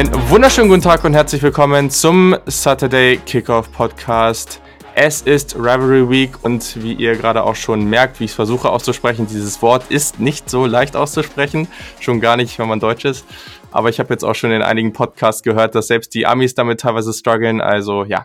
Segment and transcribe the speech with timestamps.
[0.00, 4.62] Einen wunderschönen guten Tag und herzlich willkommen zum Saturday Kickoff Podcast.
[4.94, 8.70] Es ist Rivalry Week und wie ihr gerade auch schon merkt, wie ich es versuche
[8.70, 11.68] auszusprechen, dieses Wort ist nicht so leicht auszusprechen,
[12.00, 13.26] schon gar nicht, wenn man Deutsch ist.
[13.72, 16.80] Aber ich habe jetzt auch schon in einigen Podcasts gehört, dass selbst die Amis damit
[16.80, 17.60] teilweise strugglen.
[17.60, 18.24] Also ja,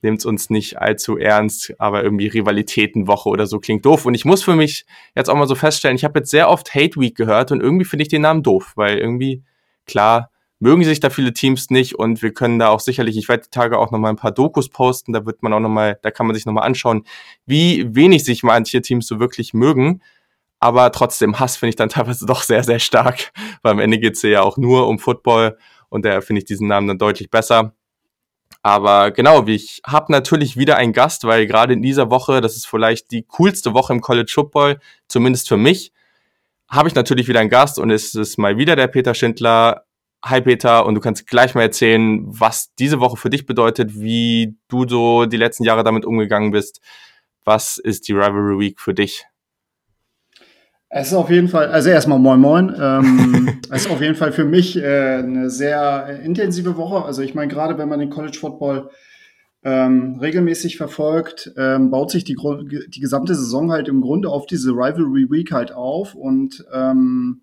[0.00, 4.06] nehmt uns nicht allzu ernst, aber irgendwie Rivalitätenwoche oder so klingt doof.
[4.06, 6.74] Und ich muss für mich jetzt auch mal so feststellen, ich habe jetzt sehr oft
[6.74, 9.42] Hate Week gehört und irgendwie finde ich den Namen doof, weil irgendwie,
[9.84, 10.30] klar,
[10.64, 13.50] mögen sich da viele Teams nicht und wir können da auch sicherlich, ich werde die
[13.50, 16.34] Tage auch nochmal ein paar Dokus posten, da wird man auch nochmal, da kann man
[16.34, 17.04] sich nochmal anschauen,
[17.44, 20.00] wie wenig sich manche Teams so wirklich mögen.
[20.60, 24.22] Aber trotzdem, Hass finde ich dann teilweise doch sehr, sehr stark, weil am Ende geht's
[24.22, 25.58] ja auch nur um Football
[25.90, 27.74] und daher finde ich diesen Namen dann deutlich besser.
[28.62, 32.66] Aber genau, ich habe natürlich wieder einen Gast, weil gerade in dieser Woche, das ist
[32.66, 35.92] vielleicht die coolste Woche im College Football, zumindest für mich,
[36.70, 39.84] habe ich natürlich wieder einen Gast und es ist mal wieder der Peter Schindler,
[40.26, 44.56] Hi Peter, und du kannst gleich mal erzählen, was diese Woche für dich bedeutet, wie
[44.68, 46.80] du so die letzten Jahre damit umgegangen bist.
[47.44, 49.26] Was ist die Rivalry Week für dich?
[50.88, 52.74] Es ist auf jeden Fall, also erstmal moin moin.
[52.80, 57.04] Ähm, es ist auf jeden Fall für mich äh, eine sehr intensive Woche.
[57.04, 58.88] Also ich meine, gerade wenn man den College Football
[59.62, 62.36] ähm, regelmäßig verfolgt, ähm, baut sich die,
[62.88, 67.42] die gesamte Saison halt im Grunde auf diese Rivalry Week halt auf und ähm,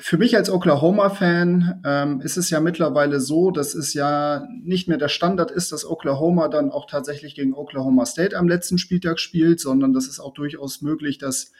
[0.00, 4.98] für mich als Oklahoma-Fan ähm, ist es ja mittlerweile so, dass es ja nicht mehr
[4.98, 9.58] der Standard ist, dass Oklahoma dann auch tatsächlich gegen Oklahoma State am letzten Spieltag spielt,
[9.58, 11.52] sondern das ist auch durchaus möglich, dass,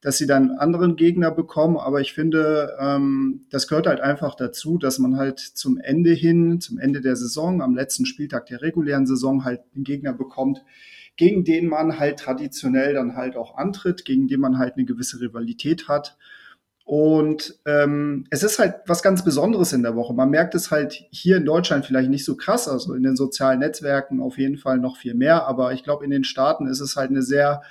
[0.00, 1.76] dass sie dann anderen Gegner bekommen.
[1.76, 6.60] Aber ich finde, ähm, das gehört halt einfach dazu, dass man halt zum Ende hin,
[6.60, 10.62] zum Ende der Saison, am letzten Spieltag der regulären Saison halt einen Gegner bekommt,
[11.16, 15.20] gegen den man halt traditionell dann halt auch antritt, gegen den man halt eine gewisse
[15.20, 16.16] Rivalität hat.
[16.84, 20.12] Und ähm, es ist halt was ganz Besonderes in der Woche.
[20.12, 23.60] Man merkt es halt hier in Deutschland vielleicht nicht so krass, also in den sozialen
[23.60, 26.96] Netzwerken auf jeden Fall noch viel mehr, aber ich glaube, in den Staaten ist es
[26.96, 27.62] halt eine sehr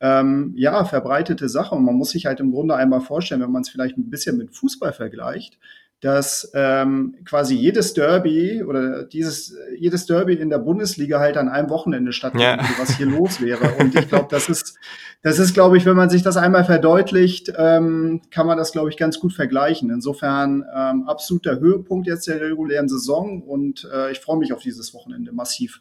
[0.00, 1.74] ähm, ja, verbreitete Sache.
[1.74, 4.36] Und man muss sich halt im Grunde einmal vorstellen, wenn man es vielleicht ein bisschen
[4.36, 5.58] mit Fußball vergleicht,
[6.04, 11.70] dass ähm, quasi jedes Derby oder dieses jedes Derby in der Bundesliga halt an einem
[11.70, 12.78] Wochenende stattfindet, ja.
[12.78, 13.72] was hier los wäre.
[13.78, 14.78] Und ich glaube, das ist
[15.22, 18.90] das ist, glaube ich, wenn man sich das einmal verdeutlicht, ähm, kann man das, glaube
[18.90, 19.88] ich, ganz gut vergleichen.
[19.88, 24.92] Insofern ähm, absoluter Höhepunkt jetzt der regulären Saison und äh, ich freue mich auf dieses
[24.92, 25.80] Wochenende massiv.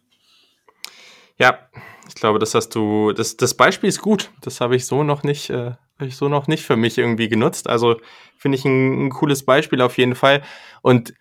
[1.37, 1.57] Ja,
[2.07, 4.31] ich glaube, das hast du, das, das Beispiel ist gut.
[4.39, 7.29] Das habe ich so noch nicht, äh, habe ich so noch nicht für mich irgendwie
[7.29, 7.69] genutzt.
[7.69, 7.97] Also
[8.37, 10.41] finde ich ein, ein cooles Beispiel auf jeden Fall.
[10.81, 11.13] Und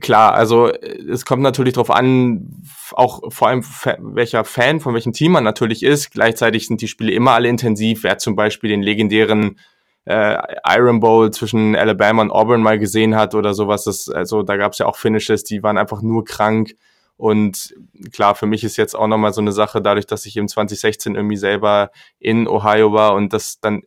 [0.00, 2.60] Klar, also es kommt natürlich darauf an,
[2.92, 3.62] auch vor allem
[4.00, 6.10] welcher Fan von welchem Team man natürlich ist.
[6.10, 8.02] Gleichzeitig sind die Spiele immer alle intensiv.
[8.02, 9.60] Wer zum Beispiel den legendären
[10.04, 14.56] äh, Iron Bowl zwischen Alabama und Auburn mal gesehen hat oder sowas, das, also da
[14.56, 16.74] gab es ja auch Finishes, die waren einfach nur krank.
[17.16, 17.74] Und
[18.12, 21.14] klar, für mich ist jetzt auch nochmal so eine Sache, dadurch, dass ich im 2016
[21.14, 23.82] irgendwie selber in Ohio war und das dann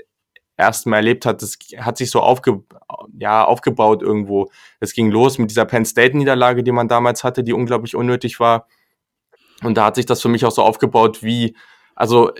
[0.57, 2.63] ersten Mal erlebt hat, das hat sich so aufge,
[3.17, 4.49] ja, aufgebaut irgendwo.
[4.79, 8.67] Es ging los mit dieser Penn State-Niederlage, die man damals hatte, die unglaublich unnötig war.
[9.63, 11.55] Und da hat sich das für mich auch so aufgebaut, wie,
[11.95, 12.31] also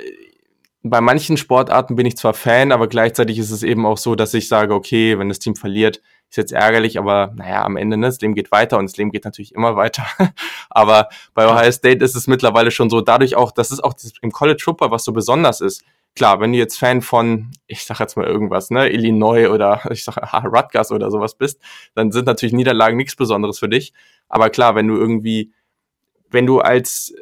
[0.83, 4.33] bei manchen Sportarten bin ich zwar Fan, aber gleichzeitig ist es eben auch so, dass
[4.33, 8.07] ich sage, okay, wenn das Team verliert, ist jetzt ärgerlich, aber naja, am Ende, ne,
[8.07, 10.05] das Leben geht weiter und das Leben geht natürlich immer weiter.
[10.69, 14.31] aber bei Ohio State ist es mittlerweile schon so, dadurch auch, das ist auch im
[14.31, 15.83] College Football, was so besonders ist
[16.15, 20.03] klar, wenn du jetzt Fan von, ich sag jetzt mal irgendwas, ne, Illinois oder ich
[20.03, 21.59] sag ah, Rutgers oder sowas bist,
[21.95, 23.93] dann sind natürlich Niederlagen nichts Besonderes für dich.
[24.27, 25.51] Aber klar, wenn du irgendwie,
[26.29, 27.13] wenn du als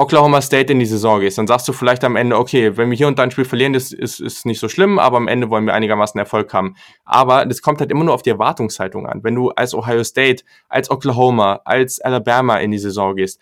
[0.00, 2.96] Oklahoma State in die Saison gehst, dann sagst du vielleicht am Ende, okay, wenn wir
[2.96, 5.50] hier und da ein Spiel verlieren, ist, ist, ist nicht so schlimm, aber am Ende
[5.50, 6.76] wollen wir einigermaßen Erfolg haben.
[7.04, 9.24] Aber das kommt halt immer nur auf die Erwartungshaltung an.
[9.24, 13.40] Wenn du als Ohio State, als Oklahoma, als Alabama in die Saison gehst,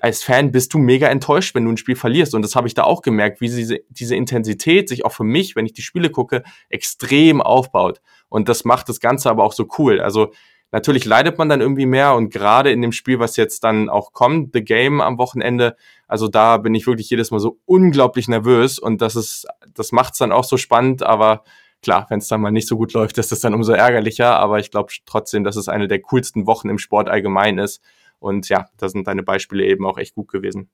[0.00, 2.34] als Fan bist du mega enttäuscht, wenn du ein Spiel verlierst.
[2.34, 5.54] Und das habe ich da auch gemerkt, wie diese, diese Intensität sich auch für mich,
[5.54, 8.00] wenn ich die Spiele gucke, extrem aufbaut.
[8.28, 10.00] Und das macht das Ganze aber auch so cool.
[10.00, 10.32] Also
[10.72, 14.12] natürlich leidet man dann irgendwie mehr und gerade in dem Spiel, was jetzt dann auch
[14.12, 15.76] kommt, The Game am Wochenende,
[16.08, 20.18] also da bin ich wirklich jedes Mal so unglaublich nervös und das ist, das macht's
[20.18, 21.44] dann auch so spannend, aber
[21.82, 24.58] klar, wenn es dann mal nicht so gut läuft, ist es dann umso ärgerlicher, aber
[24.58, 27.80] ich glaube trotzdem, dass es eine der coolsten Wochen im Sport allgemein ist
[28.18, 30.68] und ja, da sind deine Beispiele eben auch echt gut gewesen.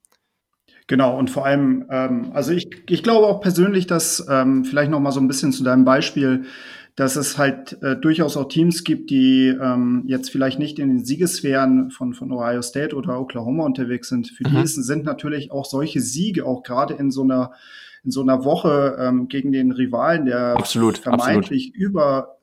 [0.88, 5.00] Genau, und vor allem, ähm, also ich, ich glaube auch persönlich, dass ähm, vielleicht noch
[5.00, 6.44] mal so ein bisschen zu deinem Beispiel,
[6.96, 11.04] dass es halt äh, durchaus auch Teams gibt, die ähm, jetzt vielleicht nicht in den
[11.04, 14.28] Siegesphären von, von Ohio State oder Oklahoma unterwegs sind.
[14.28, 14.60] Für mhm.
[14.60, 17.52] die sind natürlich auch solche Siege, auch gerade in so einer
[18.04, 21.76] in so einer Woche ähm, gegen den Rivalen, der absolut, vermeintlich absolut.
[21.76, 22.38] über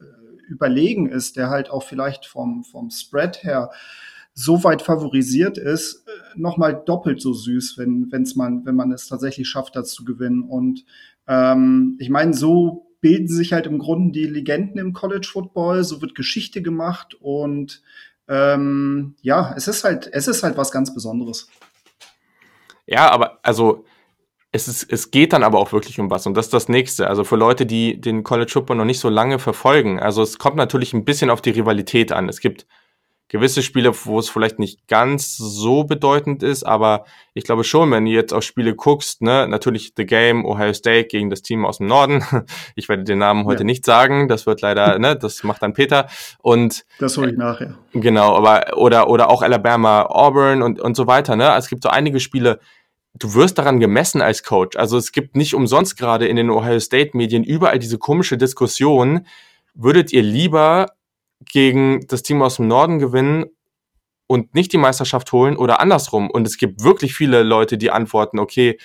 [0.49, 3.69] überlegen ist, der halt auch vielleicht vom, vom Spread her
[4.33, 9.07] so weit favorisiert ist, äh, nochmal doppelt so süß, wenn, wenn's man, wenn man es
[9.07, 10.43] tatsächlich schafft, das zu gewinnen.
[10.43, 10.85] Und
[11.27, 16.01] ähm, ich meine, so bilden sich halt im Grunde die Legenden im College Football, so
[16.01, 17.81] wird Geschichte gemacht und
[18.27, 21.49] ähm, ja, es ist halt, es ist halt was ganz Besonderes.
[22.85, 23.85] Ja, aber also
[24.51, 27.07] es, ist, es geht dann aber auch wirklich um was und das ist das nächste.
[27.07, 30.55] Also für Leute, die den College Football noch nicht so lange verfolgen, also es kommt
[30.57, 32.29] natürlich ein bisschen auf die Rivalität an.
[32.29, 32.65] Es gibt
[33.29, 37.05] gewisse Spiele, wo es vielleicht nicht ganz so bedeutend ist, aber
[37.35, 41.05] ich glaube schon, wenn du jetzt auf Spiele guckst, ne, natürlich The Game, Ohio State
[41.05, 42.23] gegen das Team aus dem Norden.
[42.75, 43.65] Ich werde den Namen heute ja.
[43.65, 46.07] nicht sagen, das wird leider, ne, das macht dann Peter.
[46.39, 47.77] Und das hole ich nachher.
[47.93, 51.35] Genau, aber oder oder auch Alabama, Auburn und und so weiter.
[51.35, 52.59] Ne, es gibt so einige Spiele.
[53.13, 54.77] Du wirst daran gemessen als Coach.
[54.77, 59.25] Also es gibt nicht umsonst gerade in den Ohio State Medien überall diese komische Diskussion.
[59.75, 60.87] Würdet ihr lieber
[61.45, 63.45] gegen das Team aus dem Norden gewinnen
[64.27, 66.29] und nicht die Meisterschaft holen oder andersrum.
[66.29, 68.77] Und es gibt wirklich viele Leute, die antworten, okay,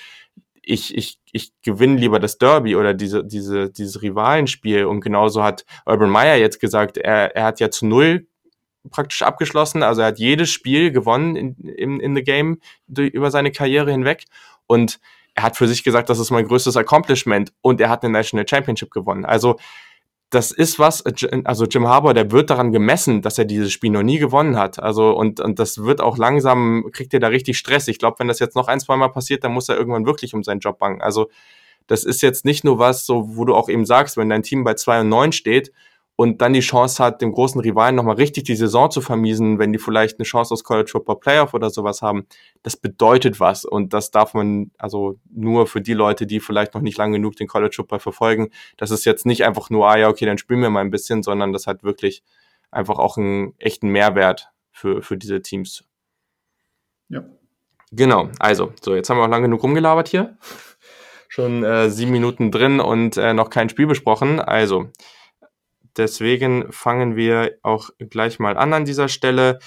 [0.63, 4.87] ich, ich, ich gewinne lieber das Derby oder diese, diese, dieses Rivalenspiel.
[4.87, 8.27] Und genauso hat Urban Meyer jetzt gesagt, er, er hat ja zu null
[8.91, 9.83] praktisch abgeschlossen.
[9.83, 12.61] Also er hat jedes Spiel gewonnen in, in, in the game
[12.97, 14.25] über seine Karriere hinweg.
[14.67, 15.01] Und
[15.35, 17.53] er hat für sich gesagt, das ist mein größtes Accomplishment.
[17.61, 19.25] Und er hat eine National Championship gewonnen.
[19.25, 19.57] Also
[20.31, 23.91] das ist was, äh, also Jim Harbour, der wird daran gemessen, dass er dieses Spiel
[23.91, 24.83] noch nie gewonnen hat.
[24.83, 27.89] Also und, und das wird auch langsam, kriegt er da richtig Stress.
[27.89, 30.35] Ich glaube, wenn das jetzt noch ein, zwei Mal passiert, dann muss er irgendwann wirklich
[30.35, 31.01] um seinen Job bangen.
[31.01, 31.29] Also
[31.87, 34.65] das ist jetzt nicht nur was, so wo du auch eben sagst, wenn dein Team
[34.65, 35.73] bei zwei und neun steht
[36.17, 39.73] und dann die Chance hat, dem großen Rivalen nochmal richtig die Saison zu vermiesen, wenn
[39.73, 42.27] die vielleicht eine Chance aus College Football Playoff oder sowas haben,
[42.63, 43.65] das bedeutet was.
[43.65, 47.35] Und das darf man also nur für die Leute, die vielleicht noch nicht lange genug
[47.37, 48.51] den College Football verfolgen.
[48.77, 51.25] Das ist jetzt nicht einfach nur, ah ja, okay, dann spielen wir mal ein bisschen,
[51.25, 52.23] sondern das hat wirklich
[52.71, 55.85] einfach auch einen echten Mehrwert für, für diese Teams.
[57.09, 57.25] Ja.
[57.91, 60.37] Genau, also, so, jetzt haben wir auch lange genug rumgelabert hier.
[61.29, 64.39] Schon äh, sieben Minuten drin und äh, noch kein Spiel besprochen.
[64.39, 64.91] Also,
[65.97, 69.59] Deswegen fangen wir auch gleich mal an an dieser Stelle.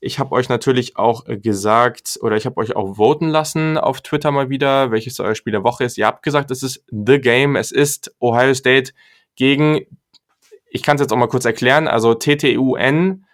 [0.00, 4.30] Ich habe euch natürlich auch gesagt, oder ich habe euch auch voten lassen auf Twitter
[4.30, 5.98] mal wieder, welches euer Spiel der Woche ist.
[5.98, 7.56] Ihr habt gesagt, es ist The Game.
[7.56, 8.92] Es ist Ohio State
[9.36, 9.86] gegen,
[10.70, 13.25] ich kann es jetzt auch mal kurz erklären, also TTUN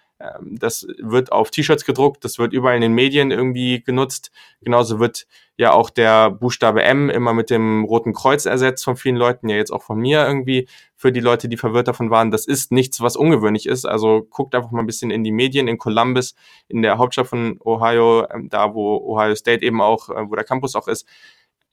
[0.42, 4.30] das wird auf T-Shirts gedruckt, das wird überall in den Medien irgendwie genutzt.
[4.60, 5.26] Genauso wird
[5.56, 9.56] ja auch der Buchstabe M immer mit dem roten Kreuz ersetzt von vielen Leuten, ja
[9.56, 12.30] jetzt auch von mir irgendwie, für die Leute, die verwirrt davon waren.
[12.30, 13.84] Das ist nichts, was ungewöhnlich ist.
[13.84, 16.34] Also guckt einfach mal ein bisschen in die Medien, in Columbus,
[16.68, 20.44] in der Hauptstadt von Ohio, ähm, da wo Ohio State eben auch, äh, wo der
[20.44, 21.06] Campus auch ist.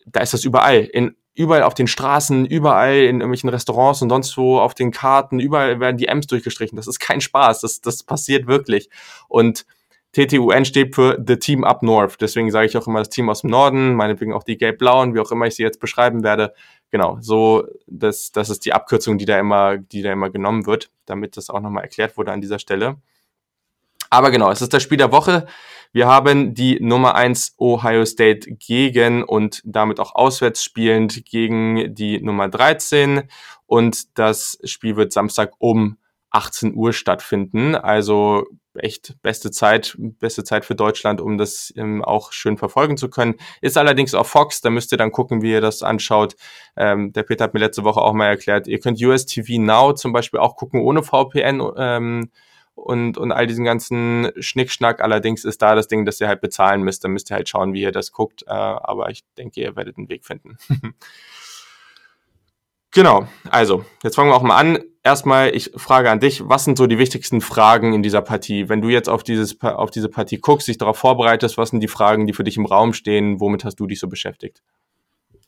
[0.06, 0.80] Da ist das überall.
[0.80, 5.40] In überall auf den Straßen, überall in irgendwelchen Restaurants und sonst wo auf den Karten,
[5.40, 6.76] überall werden die M's durchgestrichen.
[6.76, 8.90] Das ist kein Spaß, das, das passiert wirklich.
[9.30, 9.66] Und
[10.12, 12.20] TTUN steht für The Team Up North.
[12.20, 15.22] Deswegen sage ich auch immer das Team aus dem Norden, meinetwegen auch die Gelb-Blauen, wie
[15.22, 16.54] auch immer ich sie jetzt beschreiben werde.
[16.92, 20.92] Genau, so, das, das ist die Abkürzung, die da immer, die da immer genommen wird,
[21.06, 22.98] damit das auch nochmal erklärt wurde an dieser Stelle.
[24.10, 25.46] Aber genau, es ist das Spiel der Woche.
[25.92, 32.22] Wir haben die Nummer eins Ohio State gegen und damit auch auswärts spielend gegen die
[32.22, 33.24] Nummer 13
[33.66, 35.98] und das Spiel wird Samstag um
[36.32, 37.76] 18 Uhr stattfinden.
[37.76, 43.10] Also echt beste Zeit, beste Zeit für Deutschland, um das ähm, auch schön verfolgen zu
[43.10, 43.36] können.
[43.62, 46.36] Ist allerdings auf Fox, da müsst ihr dann gucken, wie ihr das anschaut.
[46.78, 49.94] Ähm, der Peter hat mir letzte Woche auch mal erklärt, ihr könnt US TV Now
[49.94, 51.64] zum Beispiel auch gucken ohne VPN.
[51.78, 52.32] Ähm,
[52.84, 55.02] und, und all diesen ganzen Schnickschnack.
[55.02, 57.04] Allerdings ist da das Ding, dass ihr halt bezahlen müsst.
[57.04, 58.44] Dann müsst ihr halt schauen, wie ihr das guckt.
[58.48, 60.58] Äh, aber ich denke, ihr werdet einen Weg finden.
[62.92, 64.80] genau, also, jetzt fangen wir auch mal an.
[65.04, 68.70] Erstmal, ich frage an dich, was sind so die wichtigsten Fragen in dieser Partie?
[68.70, 71.88] Wenn du jetzt auf, dieses, auf diese Partie guckst, dich darauf vorbereitest, was sind die
[71.88, 73.40] Fragen, die für dich im Raum stehen?
[73.40, 74.62] Womit hast du dich so beschäftigt?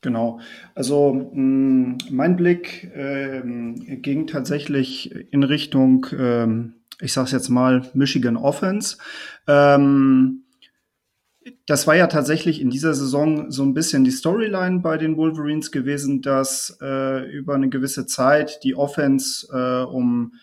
[0.01, 0.39] Genau.
[0.73, 7.49] Also mh, mm, mein Blick ähm, ging tatsächlich in Richtung ähm, ich sage es jetzt
[7.49, 8.97] mal, Michigan Offense.
[9.47, 10.43] Ähm,
[11.65, 15.71] das war ja tatsächlich in dieser Saison so ein bisschen die Storyline bei den Wolverines
[15.71, 20.33] gewesen, dass äh, über eine gewisse Zeit die Offense äh, um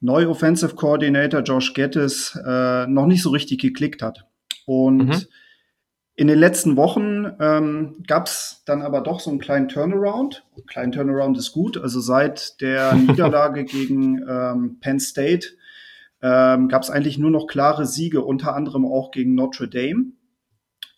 [0.00, 4.26] neu Offensive Coordinator Josh Gettis äh, noch nicht so richtig geklickt hat.
[4.66, 5.22] Und mhm.
[6.16, 10.44] in den letzten Wochen ähm, gab es dann aber doch so einen kleinen Turnaround.
[10.56, 11.76] Ein kleinen Turnaround ist gut.
[11.76, 15.48] Also seit der Niederlage gegen ähm, Penn State
[16.22, 20.12] ähm, gab es eigentlich nur noch klare Siege, unter anderem auch gegen Notre Dame.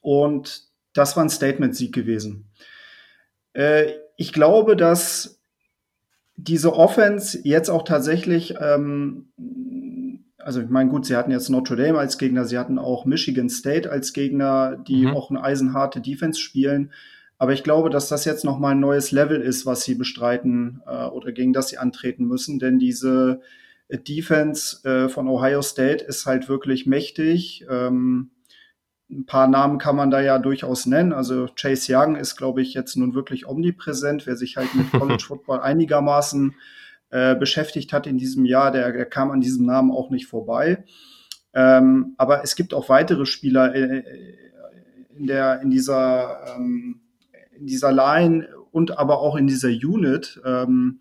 [0.01, 2.51] Und das war ein Statement-Sieg gewesen.
[3.53, 5.41] Äh, ich glaube, dass
[6.37, 9.29] diese Offense jetzt auch tatsächlich, ähm,
[10.39, 13.49] also ich meine, gut, sie hatten jetzt Notre Dame als Gegner, sie hatten auch Michigan
[13.49, 15.17] State als Gegner, die mhm.
[15.17, 16.93] auch eine eisenharte Defense spielen.
[17.39, 21.07] Aber ich glaube, dass das jetzt nochmal ein neues Level ist, was sie bestreiten äh,
[21.07, 22.59] oder gegen das sie antreten müssen.
[22.59, 23.41] Denn diese
[23.99, 27.67] Defense äh, von Ohio State ist halt wirklich mächtig.
[27.71, 28.31] Ähm,
[29.11, 31.13] ein paar Namen kann man da ja durchaus nennen.
[31.13, 34.27] Also Chase Young ist, glaube ich, jetzt nun wirklich omnipräsent.
[34.27, 36.55] Wer sich halt mit College Football einigermaßen
[37.11, 40.85] äh, beschäftigt hat in diesem Jahr, der, der, kam an diesem Namen auch nicht vorbei.
[41.53, 44.03] Ähm, aber es gibt auch weitere Spieler äh,
[45.15, 47.03] in, der, in, dieser, ähm,
[47.55, 50.41] in dieser Line und aber auch in dieser Unit.
[50.45, 51.01] Ähm,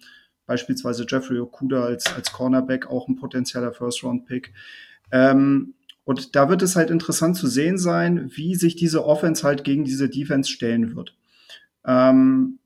[0.52, 4.52] beispielsweise Jeffrey Okuda als, als Cornerback, auch ein potenzieller First-Round-Pick.
[5.10, 9.64] Ähm, und da wird es halt interessant zu sehen sein, wie sich diese Offense halt
[9.64, 11.16] gegen diese Defense stellen wird.
[11.86, 12.60] Ähm,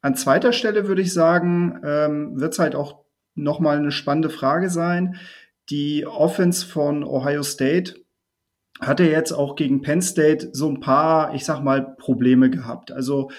[0.00, 3.04] an zweiter Stelle würde ich sagen, ähm, wird es halt auch
[3.36, 5.14] nochmal eine spannende Frage sein.
[5.70, 7.94] Die Offense von Ohio State
[8.80, 12.90] hatte jetzt auch gegen Penn State so ein paar, ich sag mal, Probleme gehabt.
[12.90, 13.30] Also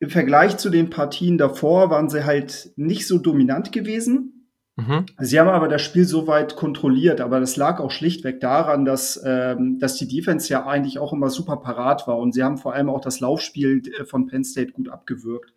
[0.00, 4.48] im Vergleich zu den Partien davor waren sie halt nicht so dominant gewesen.
[4.76, 5.04] Mhm.
[5.18, 9.78] Sie haben aber das Spiel soweit kontrolliert, aber das lag auch schlichtweg daran, dass, ähm,
[9.78, 12.88] dass die Defense ja eigentlich auch immer super parat war und sie haben vor allem
[12.88, 15.52] auch das Laufspiel äh, von Penn State gut abgewürgt.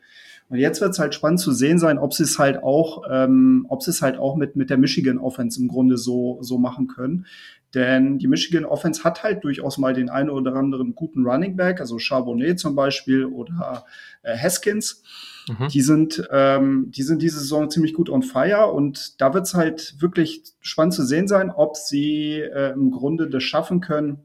[0.49, 3.65] Und jetzt wird es halt spannend zu sehen sein, ob sie es halt auch, ähm,
[3.69, 6.87] ob sie es halt auch mit, mit der Michigan Offense im Grunde so, so machen
[6.87, 7.25] können.
[7.73, 11.79] Denn die Michigan Offense hat halt durchaus mal den einen oder anderen guten Running Back,
[11.79, 13.85] also Charbonnet zum Beispiel oder
[14.21, 15.01] äh, Haskins.
[15.49, 15.67] Mhm.
[15.69, 19.55] Die sind, ähm, die sind diese Saison ziemlich gut on fire und da wird es
[19.55, 24.19] halt wirklich spannend zu sehen sein, ob sie äh, im Grunde das schaffen können,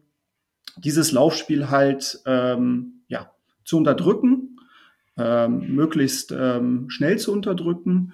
[0.76, 3.32] dieses Laufspiel halt ähm, ja,
[3.64, 4.58] zu unterdrücken,
[5.16, 8.12] ähm, möglichst ähm, schnell zu unterdrücken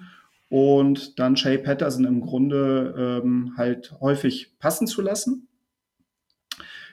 [0.55, 5.49] und dann Shay Patterson im Grunde ähm, halt häufig passen zu lassen.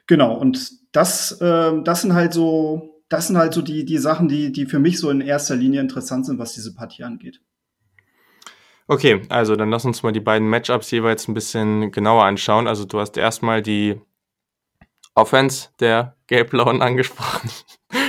[0.09, 4.27] Genau, und das, äh, das sind halt so, das sind halt so die, die Sachen,
[4.27, 7.41] die, die für mich so in erster Linie interessant sind, was diese Partie angeht.
[8.89, 12.67] Okay, also dann lass uns mal die beiden Matchups jeweils ein bisschen genauer anschauen.
[12.67, 14.01] Also du hast erstmal die
[15.15, 17.49] Offense der Gelb-Blauen angesprochen.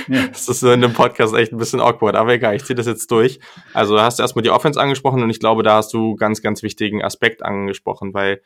[0.32, 3.10] Das ist in dem Podcast echt ein bisschen awkward, aber egal, ich ziehe das jetzt
[3.10, 3.40] durch.
[3.72, 6.62] Also, du hast erstmal die Offense angesprochen und ich glaube, da hast du ganz, ganz
[6.62, 8.40] wichtigen Aspekt angesprochen, weil,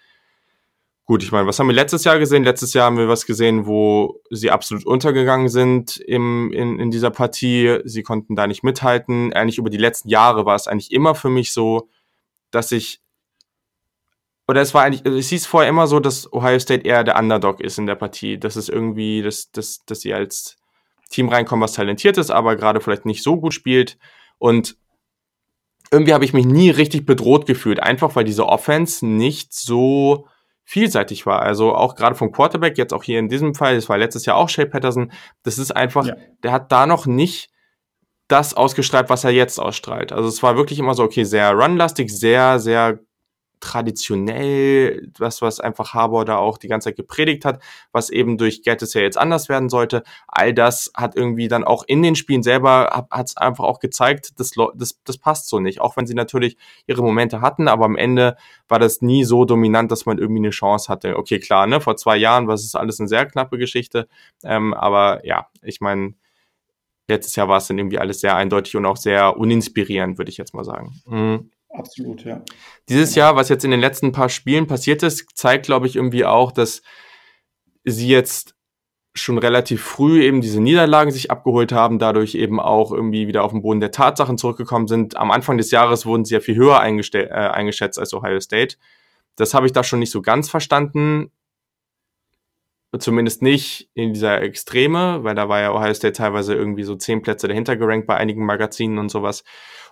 [1.05, 2.45] gut, ich meine, was haben wir letztes Jahr gesehen?
[2.45, 7.11] Letztes Jahr haben wir was gesehen, wo sie absolut untergegangen sind im, in, in dieser
[7.11, 7.81] Partie.
[7.85, 9.33] Sie konnten da nicht mithalten.
[9.33, 11.89] Eigentlich über die letzten Jahre war es eigentlich immer für mich so,
[12.51, 13.01] dass ich
[14.49, 17.19] oder es war eigentlich, also es hieß vorher immer so, dass Ohio State eher der
[17.19, 18.39] Underdog ist in der Partie.
[18.39, 20.57] Das ist irgendwie, dass, dass, dass sie als
[21.09, 23.99] Team reinkommen, was talentiert ist, aber gerade vielleicht nicht so gut spielt.
[24.39, 24.77] Und
[25.91, 30.27] irgendwie habe ich mich nie richtig bedroht gefühlt, einfach weil diese Offense nicht so
[30.65, 31.41] vielseitig war.
[31.41, 34.37] Also auch gerade vom Quarterback, jetzt auch hier in diesem Fall, das war letztes Jahr
[34.37, 35.13] auch Shay Patterson,
[35.43, 36.17] das ist einfach, ja.
[36.43, 37.51] der hat da noch nicht
[38.29, 40.13] das ausgestrahlt, was er jetzt ausstrahlt.
[40.13, 43.01] Also es war wirklich immer so, okay, sehr runlastig, sehr, sehr
[43.61, 47.63] traditionell, was, was einfach Harbour da auch die ganze Zeit gepredigt hat,
[47.93, 50.03] was eben durch Gettis ja jetzt anders werden sollte.
[50.27, 54.39] All das hat irgendwie dann auch in den Spielen selber, hat es einfach auch gezeigt,
[54.39, 55.81] das, das, das passt so nicht.
[55.81, 58.37] Auch wenn sie natürlich ihre Momente hatten, aber am Ende
[58.69, 61.17] war das nie so dominant, dass man irgendwie eine Chance hatte.
[61.17, 64.09] Okay, klar, ne, vor zwei Jahren war es alles eine sehr knappe Geschichte,
[64.45, 66.15] ähm, aber ja, ich meine,
[67.09, 70.37] letztes Jahr war es dann irgendwie alles sehr eindeutig und auch sehr uninspirierend, würde ich
[70.37, 71.01] jetzt mal sagen.
[71.07, 71.51] Mhm.
[71.71, 72.43] Absolut, ja.
[72.89, 76.25] Dieses Jahr, was jetzt in den letzten paar Spielen passiert ist, zeigt, glaube ich, irgendwie
[76.25, 76.83] auch, dass
[77.85, 78.55] sie jetzt
[79.15, 83.51] schon relativ früh eben diese Niederlagen sich abgeholt haben, dadurch eben auch irgendwie wieder auf
[83.51, 85.17] den Boden der Tatsachen zurückgekommen sind.
[85.17, 88.77] Am Anfang des Jahres wurden sie ja viel höher äh, eingeschätzt als Ohio State.
[89.37, 91.31] Das habe ich da schon nicht so ganz verstanden.
[92.99, 97.21] Zumindest nicht in dieser Extreme, weil da war ja Ohio State teilweise irgendwie so zehn
[97.21, 99.45] Plätze dahinter gerankt bei einigen Magazinen und sowas.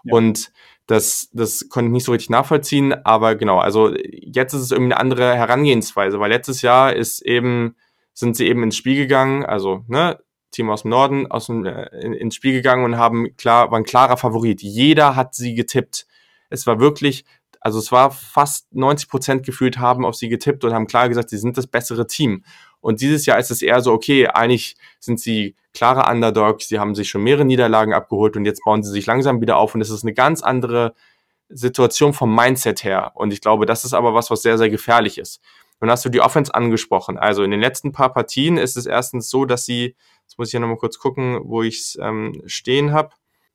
[0.05, 0.15] Ja.
[0.15, 0.51] Und
[0.87, 4.93] das, das konnte ich nicht so richtig nachvollziehen, aber genau, also jetzt ist es irgendwie
[4.93, 7.77] eine andere Herangehensweise, weil letztes Jahr ist eben,
[8.15, 10.19] sind sie eben ins Spiel gegangen, also, ne,
[10.57, 13.79] Team aus dem Norden aus dem, äh, in, ins Spiel gegangen und haben klar, war
[13.79, 14.63] ein klarer Favorit.
[14.63, 16.07] Jeder hat sie getippt.
[16.49, 17.25] Es war wirklich,
[17.61, 21.31] also es war fast 90 Prozent gefühlt haben auf sie getippt und haben klar gesagt,
[21.31, 22.45] sie sind das bessere Team.
[22.87, 26.95] Und dieses Jahr ist es eher so, okay, eigentlich sind sie klare Underdogs, sie haben
[26.95, 29.91] sich schon mehrere Niederlagen abgeholt und jetzt bauen sie sich langsam wieder auf und es
[29.91, 30.95] ist eine ganz andere
[31.49, 33.11] Situation vom Mindset her.
[33.17, 35.41] Und ich glaube, das ist aber was, was sehr, sehr gefährlich ist.
[35.81, 37.19] Nun hast du die Offense angesprochen.
[37.19, 40.53] Also in den letzten paar Partien ist es erstens so, dass sie, jetzt muss ich
[40.53, 43.11] ja nochmal kurz gucken, wo ich es ähm, stehen habe.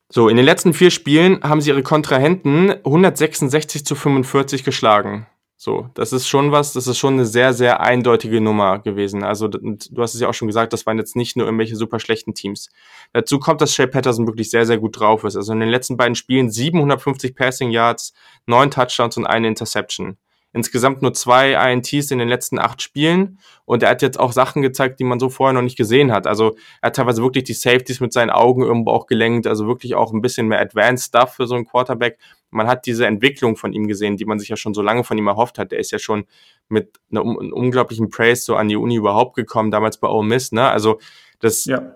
[0.09, 5.25] So, in den letzten vier Spielen haben sie ihre Kontrahenten 166 zu 45 geschlagen.
[5.63, 9.23] So, das ist schon was, das ist schon eine sehr, sehr eindeutige Nummer gewesen.
[9.23, 11.99] Also, du hast es ja auch schon gesagt, das waren jetzt nicht nur irgendwelche super
[11.99, 12.69] schlechten Teams.
[13.13, 15.35] Dazu kommt, dass Shay Patterson wirklich sehr, sehr gut drauf ist.
[15.35, 18.11] Also in den letzten beiden Spielen 750 Passing Yards,
[18.47, 20.17] neun Touchdowns und eine Interception
[20.53, 24.61] insgesamt nur zwei INTs in den letzten acht Spielen und er hat jetzt auch Sachen
[24.61, 26.27] gezeigt, die man so vorher noch nicht gesehen hat.
[26.27, 29.95] Also er hat teilweise wirklich die Safeties mit seinen Augen irgendwo auch gelenkt, also wirklich
[29.95, 32.17] auch ein bisschen mehr Advanced Stuff für so einen Quarterback.
[32.51, 35.17] Man hat diese Entwicklung von ihm gesehen, die man sich ja schon so lange von
[35.17, 35.71] ihm erhofft hat.
[35.71, 36.25] Der ist ja schon
[36.69, 40.51] mit einer, einem unglaublichen Praise so an die Uni überhaupt gekommen, damals bei Ole Miss,
[40.51, 40.69] ne?
[40.69, 40.99] Also
[41.39, 41.93] das ja.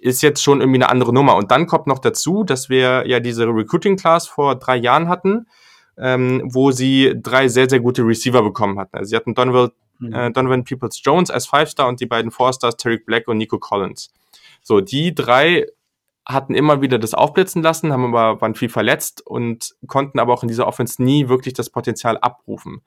[0.00, 1.36] ist jetzt schon irgendwie eine andere Nummer.
[1.36, 5.46] Und dann kommt noch dazu, dass wir ja diese Recruiting Class vor drei Jahren hatten
[5.98, 8.96] ähm, wo sie drei sehr, sehr gute Receiver bekommen hatten.
[8.96, 10.12] Also sie hatten Donovan, mhm.
[10.12, 14.12] äh, Donovan Peoples-Jones als Five-Star und die beiden Four-Stars, Tarek Black und Nico Collins.
[14.62, 15.66] So, die drei
[16.26, 20.42] hatten immer wieder das aufblitzen lassen, haben aber, waren viel verletzt und konnten aber auch
[20.42, 22.82] in dieser Offense nie wirklich das Potenzial abrufen.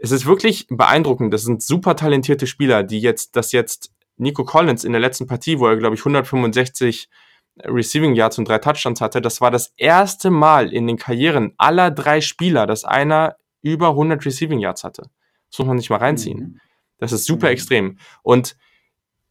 [0.00, 1.32] Es ist wirklich beeindruckend.
[1.32, 5.60] Das sind super talentierte Spieler, die jetzt, das jetzt Nico Collins in der letzten Partie,
[5.60, 7.08] wo er, glaube ich, 165
[7.62, 11.92] Receiving Yards und drei Touchdowns hatte, das war das erste Mal in den Karrieren aller
[11.92, 15.02] drei Spieler, dass einer über 100 Receiving Yards hatte.
[15.50, 16.38] Das muss man nicht mal reinziehen.
[16.38, 16.60] Mhm.
[16.98, 17.52] Das ist super mhm.
[17.52, 17.98] extrem.
[18.22, 18.56] Und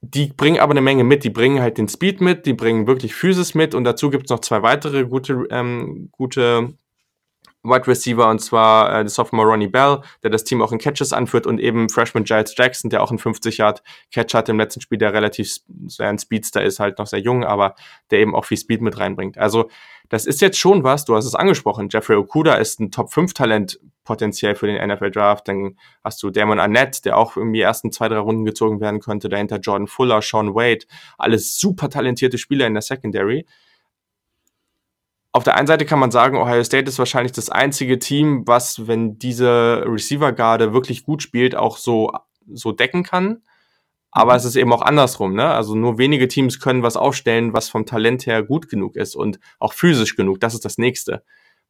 [0.04, 1.24] die bringen aber eine Menge mit.
[1.24, 4.30] Die bringen halt den Speed mit, die bringen wirklich Physis mit und dazu gibt es
[4.30, 6.74] noch zwei weitere gute, ähm, gute
[7.64, 11.14] Wide Receiver und zwar äh, der Sophomore Ronnie Bell, der das Team auch in Catches
[11.14, 13.82] anführt und eben Freshman Giles Jackson, der auch einen 50 Yard
[14.12, 15.56] Catch hat im letzten Spiel, der relativ
[15.88, 17.76] sehr ein Speedster ist, halt noch sehr jung, aber
[18.12, 19.38] der eben auch viel Speed mit reinbringt.
[19.38, 19.70] Also
[20.10, 23.34] das ist jetzt schon was, du hast es angesprochen, Jeffrey Okuda ist ein Top 5
[23.34, 27.92] Talent potenziell für den NFL Draft, dann hast du Damon Arnett, der auch irgendwie ersten
[27.92, 30.86] zwei, drei Runden gezogen werden könnte, dahinter Jordan Fuller, Sean Wade,
[31.18, 33.46] alles super talentierte Spieler in der Secondary
[35.34, 38.88] auf der einen Seite kann man sagen, Ohio State ist wahrscheinlich das einzige Team, was,
[38.88, 42.12] wenn diese Receiver-Garde wirklich gut spielt, auch so,
[42.48, 43.42] so decken kann.
[44.12, 45.48] Aber es ist eben auch andersrum, ne?
[45.48, 49.40] Also nur wenige Teams können was aufstellen, was vom Talent her gut genug ist und
[49.58, 50.40] auch physisch genug.
[50.40, 51.24] Das ist das nächste.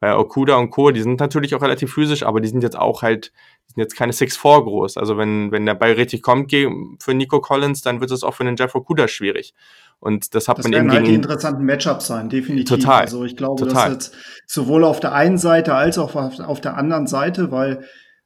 [0.04, 3.04] Weil Okuda und Co., die sind natürlich auch relativ physisch, aber die sind jetzt auch
[3.04, 3.32] halt,
[3.70, 4.98] die sind jetzt keine 6'4 groß.
[4.98, 8.44] Also wenn, wenn der Ball richtig kommt für Nico Collins, dann wird es auch für
[8.44, 9.54] den Jeff Okuda schwierig.
[10.02, 12.82] Und das hat das man eben halt die interessanten Matchups sein, definitiv.
[12.82, 13.00] Total.
[13.00, 13.94] Also ich glaube, total.
[13.96, 17.86] das jetzt sowohl auf der einen Seite als auch auf, auf der anderen Seite, weil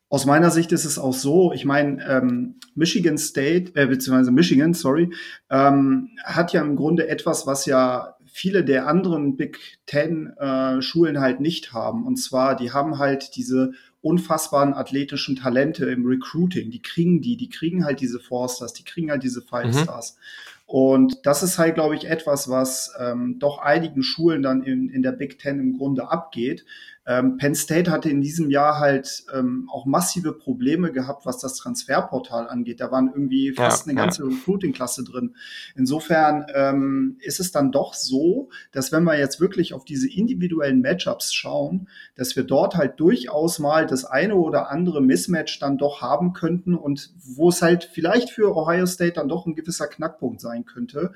[0.10, 4.74] aus meiner Sicht ist es auch so, ich meine, ähm, Michigan State, äh, beziehungsweise Michigan,
[4.74, 5.12] sorry,
[5.52, 11.20] ähm, hat ja im Grunde etwas, was ja viele der anderen Big Ten äh, Schulen
[11.20, 12.06] halt nicht haben.
[12.06, 13.72] Und zwar, die haben halt diese
[14.02, 16.70] unfassbaren athletischen Talente im Recruiting.
[16.70, 20.16] Die kriegen die, die kriegen halt diese Forsters, die kriegen halt diese Five Stars.
[20.16, 20.22] Mhm.
[20.68, 25.02] Und das ist halt, glaube ich, etwas, was ähm, doch einigen Schulen dann in, in
[25.02, 26.64] der Big Ten im Grunde abgeht.
[27.08, 31.56] Ähm, Penn State hatte in diesem Jahr halt ähm, auch massive Probleme gehabt, was das
[31.56, 32.82] Transferportal angeht.
[32.82, 34.30] Da waren irgendwie fast ja, eine ganze ja.
[34.30, 35.34] Recruiting-Klasse drin.
[35.76, 40.82] Insofern ähm, ist es dann doch so, dass wenn wir jetzt wirklich auf diese individuellen
[40.82, 46.02] Matchups schauen, dass wir dort halt durchaus mal das eine oder andere Mismatch dann doch
[46.02, 50.42] haben könnten und wo es halt vielleicht für Ohio State dann doch ein gewisser Knackpunkt
[50.42, 51.14] sein könnte,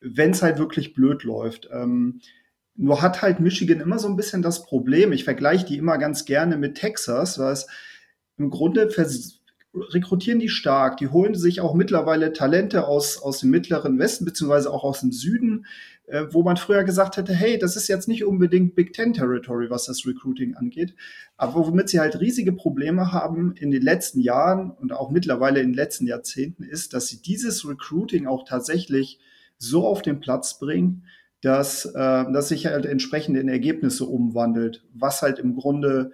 [0.00, 1.68] wenn es halt wirklich blöd läuft.
[1.70, 2.20] Ähm,
[2.78, 5.12] nur hat halt Michigan immer so ein bisschen das Problem.
[5.12, 7.66] Ich vergleiche die immer ganz gerne mit Texas, weil es
[8.38, 8.88] im Grunde
[9.74, 10.96] rekrutieren die stark.
[10.98, 15.10] Die holen sich auch mittlerweile Talente aus, aus dem mittleren Westen, beziehungsweise auch aus dem
[15.10, 15.66] Süden,
[16.06, 19.70] äh, wo man früher gesagt hätte, hey, das ist jetzt nicht unbedingt Big Ten Territory,
[19.70, 20.94] was das Recruiting angeht.
[21.36, 25.70] Aber womit sie halt riesige Probleme haben in den letzten Jahren und auch mittlerweile in
[25.70, 29.18] den letzten Jahrzehnten ist, dass sie dieses Recruiting auch tatsächlich
[29.58, 31.02] so auf den Platz bringen,
[31.42, 36.12] dass, äh, dass sich halt entsprechend in Ergebnisse umwandelt, was halt im Grunde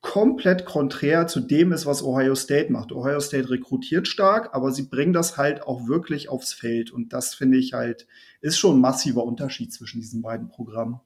[0.00, 2.90] komplett konträr zu dem ist, was Ohio State macht.
[2.92, 6.90] Ohio State rekrutiert stark, aber sie bringen das halt auch wirklich aufs Feld.
[6.90, 8.06] Und das finde ich halt,
[8.40, 11.00] ist schon ein massiver Unterschied zwischen diesen beiden Programmen.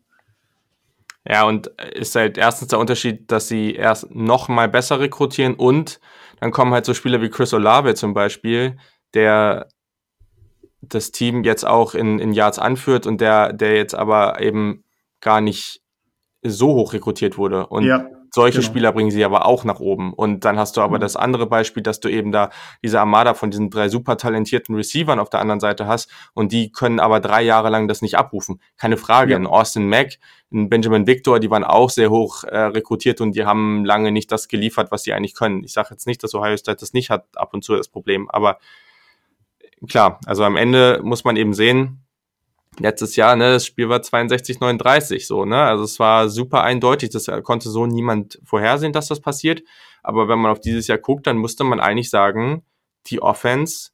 [1.27, 5.99] Ja, und ist halt erstens der Unterschied, dass sie erst noch mal besser rekrutieren und
[6.39, 8.77] dann kommen halt so Spieler wie Chris Olave zum Beispiel,
[9.15, 9.69] der
[10.89, 14.85] das Team jetzt auch in, in Yards anführt und der, der jetzt aber eben
[15.21, 15.83] gar nicht
[16.43, 17.67] so hoch rekrutiert wurde.
[17.67, 18.71] Und ja, solche genau.
[18.71, 20.13] Spieler bringen sie aber auch nach oben.
[20.13, 21.03] Und dann hast du aber mhm.
[21.03, 22.51] das andere Beispiel, dass du eben da
[22.83, 26.73] diese Armada von diesen drei super talentierten Receivern auf der anderen Seite hast und die
[26.73, 28.61] können aber drei Jahre lang das nicht abrufen.
[28.77, 29.33] Keine Frage.
[29.33, 29.37] Ja.
[29.37, 30.19] In Austin Mack,
[30.51, 34.33] in Benjamin Victor, die waren auch sehr hoch äh, rekrutiert und die haben lange nicht
[34.33, 35.63] das geliefert, was sie eigentlich können.
[35.63, 38.29] Ich sage jetzt nicht, dass Ohio State das nicht hat, ab und zu das Problem,
[38.31, 38.59] aber
[39.87, 42.05] klar, also am Ende muss man eben sehen,
[42.79, 45.63] letztes Jahr, ne, das Spiel war 62, 39 so, ne?
[45.63, 49.63] Also es war super eindeutig, das konnte so niemand vorhersehen, dass das passiert.
[50.03, 52.65] Aber wenn man auf dieses Jahr guckt, dann musste man eigentlich sagen,
[53.07, 53.91] die Offense,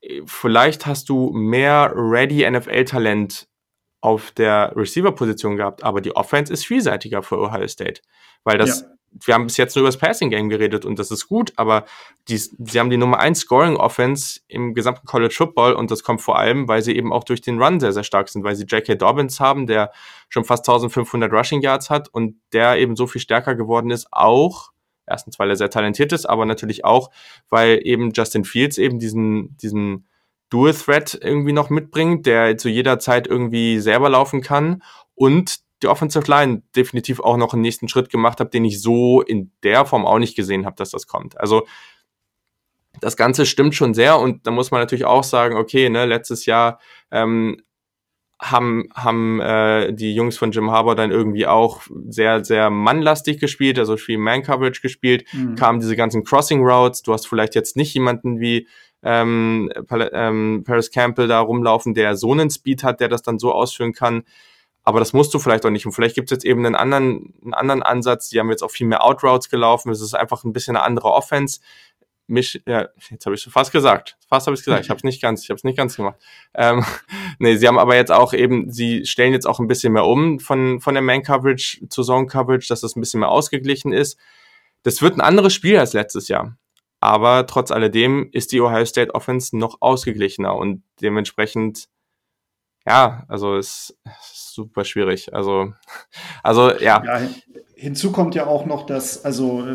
[0.00, 3.48] äh, vielleicht hast du mehr ready NFL-Talent
[4.00, 8.02] auf der Receiver-Position gehabt, aber die Offense ist vielseitiger für Ohio State.
[8.42, 8.86] Weil das, ja.
[9.24, 11.84] Wir haben bis jetzt nur über das Passing-Game geredet und das ist gut, aber
[12.28, 16.38] die, sie haben die Nummer 1 Scoring-Offense im gesamten College Football und das kommt vor
[16.38, 18.96] allem, weil sie eben auch durch den Run sehr, sehr stark sind, weil sie J.K.
[18.96, 19.92] Dobbins haben, der
[20.28, 24.70] schon fast 1500 Rushing Yards hat und der eben so viel stärker geworden ist, auch
[25.06, 27.10] erstens, weil er sehr talentiert ist, aber natürlich auch,
[27.50, 30.06] weil eben Justin Fields eben diesen, diesen
[30.50, 34.82] Dual Threat irgendwie noch mitbringt, der zu jeder Zeit irgendwie selber laufen kann
[35.14, 39.20] und die Offensive Line definitiv auch noch einen nächsten Schritt gemacht hat, den ich so
[39.22, 41.38] in der Form auch nicht gesehen habe, dass das kommt.
[41.38, 41.66] Also
[43.00, 46.46] das Ganze stimmt schon sehr und da muss man natürlich auch sagen, okay, ne, letztes
[46.46, 46.78] Jahr
[47.10, 47.60] ähm,
[48.40, 53.78] haben, haben äh, die Jungs von Jim Harbour dann irgendwie auch sehr, sehr mannlastig gespielt,
[53.78, 55.54] also viel Man-Coverage gespielt, mhm.
[55.56, 58.68] kamen diese ganzen Crossing Routes, du hast vielleicht jetzt nicht jemanden wie
[59.02, 63.52] ähm, ähm, Paris Campbell da rumlaufen, der so einen Speed hat, der das dann so
[63.52, 64.24] ausführen kann.
[64.84, 65.86] Aber das musst du vielleicht auch nicht.
[65.86, 68.28] Und vielleicht gibt es jetzt eben einen anderen, einen anderen Ansatz.
[68.28, 69.90] Die haben jetzt auch viel mehr Outroutes gelaufen.
[69.90, 71.60] Es ist einfach ein bisschen eine andere Offense.
[72.26, 74.16] Mich, ja, jetzt habe ich fast gesagt.
[74.28, 74.84] Fast habe ich gesagt.
[74.84, 76.16] Ich habe es nicht ganz, ich habe es nicht ganz gemacht.
[76.54, 76.84] Ähm,
[77.38, 80.38] nee, sie haben aber jetzt auch eben, sie stellen jetzt auch ein bisschen mehr um
[80.38, 84.18] von, von der Man-Coverage zu Zone-Coverage, dass das ein bisschen mehr ausgeglichen ist.
[84.82, 86.56] Das wird ein anderes Spiel als letztes Jahr.
[87.00, 91.88] Aber trotz alledem ist die Ohio State Offense noch ausgeglichener und dementsprechend,
[92.86, 95.34] ja, also es ist super schwierig.
[95.34, 95.72] Also,
[96.42, 97.02] also ja.
[97.04, 97.20] ja.
[97.76, 99.66] Hinzu kommt ja auch noch, dass, also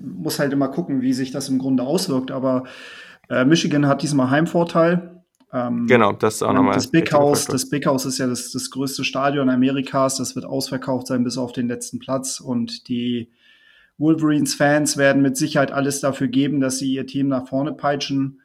[0.00, 2.64] muss halt immer gucken, wie sich das im Grunde auswirkt, aber
[3.28, 5.22] äh, Michigan hat diesmal Heimvorteil.
[5.52, 6.74] Ähm, genau, das ist auch nochmal.
[6.74, 10.44] Das Big House, das Big House ist ja das, das größte Stadion Amerikas, das wird
[10.44, 13.32] ausverkauft sein bis auf den letzten Platz und die
[13.98, 18.40] Wolverines-Fans werden mit Sicherheit alles dafür geben, dass sie ihr Team nach vorne peitschen.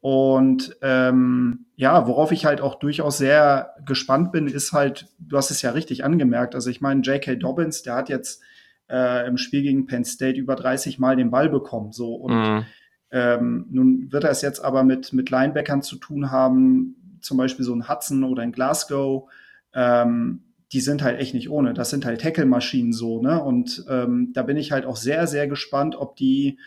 [0.00, 5.50] Und ähm, ja, worauf ich halt auch durchaus sehr gespannt bin, ist halt, du hast
[5.50, 6.54] es ja richtig angemerkt.
[6.54, 7.36] Also ich meine, J.K.
[7.36, 8.42] Dobbins, der hat jetzt
[8.88, 11.92] äh, im Spiel gegen Penn State über 30 Mal den Ball bekommen.
[11.92, 12.66] So und mhm.
[13.10, 17.64] ähm, nun wird er es jetzt aber mit mit Linebackern zu tun haben, zum Beispiel
[17.64, 19.28] so ein Hudson oder ein Glasgow.
[19.74, 21.72] Ähm, die sind halt echt nicht ohne.
[21.74, 23.42] Das sind halt Tackle-Maschinen so, ne?
[23.42, 26.58] Und ähm, da bin ich halt auch sehr, sehr gespannt, ob die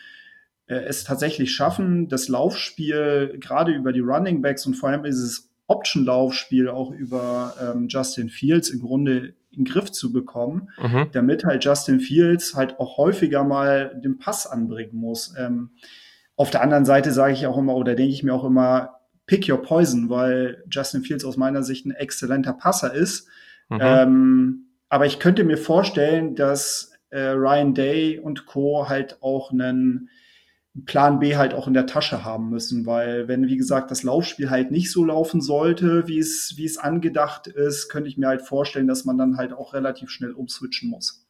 [0.80, 6.68] es tatsächlich schaffen, das Laufspiel gerade über die Running Backs und vor allem dieses Option-Laufspiel
[6.68, 11.08] auch über ähm, Justin Fields im Grunde in den Griff zu bekommen, mhm.
[11.12, 15.34] damit halt Justin Fields halt auch häufiger mal den Pass anbringen muss.
[15.38, 15.70] Ähm,
[16.36, 19.48] auf der anderen Seite sage ich auch immer oder denke ich mir auch immer, pick
[19.48, 23.28] your poison, weil Justin Fields aus meiner Sicht ein exzellenter Passer ist
[23.72, 23.78] Mhm.
[23.80, 28.88] Ähm, aber ich könnte mir vorstellen, dass äh, Ryan Day und Co.
[28.88, 30.10] halt auch einen
[30.86, 34.48] Plan B halt auch in der Tasche haben müssen, weil wenn, wie gesagt, das Laufspiel
[34.48, 38.42] halt nicht so laufen sollte, wie es, wie es angedacht ist, könnte ich mir halt
[38.42, 41.26] vorstellen, dass man dann halt auch relativ schnell umswitchen muss.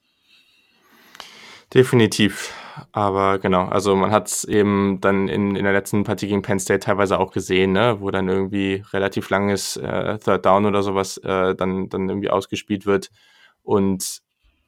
[1.75, 2.55] Definitiv.
[2.93, 6.61] Aber genau, also man hat es eben dann in, in der letzten Partie gegen Penn
[6.61, 11.17] State teilweise auch gesehen, ne, wo dann irgendwie relativ langes äh, Third Down oder sowas
[11.19, 13.11] äh, dann, dann irgendwie ausgespielt wird.
[13.63, 14.23] Und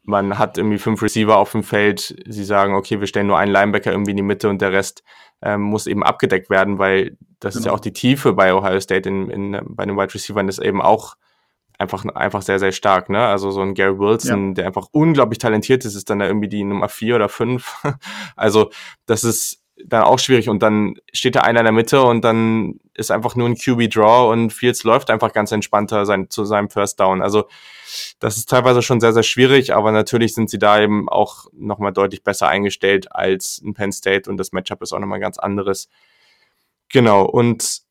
[0.05, 2.15] man hat irgendwie fünf Receiver auf dem Feld.
[2.27, 5.03] Sie sagen, okay, wir stellen nur einen Linebacker irgendwie in die Mitte und der Rest
[5.43, 7.61] ähm, muss eben abgedeckt werden, weil das genau.
[7.61, 7.75] ist ja genau.
[7.75, 11.17] auch die Tiefe bei Ohio State in, in, bei den Wide Receivers ist eben auch
[11.79, 13.27] einfach, einfach sehr, sehr stark, ne?
[13.27, 14.55] Also so ein Gary Wilson, ja.
[14.55, 17.83] der einfach unglaublich talentiert ist, ist dann da irgendwie die Nummer vier oder fünf.
[18.37, 18.71] also
[19.07, 22.81] das ist dann auch schwierig und dann steht da einer in der Mitte und dann
[22.95, 27.01] ist einfach nur ein QB-Draw und Fields läuft einfach ganz entspannter sein, zu seinem First
[27.01, 27.23] Down.
[27.23, 27.49] Also
[28.21, 31.93] das ist teilweise schon sehr, sehr schwierig, aber natürlich sind sie da eben auch nochmal
[31.93, 35.89] deutlich besser eingestellt als ein Penn State und das Matchup ist auch nochmal ganz anderes.
[36.89, 37.83] Genau, und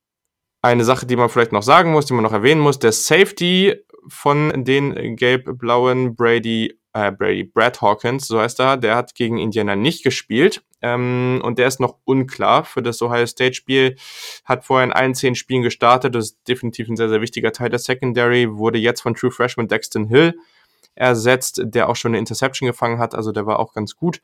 [0.62, 3.76] eine Sache, die man vielleicht noch sagen muss, die man noch erwähnen muss, der Safety
[4.08, 9.76] von den gelb-blauen Brady, äh, Brady, Brad Hawkins, so heißt er, der hat gegen Indiana
[9.76, 10.64] nicht gespielt.
[10.82, 13.96] Ähm, und der ist noch unklar für das Ohio State-Spiel.
[14.46, 16.14] Hat vorher in allen zehn Spielen gestartet.
[16.14, 18.58] Das ist definitiv ein sehr, sehr wichtiger Teil der Secondary.
[18.58, 20.36] Wurde jetzt von True Freshman Dexton Hill
[20.96, 23.16] ersetzt, der auch schon eine Interception gefangen hat.
[23.16, 24.22] Also der war auch ganz gut.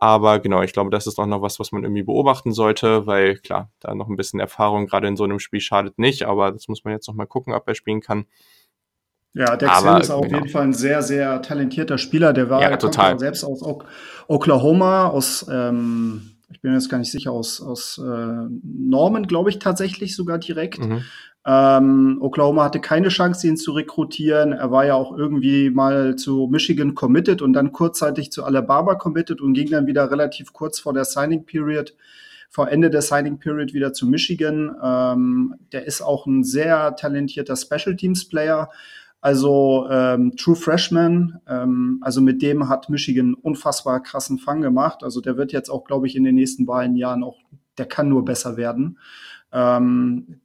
[0.00, 3.36] Aber genau, ich glaube, das ist auch noch was, was man irgendwie beobachten sollte, weil
[3.36, 6.68] klar, da noch ein bisschen Erfahrung gerade in so einem Spiel schadet nicht, aber das
[6.68, 8.26] muss man jetzt noch mal gucken, ob er spielen kann.
[9.38, 10.38] Ja, Dex Hill ist auf genau.
[10.38, 12.32] jeden Fall ein sehr, sehr talentierter Spieler.
[12.32, 13.20] Der war ja, total.
[13.20, 13.62] selbst aus
[14.26, 19.50] Oklahoma, aus, ähm, ich bin mir jetzt gar nicht sicher, aus, aus äh, Norman, glaube
[19.50, 20.80] ich, tatsächlich sogar direkt.
[20.80, 21.04] Mhm.
[21.46, 24.50] Ähm, Oklahoma hatte keine Chance, ihn zu rekrutieren.
[24.50, 29.40] Er war ja auch irgendwie mal zu Michigan committed und dann kurzzeitig zu Alabama committed
[29.40, 31.94] und ging dann wieder relativ kurz vor der Signing Period,
[32.50, 34.74] vor Ende der Signing Period wieder zu Michigan.
[34.82, 38.68] Ähm, der ist auch ein sehr talentierter Special Teams Player.
[39.20, 45.02] Also ähm, True Freshman, ähm, also mit dem hat Michigan unfassbar krassen Fang gemacht.
[45.02, 47.38] Also der wird jetzt auch, glaube ich, in den nächsten beiden Jahren auch,
[47.78, 48.98] der kann nur besser werden.
[49.52, 50.40] Ähm,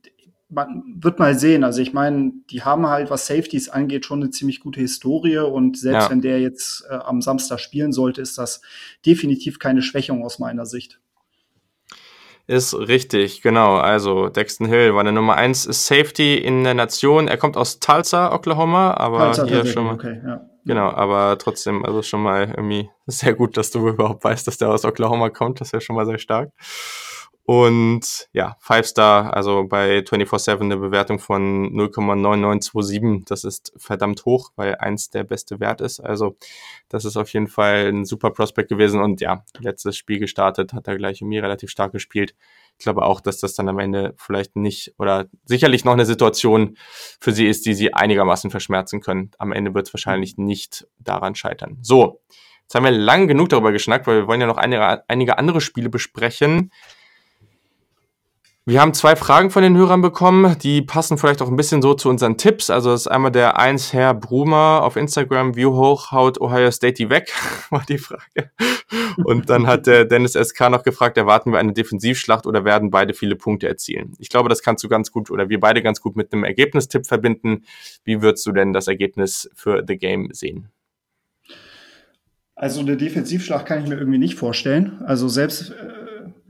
[0.50, 1.64] man wird mal sehen.
[1.64, 5.78] Also ich meine, die haben halt, was Safeties angeht, schon eine ziemlich gute Historie und
[5.78, 6.10] selbst ja.
[6.10, 8.62] wenn der jetzt äh, am Samstag spielen sollte, ist das
[9.06, 11.00] definitiv keine Schwächung aus meiner Sicht.
[12.46, 13.78] Ist richtig, genau.
[13.78, 17.28] Also Dexton Hill war der Nummer 1 Safety in der Nation.
[17.30, 19.94] Er kommt aus Tulsa, Oklahoma, aber Tulsa hier schon mal.
[19.94, 20.42] Okay, ja.
[20.66, 24.70] Genau, aber trotzdem, also schon mal irgendwie sehr gut, dass du überhaupt weißt, dass der
[24.70, 25.62] aus Oklahoma kommt.
[25.62, 26.50] Das ist ja schon mal sehr stark.
[27.46, 33.24] Und ja, Five Star, also bei 24-7 eine Bewertung von 0,9927.
[33.28, 36.00] Das ist verdammt hoch, weil eins der beste Wert ist.
[36.00, 36.38] Also
[36.88, 39.02] das ist auf jeden Fall ein super Prospect gewesen.
[39.02, 42.34] Und ja, letztes Spiel gestartet, hat er gleich mir relativ stark gespielt.
[42.78, 46.78] Ich glaube auch, dass das dann am Ende vielleicht nicht oder sicherlich noch eine Situation
[47.20, 49.32] für sie ist, die sie einigermaßen verschmerzen können.
[49.38, 51.78] Am Ende wird es wahrscheinlich nicht daran scheitern.
[51.82, 52.22] So,
[52.62, 55.60] jetzt haben wir lang genug darüber geschnackt, weil wir wollen ja noch einige, einige andere
[55.60, 56.72] Spiele besprechen.
[58.65, 61.95] Wir haben zwei Fragen von den Hörern bekommen, die passen vielleicht auch ein bisschen so
[61.95, 62.69] zu unseren Tipps.
[62.69, 66.93] Also das ist einmal der eins Herr Brumer auf Instagram, wie hoch haut Ohio State
[66.93, 67.34] die weg,
[67.71, 68.52] war die Frage.
[69.26, 73.13] Und dann hat der Dennis SK noch gefragt, erwarten wir eine Defensivschlacht oder werden beide
[73.13, 74.13] viele Punkte erzielen?
[74.17, 77.06] Ich glaube, das kannst du ganz gut oder wir beide ganz gut mit einem Ergebnistipp
[77.06, 77.65] verbinden.
[78.06, 80.69] Wie würdest du denn das Ergebnis für The Game sehen?
[82.56, 85.02] Also eine Defensivschlacht kann ich mir irgendwie nicht vorstellen.
[85.06, 86.03] Also selbst äh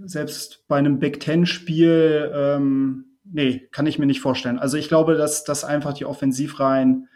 [0.05, 4.59] selbst bei einem Big Ten-Spiel, ähm, nee, kann ich mir nicht vorstellen.
[4.59, 7.07] Also ich glaube, dass, dass einfach die Offensivreihen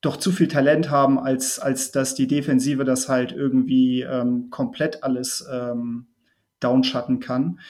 [0.00, 5.02] doch zu viel Talent haben, als, als dass die Defensive das halt irgendwie ähm, komplett
[5.02, 6.06] alles ähm,
[6.60, 7.60] downschatten kann.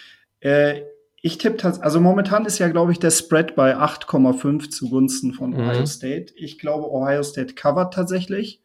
[0.40, 0.82] Äh,
[1.20, 5.60] ich tippe also momentan ist ja, glaube ich, der Spread bei 8,5 zugunsten von mhm.
[5.60, 6.32] Ohio State.
[6.36, 8.62] Ich glaube, Ohio State covert tatsächlich.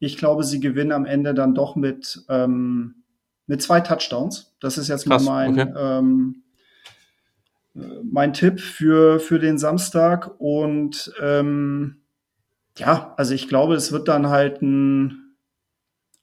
[0.00, 3.03] Ich glaube, sie gewinnen am Ende dann doch mit ähm,
[3.46, 4.54] mit zwei Touchdowns.
[4.60, 5.78] Das ist jetzt Krass, mal mein, okay.
[5.78, 6.42] ähm,
[8.02, 10.32] mein Tipp für, für den Samstag.
[10.38, 11.96] Und ähm,
[12.78, 15.24] ja, also ich glaube, es wird dann halt ein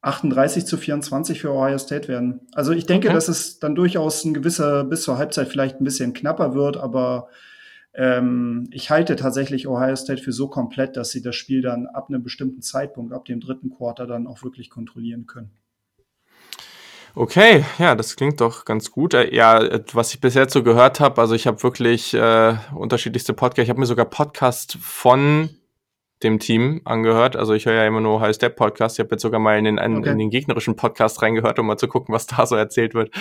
[0.02, 2.42] 38 zu 24 für Ohio State werden.
[2.54, 3.16] Also ich denke, okay.
[3.16, 7.30] dass es dann durchaus ein gewisser, bis zur Halbzeit vielleicht ein bisschen knapper wird, aber
[7.94, 12.10] ähm, ich halte tatsächlich Ohio State für so komplett, dass sie das Spiel dann ab
[12.10, 15.52] einem bestimmten Zeitpunkt, ab dem dritten Quarter dann auch wirklich kontrollieren können.
[17.14, 19.14] Okay, ja, das klingt doch ganz gut.
[19.14, 19.62] Äh, ja,
[19.94, 23.64] was ich bisher so gehört habe, also ich habe wirklich äh, unterschiedlichste Podcasts.
[23.64, 25.50] Ich habe mir sogar Podcast von
[26.24, 27.36] dem Team angehört.
[27.36, 28.98] Also ich höre ja immer nur High Step Podcast.
[28.98, 30.10] Ich habe jetzt sogar mal in den, okay.
[30.10, 33.12] in den gegnerischen Podcast reingehört, um mal zu gucken, was da so erzählt wird.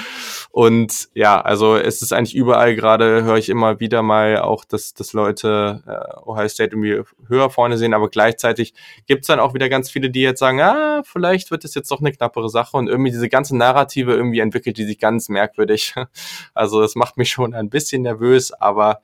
[0.51, 4.95] Und ja, also es ist eigentlich überall gerade, höre ich immer wieder mal auch, dass,
[4.95, 8.75] dass Leute äh, Ohio State irgendwie höher vorne sehen, aber gleichzeitig
[9.07, 12.01] gibt's dann auch wieder ganz viele, die jetzt sagen, ah, vielleicht wird es jetzt doch
[12.01, 15.95] eine knappere Sache und irgendwie diese ganze Narrative irgendwie entwickelt die sich ganz merkwürdig.
[16.55, 19.01] Also das macht mich schon ein bisschen nervös, aber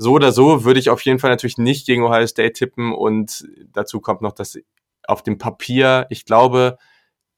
[0.00, 3.46] so oder so würde ich auf jeden Fall natürlich nicht gegen Ohio State tippen und
[3.70, 4.58] dazu kommt noch, dass
[5.06, 6.78] auf dem Papier, ich glaube,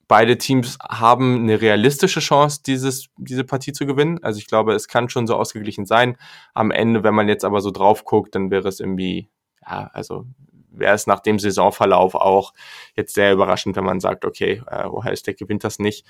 [0.07, 4.23] beide Teams haben eine realistische Chance, dieses, diese Partie zu gewinnen.
[4.23, 6.17] Also ich glaube, es kann schon so ausgeglichen sein.
[6.55, 9.29] Am Ende, wenn man jetzt aber so drauf guckt, dann wäre es irgendwie,
[9.67, 10.27] ja, also
[10.71, 12.55] wäre es nach dem Saisonverlauf auch
[12.95, 16.07] jetzt sehr überraschend, wenn man sagt, okay, äh, Ohio State gewinnt das nicht.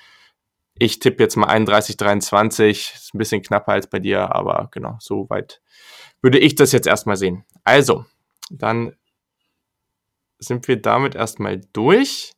[0.77, 4.97] Ich tippe jetzt mal 31, 23, ist ein bisschen knapper als bei dir, aber genau,
[4.99, 5.61] so weit
[6.23, 7.43] würde ich das jetzt erstmal sehen.
[7.63, 8.05] Also,
[8.49, 8.95] dann
[10.39, 12.33] sind wir damit erstmal durch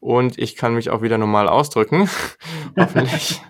[0.00, 2.08] und ich kann mich auch wieder normal ausdrücken.
[2.78, 3.40] Hoffentlich.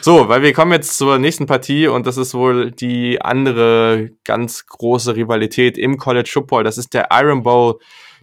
[0.00, 4.66] So, weil wir kommen jetzt zur nächsten Partie und das ist wohl die andere ganz
[4.66, 6.64] große Rivalität im College Football.
[6.64, 7.78] Das ist der Iron Bowl.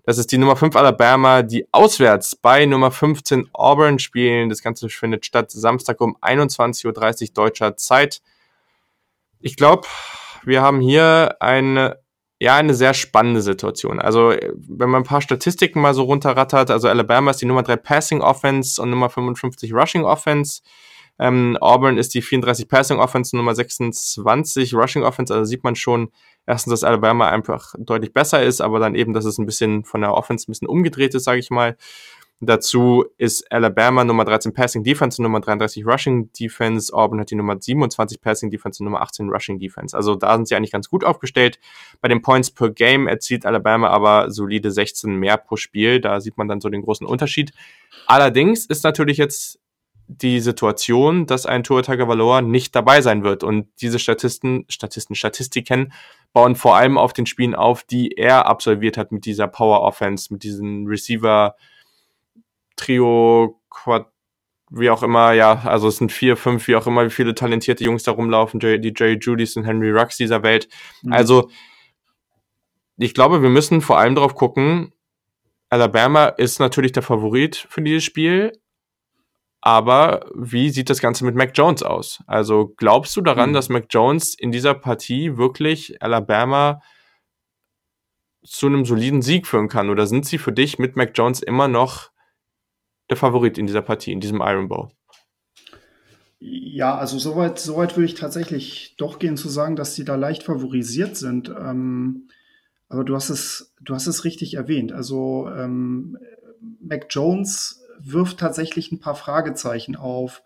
[0.05, 4.49] Das ist die Nummer 5 Alabama, die auswärts bei Nummer 15 Auburn spielen.
[4.49, 8.21] Das Ganze findet statt Samstag um 21.30 Uhr deutscher Zeit.
[9.39, 9.87] Ich glaube,
[10.45, 11.99] wir haben hier eine,
[12.39, 13.99] ja, eine sehr spannende Situation.
[13.99, 17.77] Also, wenn man ein paar Statistiken mal so runterrattert, also Alabama ist die Nummer 3
[17.77, 20.61] Passing Offense und Nummer 55 Rushing Offense.
[21.19, 25.33] Ähm, Auburn ist die 34 Passing Offense, Nummer 26 Rushing Offense.
[25.33, 26.11] Also sieht man schon
[26.45, 30.01] erstens, dass Alabama einfach deutlich besser ist, aber dann eben, dass es ein bisschen von
[30.01, 31.77] der Offense ein bisschen umgedreht ist, sage ich mal.
[32.45, 36.93] Dazu ist Alabama Nummer 13 Passing Defense und Nummer 33 Rushing Defense.
[36.93, 39.95] Auburn hat die Nummer 27 Passing Defense und Nummer 18 Rushing Defense.
[39.95, 41.59] Also da sind sie eigentlich ganz gut aufgestellt.
[42.01, 46.01] Bei den Points per Game erzielt Alabama aber solide 16 mehr pro Spiel.
[46.01, 47.53] Da sieht man dann so den großen Unterschied.
[48.07, 49.59] Allerdings ist natürlich jetzt
[50.07, 53.43] die Situation, dass ein Tua Tagovailoa nicht dabei sein wird.
[53.43, 55.93] Und diese Statisten, Statisten, Statistiken
[56.33, 60.33] bauen vor allem auf den Spielen auf, die er absolviert hat mit dieser Power Offense,
[60.33, 61.55] mit diesen Receiver
[62.75, 64.07] Trio, Quad,
[64.69, 67.83] wie auch immer, ja, also es sind vier, fünf, wie auch immer, wie viele talentierte
[67.83, 70.67] Jungs da rumlaufen, die Jerry Judys und Henry Rux dieser Welt.
[71.03, 71.13] Mhm.
[71.13, 71.49] Also,
[72.97, 74.93] ich glaube, wir müssen vor allem darauf gucken,
[75.69, 78.51] Alabama ist natürlich der Favorit für dieses Spiel,
[79.65, 82.21] aber wie sieht das Ganze mit Mac Jones aus?
[82.27, 83.53] Also glaubst du daran, mhm.
[83.53, 86.81] dass Mac Jones in dieser Partie wirklich Alabama
[88.43, 89.89] zu einem soliden Sieg führen kann?
[89.89, 92.11] Oder sind sie für dich mit Mac Jones immer noch
[93.09, 94.89] der Favorit in dieser Partie, in diesem Iron Bowl?
[96.39, 100.43] Ja, also soweit, soweit würde ich tatsächlich doch gehen zu sagen, dass sie da leicht
[100.43, 101.49] favorisiert sind.
[101.49, 102.27] Ähm,
[102.89, 104.91] aber du hast es, du hast es richtig erwähnt.
[104.91, 106.17] Also ähm,
[106.81, 110.43] Mac Jones wirft tatsächlich ein paar Fragezeichen auf.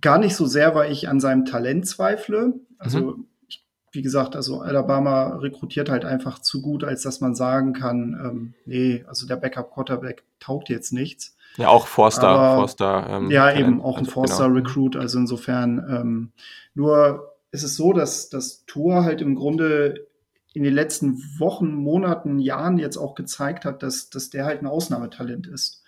[0.00, 2.54] Gar nicht so sehr, weil ich an seinem Talent zweifle.
[2.78, 3.26] Also, mhm.
[3.46, 8.18] ich, wie gesagt, also Alabama rekrutiert halt einfach zu gut, als dass man sagen kann,
[8.24, 11.36] ähm, nee, also der Backup-Quarterback taugt jetzt nichts.
[11.56, 12.28] Ja, auch Forster.
[12.28, 14.92] Aber, Forster ähm, ja, eben, auch ein also, Forster-Recruit.
[14.92, 15.02] Genau.
[15.02, 16.32] Also insofern, ähm,
[16.74, 20.06] nur ist es so, dass das Tour halt im Grunde
[20.52, 24.66] in den letzten Wochen, Monaten, Jahren jetzt auch gezeigt hat, dass, dass der halt ein
[24.66, 25.84] Ausnahmetalent ist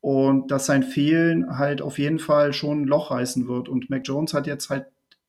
[0.00, 3.68] und dass sein Fehlen halt auf jeden Fall schon ein Loch reißen wird.
[3.68, 4.86] Und Mac Jones hat jetzt halt,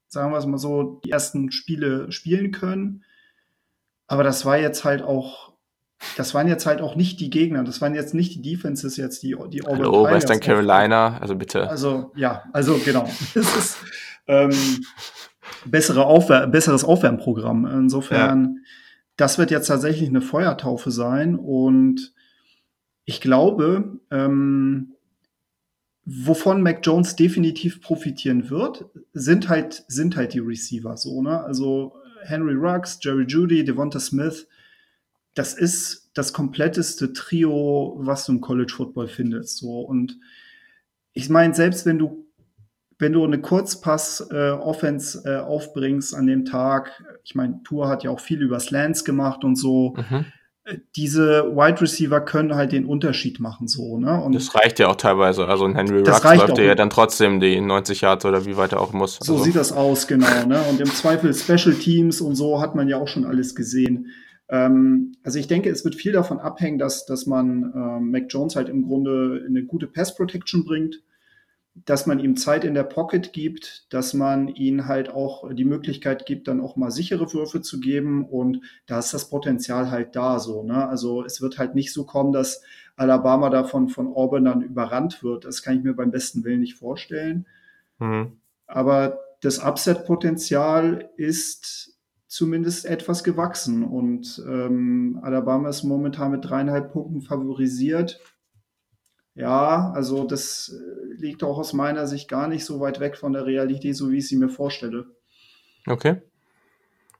[0.08, 3.04] sagen wir es mal so, die ersten Spiele spielen können.
[4.08, 5.54] Aber das war jetzt halt auch,
[6.16, 7.64] das waren jetzt halt auch nicht die Gegner.
[7.64, 11.70] Das waren jetzt nicht die Defenses jetzt, die, die Auburn Hallo, Western Carolina, also bitte.
[11.70, 13.10] Also, ja, also genau.
[13.36, 13.78] Es ist
[14.28, 14.52] ähm,
[15.66, 17.66] bessere Aufwär besseres Aufwärmprogramm.
[17.66, 18.62] Insofern, ja.
[19.16, 22.14] das wird jetzt tatsächlich eine Feuertaufe sein und
[23.06, 24.94] ich glaube, ähm,
[26.06, 31.42] wovon Mac Jones definitiv profitieren wird, sind halt, sind halt die Receiver so, ne?
[31.42, 34.48] Also Henry Ruggs, Jerry Judy, Devonta Smith,
[35.38, 39.58] das ist das kompletteste Trio, was du im College Football findest.
[39.58, 39.82] So.
[39.82, 40.18] Und
[41.14, 42.26] ich meine, selbst wenn du,
[42.98, 48.10] wenn du eine Kurzpass-Offense äh, äh, aufbringst an dem Tag, ich meine, Tour hat ja
[48.10, 49.96] auch viel über Slants gemacht und so.
[49.96, 50.26] Mhm
[50.96, 54.22] diese Wide Receiver können halt den Unterschied machen, so, ne?
[54.22, 55.48] Und das reicht ja auch teilweise.
[55.48, 58.82] Also ein Henry Rux läuft ja dann trotzdem die 90 Yards oder wie weit er
[58.82, 59.18] auch muss.
[59.22, 59.46] So also.
[59.46, 60.62] sieht das aus, genau, ne?
[60.70, 64.08] Und im Zweifel Special Teams und so hat man ja auch schon alles gesehen.
[64.50, 68.56] Ähm, also ich denke, es wird viel davon abhängen, dass, dass man ähm, Mac Jones
[68.56, 71.02] halt im Grunde eine gute Pass Protection bringt
[71.86, 76.26] dass man ihm Zeit in der Pocket gibt, dass man ihn halt auch die Möglichkeit
[76.26, 80.40] gibt, dann auch mal sichere Würfe zu geben und da ist das Potenzial halt da
[80.40, 80.64] so.
[80.64, 80.88] Ne?
[80.88, 82.62] Also es wird halt nicht so kommen, dass
[82.96, 85.46] Alabama davon von Auburn dann überrannt wird.
[85.46, 87.46] Das kann ich mir beim besten Willen nicht vorstellen.
[88.00, 88.38] Mhm.
[88.66, 91.97] Aber das Upset-Potenzial ist
[92.28, 98.20] zumindest etwas gewachsen und ähm, Alabama ist momentan mit dreieinhalb Punkten favorisiert.
[99.34, 103.34] Ja, also das äh, liegt auch aus meiner Sicht gar nicht so weit weg von
[103.34, 105.06] der Realität, so wie ich sie mir vorstelle.
[105.86, 106.22] Okay.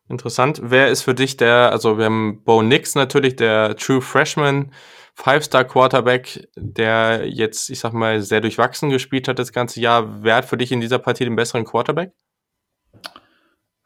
[0.10, 0.62] Interessant.
[0.64, 4.72] Wer ist für dich der, also wir haben Bo Nix natürlich, der True Freshman,
[5.14, 10.24] Five-Star Quarterback, der jetzt, ich sag mal, sehr durchwachsen gespielt hat das ganze Jahr.
[10.24, 12.14] Wer hat für dich in dieser Partie den besseren Quarterback?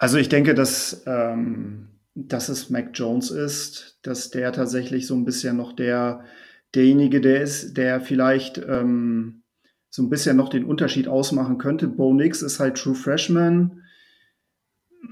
[0.01, 5.25] Also ich denke, dass, ähm, dass es Mac Jones ist, dass der tatsächlich so ein
[5.25, 6.25] bisschen noch der
[6.73, 9.43] derjenige, der ist, der vielleicht ähm,
[9.91, 11.87] so ein bisschen noch den Unterschied ausmachen könnte.
[11.87, 13.83] Bo Nix ist halt True Freshman.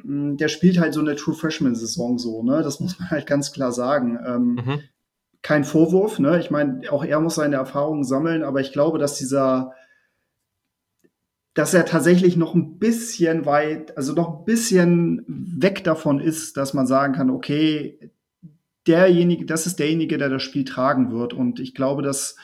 [0.06, 2.64] Mm, der spielt halt so eine True Freshman-Saison so, ne?
[2.64, 4.18] Das muss man halt ganz klar sagen.
[4.26, 4.80] Ähm, mhm.
[5.44, 6.40] Kein Vorwurf, ne?
[6.40, 9.76] Ich meine, auch er muss seine Erfahrungen sammeln, aber ich glaube, dass dieser,
[11.54, 16.74] dass er tatsächlich noch ein bisschen weit, also noch ein bisschen weg davon ist, dass
[16.74, 18.12] man sagen kann, okay,
[18.88, 21.34] derjenige, das ist derjenige, der das Spiel tragen wird.
[21.34, 22.38] Und ich glaube, dass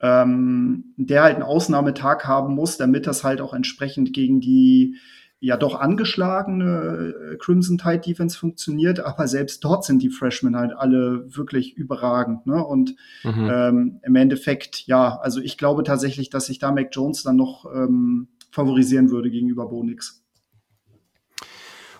[0.00, 4.96] ähm, der halt einen Ausnahmetag haben muss, damit das halt auch entsprechend gegen die
[5.42, 10.72] ja doch angeschlagene äh, Crimson Tide Defense funktioniert, aber selbst dort sind die Freshmen halt
[10.76, 12.46] alle wirklich überragend.
[12.46, 12.62] Ne?
[12.62, 12.94] Und
[13.24, 13.50] mhm.
[13.50, 17.64] ähm, im Endeffekt, ja, also ich glaube tatsächlich, dass sich da Mac Jones dann noch
[17.74, 20.22] ähm, favorisieren würde gegenüber Bonix.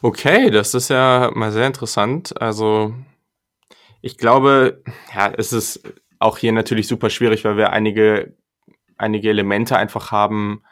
[0.02, 2.40] Okay, das ist ja mal sehr interessant.
[2.40, 2.94] Also
[4.00, 4.82] ich glaube,
[5.14, 5.82] ja, es ist
[6.18, 8.34] auch hier natürlich super schwierig, weil wir einige
[9.00, 10.62] einige Elemente einfach haben,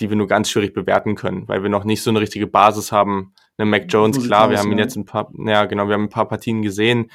[0.00, 2.92] die wir nur ganz schwierig bewerten können, weil wir noch nicht so eine richtige Basis
[2.92, 3.34] haben.
[3.58, 6.10] Ne, Mac Jones, klar, wir haben ihn jetzt ein paar, ja genau, wir haben ein
[6.10, 7.10] paar Partien gesehen,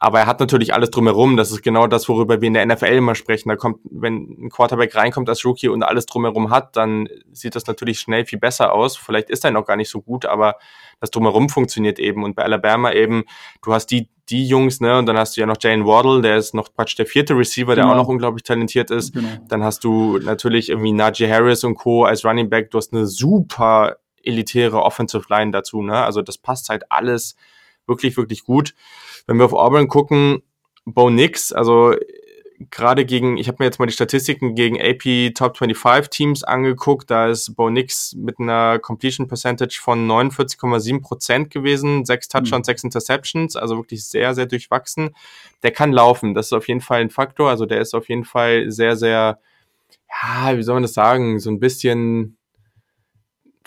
[0.00, 1.36] aber er hat natürlich alles drumherum.
[1.36, 3.48] Das ist genau das, worüber wir in der NFL immer sprechen.
[3.48, 7.66] Da kommt, wenn ein Quarterback reinkommt als Rookie und alles drumherum hat, dann sieht das
[7.66, 8.96] natürlich schnell viel besser aus.
[8.96, 10.54] Vielleicht ist er noch gar nicht so gut, aber
[11.00, 12.22] das drumherum funktioniert eben.
[12.22, 13.24] Und bei Alabama eben,
[13.60, 16.36] du hast die, die Jungs, ne, und dann hast du ja noch Jane Waddle, der
[16.36, 17.94] ist noch praktisch der vierte Receiver, der genau.
[17.94, 19.14] auch noch unglaublich talentiert ist.
[19.14, 19.28] Genau.
[19.48, 22.04] Dann hast du natürlich irgendwie Najee Harris und Co.
[22.04, 22.70] als Running Back.
[22.70, 26.04] Du hast eine super elitäre Offensive Line dazu, ne?
[26.04, 27.34] Also das passt halt alles
[27.88, 28.74] wirklich, wirklich gut.
[29.26, 30.42] Wenn wir auf Auburn gucken,
[30.84, 31.94] Bo Nix, also
[32.70, 37.10] gerade gegen, ich habe mir jetzt mal die Statistiken gegen AP Top 25 Teams angeguckt,
[37.10, 42.70] da ist Bo Nix mit einer Completion Percentage von 49,7 Prozent gewesen, sechs Touchdowns, mhm.
[42.70, 45.10] sechs Interceptions, also wirklich sehr, sehr durchwachsen.
[45.62, 48.24] Der kann laufen, das ist auf jeden Fall ein Faktor, also der ist auf jeden
[48.24, 49.38] Fall sehr, sehr,
[50.08, 52.37] ja, wie soll man das sagen, so ein bisschen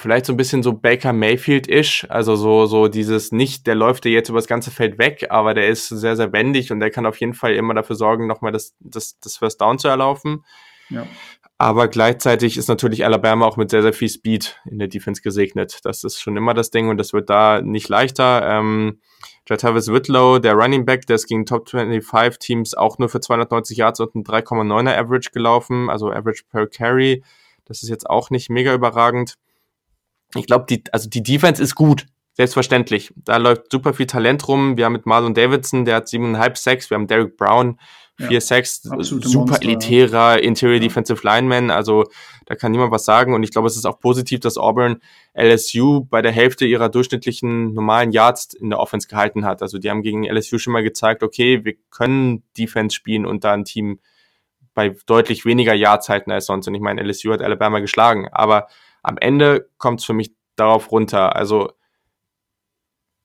[0.02, 4.12] vielleicht so ein bisschen so Baker Mayfield-ish, also so, so dieses nicht, der läuft dir
[4.12, 7.06] jetzt über das ganze Feld weg, aber der ist sehr, sehr wendig und der kann
[7.06, 10.44] auf jeden Fall immer dafür sorgen, nochmal das, das, das First Down zu erlaufen.
[10.90, 11.06] Ja.
[11.58, 15.80] Aber gleichzeitig ist natürlich Alabama auch mit sehr, sehr viel Speed in der Defense gesegnet.
[15.84, 18.42] Das ist schon immer das Ding und das wird da nicht leichter.
[18.50, 19.00] Ähm,
[19.48, 23.78] Jatavis Whitlow, der Running Back, der ist gegen Top 25 Teams auch nur für 290
[23.78, 27.24] Yards und ein 3,9er Average gelaufen, also Average per Carry.
[27.66, 29.36] Das ist jetzt auch nicht mega überragend
[30.36, 32.06] ich glaube, die, also die Defense ist gut.
[32.34, 33.14] Selbstverständlich.
[33.18, 34.78] Da läuft super viel Talent rum.
[34.78, 36.90] Wir haben mit Marlon Davidson, der hat siebeneinhalb Sacks.
[36.90, 37.78] Wir haben Derek Brown,
[38.18, 38.82] vier ja, Sacks.
[38.82, 39.62] Super Monster.
[39.62, 40.82] elitärer Interior ja.
[40.82, 41.72] Defensive Lineman.
[41.72, 42.06] Also
[42.46, 43.34] da kann niemand was sagen.
[43.34, 45.02] Und ich glaube, es ist auch positiv, dass Auburn
[45.34, 49.62] LSU bei der Hälfte ihrer durchschnittlichen normalen Yards in der Offense gehalten hat.
[49.62, 53.52] Also die haben gegen LSU schon mal gezeigt, okay, wir können Defense spielen und da
[53.52, 54.00] ein Team
[54.74, 56.68] bei deutlich weniger Yards halten als sonst.
[56.68, 58.30] Und ich meine, LSU hat Alabama geschlagen.
[58.32, 58.68] Aber
[59.02, 61.36] am Ende kommt es für mich darauf runter.
[61.36, 61.72] Also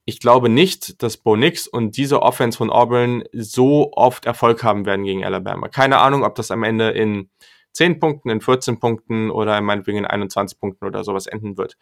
[0.04, 4.86] ich glaube nicht, dass Bo Nix und diese Offense von Auburn so oft Erfolg haben
[4.86, 5.68] werden gegen Alabama.
[5.68, 7.28] Keine Ahnung, ob das am Ende in
[7.72, 11.76] 10 Punkten, in 14 Punkten oder meinetwegen in 21 Punkten oder sowas enden wird.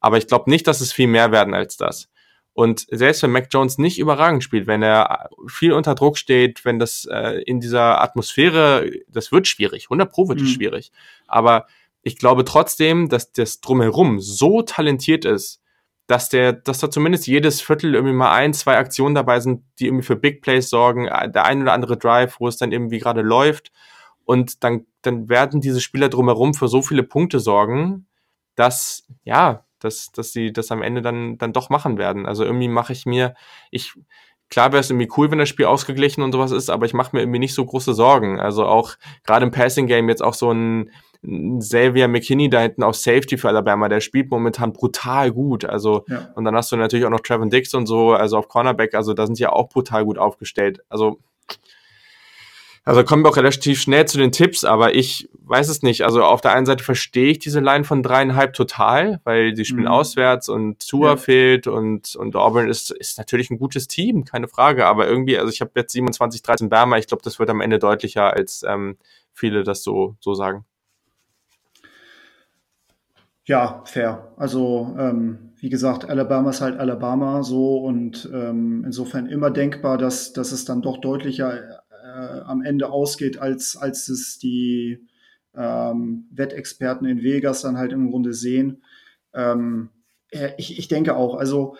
[0.00, 2.08] Aber ich glaube nicht, dass es viel mehr werden als das.
[2.52, 6.78] Und selbst wenn Mac Jones nicht überragend spielt, wenn er viel unter Druck steht, wenn
[6.78, 9.86] das äh, in dieser Atmosphäre, das wird schwierig.
[9.86, 10.52] 100 Pro wird es mhm.
[10.52, 10.92] schwierig.
[11.26, 11.66] Aber
[12.04, 15.62] ich glaube trotzdem, dass das drumherum so talentiert ist,
[16.06, 19.86] dass der, dass da zumindest jedes Viertel irgendwie mal ein, zwei Aktionen dabei sind, die
[19.86, 22.98] irgendwie für Big Plays sorgen, äh, der ein oder andere Drive, wo es dann irgendwie
[22.98, 23.72] gerade läuft.
[24.26, 28.06] Und dann, dann werden diese Spieler drumherum für so viele Punkte sorgen,
[28.54, 32.26] dass, ja, dass, dass sie das am Ende dann, dann doch machen werden.
[32.26, 33.34] Also irgendwie mache ich mir,
[33.70, 33.94] ich,
[34.50, 37.16] klar wäre es irgendwie cool, wenn das Spiel ausgeglichen und sowas ist, aber ich mache
[37.16, 38.40] mir irgendwie nicht so große Sorgen.
[38.40, 38.94] Also auch
[39.24, 40.90] gerade im Passing Game jetzt auch so ein,
[41.58, 45.64] Xavier McKinney da hinten auf Safety für Alabama, der spielt momentan brutal gut.
[45.64, 46.28] Also, ja.
[46.34, 49.14] und dann hast du natürlich auch noch Trevor Dix und so, also auf Cornerback, also
[49.14, 50.80] da sind sie ja auch brutal gut aufgestellt.
[50.88, 51.20] Also,
[52.86, 56.02] also kommen wir auch relativ schnell zu den Tipps, aber ich weiß es nicht.
[56.02, 59.84] Also auf der einen Seite verstehe ich diese Line von dreieinhalb total, weil sie spielen
[59.84, 59.92] mhm.
[59.92, 61.16] auswärts und Tua ja.
[61.16, 64.84] fehlt und, und Auburn ist, ist natürlich ein gutes Team, keine Frage.
[64.84, 67.78] Aber irgendwie, also ich habe jetzt 27, 13 Bama, ich glaube, das wird am Ende
[67.78, 68.98] deutlicher, als ähm,
[69.32, 70.66] viele das so, so sagen.
[73.46, 74.32] Ja, fair.
[74.36, 80.32] Also ähm, wie gesagt, Alabama ist halt Alabama so und ähm, insofern immer denkbar, dass,
[80.32, 85.06] dass es dann doch deutlicher äh, am Ende ausgeht, als, als es die
[85.54, 88.82] ähm, Wettexperten in Vegas dann halt im Grunde sehen.
[89.34, 89.90] Ähm,
[90.56, 91.76] ich, ich denke auch, also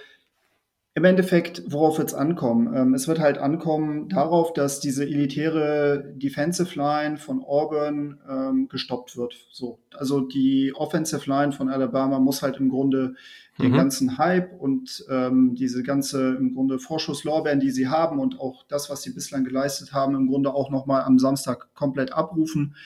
[0.96, 2.72] im Endeffekt, worauf wird es ankommen?
[2.72, 9.16] Ähm, es wird halt ankommen darauf, dass diese elitäre Defensive Line von Auburn ähm, gestoppt
[9.16, 9.34] wird.
[9.50, 13.16] So, also die Offensive Line von Alabama muss halt im Grunde
[13.58, 13.76] den mhm.
[13.76, 18.88] ganzen Hype und ähm, diese ganze im Grunde Vorschusslorbeeren, die sie haben und auch das,
[18.88, 22.76] was sie bislang geleistet haben, im Grunde auch nochmal am Samstag komplett abrufen.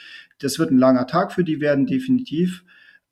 [0.41, 2.65] Das wird ein langer Tag für die werden, definitiv.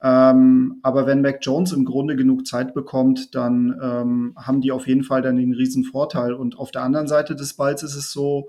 [0.06, 4.86] Ähm, aber wenn Mac Jones im Grunde genug Zeit bekommt, dann ähm, haben die auf
[4.86, 6.32] jeden Fall dann den riesen Vorteil.
[6.32, 8.48] Und auf der anderen Seite des Balls ist es so,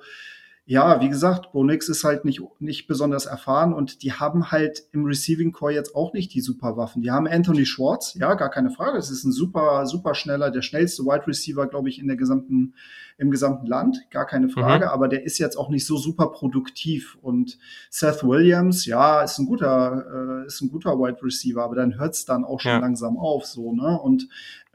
[0.70, 5.06] ja, wie gesagt, Bonix ist halt nicht, nicht besonders erfahren und die haben halt im
[5.06, 7.02] Receiving Core jetzt auch nicht die super Waffen.
[7.02, 8.98] Die haben Anthony Schwartz, ja, gar keine Frage.
[8.98, 12.74] Es ist ein super, super schneller, der schnellste Wide Receiver, glaube ich, in der gesamten,
[13.18, 14.88] im gesamten Land, gar keine Frage.
[14.88, 14.92] Mhm.
[14.92, 17.18] Aber der ist jetzt auch nicht so super produktiv.
[17.22, 17.58] Und
[17.90, 22.16] Seth Williams, ja, ist ein guter, äh, ist ein guter Wide Receiver, aber dann hört
[22.16, 22.80] es dann auch schon ja.
[22.80, 23.98] langsam auf, so, ne?
[24.02, 24.28] Und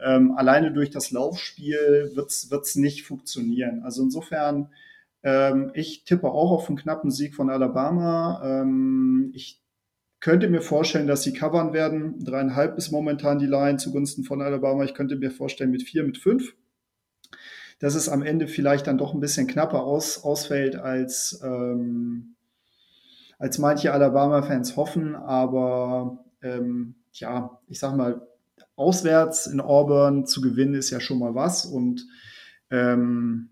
[0.03, 3.82] ähm, alleine durch das Laufspiel wird's wird's nicht funktionieren.
[3.84, 4.70] Also insofern,
[5.23, 8.43] Ähm, ich tippe auch auf einen knappen Sieg von Alabama.
[8.45, 9.62] Ähm, ich
[10.20, 12.25] könnte mir vorstellen, dass sie covern werden.
[12.25, 14.85] Dreieinhalb ist momentan die Line zugunsten von Alabama.
[14.85, 16.55] Ich könnte mir vorstellen mit vier, mit fünf.
[17.81, 22.37] Dass es am Ende vielleicht dann doch ein bisschen knapper aus, ausfällt, als, ähm,
[23.39, 25.16] als manche Alabama-Fans hoffen.
[25.16, 28.27] Aber ähm, ja, ich sag mal,
[28.77, 31.66] auswärts in Auburn zu gewinnen ist ja schon mal was.
[31.66, 32.07] Und
[32.70, 33.51] ähm,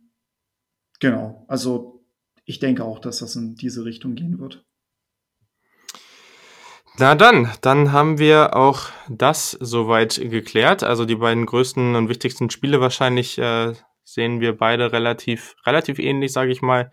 [1.00, 2.04] genau, also
[2.44, 4.64] ich denke auch, dass das in diese Richtung gehen wird.
[6.98, 10.82] Na dann, dann haben wir auch das soweit geklärt.
[10.82, 13.72] Also die beiden größten und wichtigsten Spiele wahrscheinlich äh,
[14.04, 16.90] sehen wir beide relativ, relativ ähnlich, sage ich mal.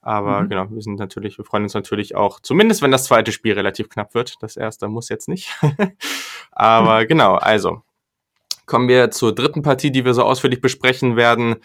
[0.00, 0.48] Aber mhm.
[0.48, 3.90] genau, wir sind natürlich, wir freuen uns natürlich auch, zumindest wenn das zweite Spiel relativ
[3.90, 4.36] knapp wird.
[4.40, 5.50] Das erste muss jetzt nicht.
[6.52, 7.82] Aber genau, also
[8.64, 11.56] kommen wir zur dritten Partie, die wir so ausführlich besprechen werden.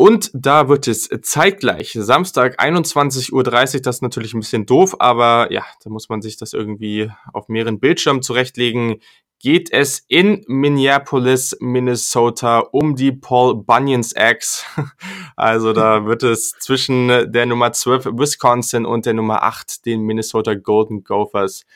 [0.00, 5.52] Und da wird es zeitgleich, Samstag 21.30 Uhr, das ist natürlich ein bisschen doof, aber
[5.52, 9.02] ja, da muss man sich das irgendwie auf mehreren Bildschirmen zurechtlegen.
[9.40, 14.64] Geht es in Minneapolis, Minnesota um die Paul Bunyans X.
[15.36, 20.54] Also da wird es zwischen der Nummer 12 Wisconsin und der Nummer 8 den Minnesota
[20.54, 21.66] Golden Gophers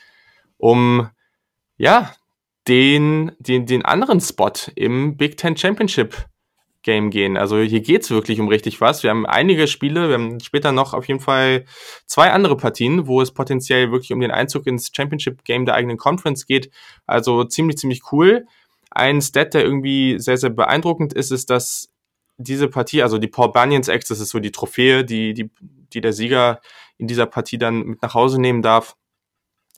[0.57, 1.11] um,
[1.77, 2.11] ja,
[2.67, 6.25] den, den, den anderen Spot im Big Ten Championship
[6.85, 7.35] Game gehen.
[7.35, 9.03] Also hier geht's wirklich um richtig was.
[9.03, 11.65] Wir haben einige Spiele, wir haben später noch auf jeden Fall
[12.05, 15.97] zwei andere Partien, wo es potenziell wirklich um den Einzug ins Championship Game der eigenen
[15.97, 16.69] Conference geht.
[17.07, 18.45] Also ziemlich, ziemlich cool.
[18.91, 21.89] Ein Stat, der irgendwie sehr, sehr beeindruckend ist, ist, dass
[22.37, 25.49] diese Partie, also die Paul Banyans X, das ist so die Trophäe, die, die,
[25.91, 26.61] die der Sieger
[26.97, 28.95] in dieser Partie dann mit nach Hause nehmen darf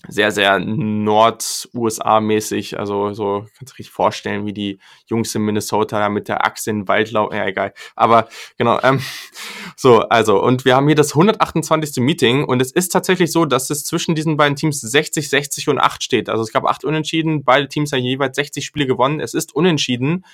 [0.07, 2.79] sehr, sehr Nord-USA-mäßig.
[2.79, 4.77] Also so kannst du dich vorstellen, wie die
[5.07, 7.13] Jungs in Minnesota da mit der Achse in den.
[7.13, 7.73] Ja, egal.
[7.95, 9.01] Aber genau, ähm,
[9.75, 12.03] so, also, und wir haben hier das 128.
[12.03, 15.79] Meeting und es ist tatsächlich so, dass es zwischen diesen beiden Teams 60, 60 und
[15.79, 16.29] 8 steht.
[16.29, 19.19] Also es gab acht Unentschieden, beide Teams haben jeweils 60 Spiele gewonnen.
[19.19, 20.25] Es ist unentschieden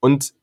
[0.00, 0.34] und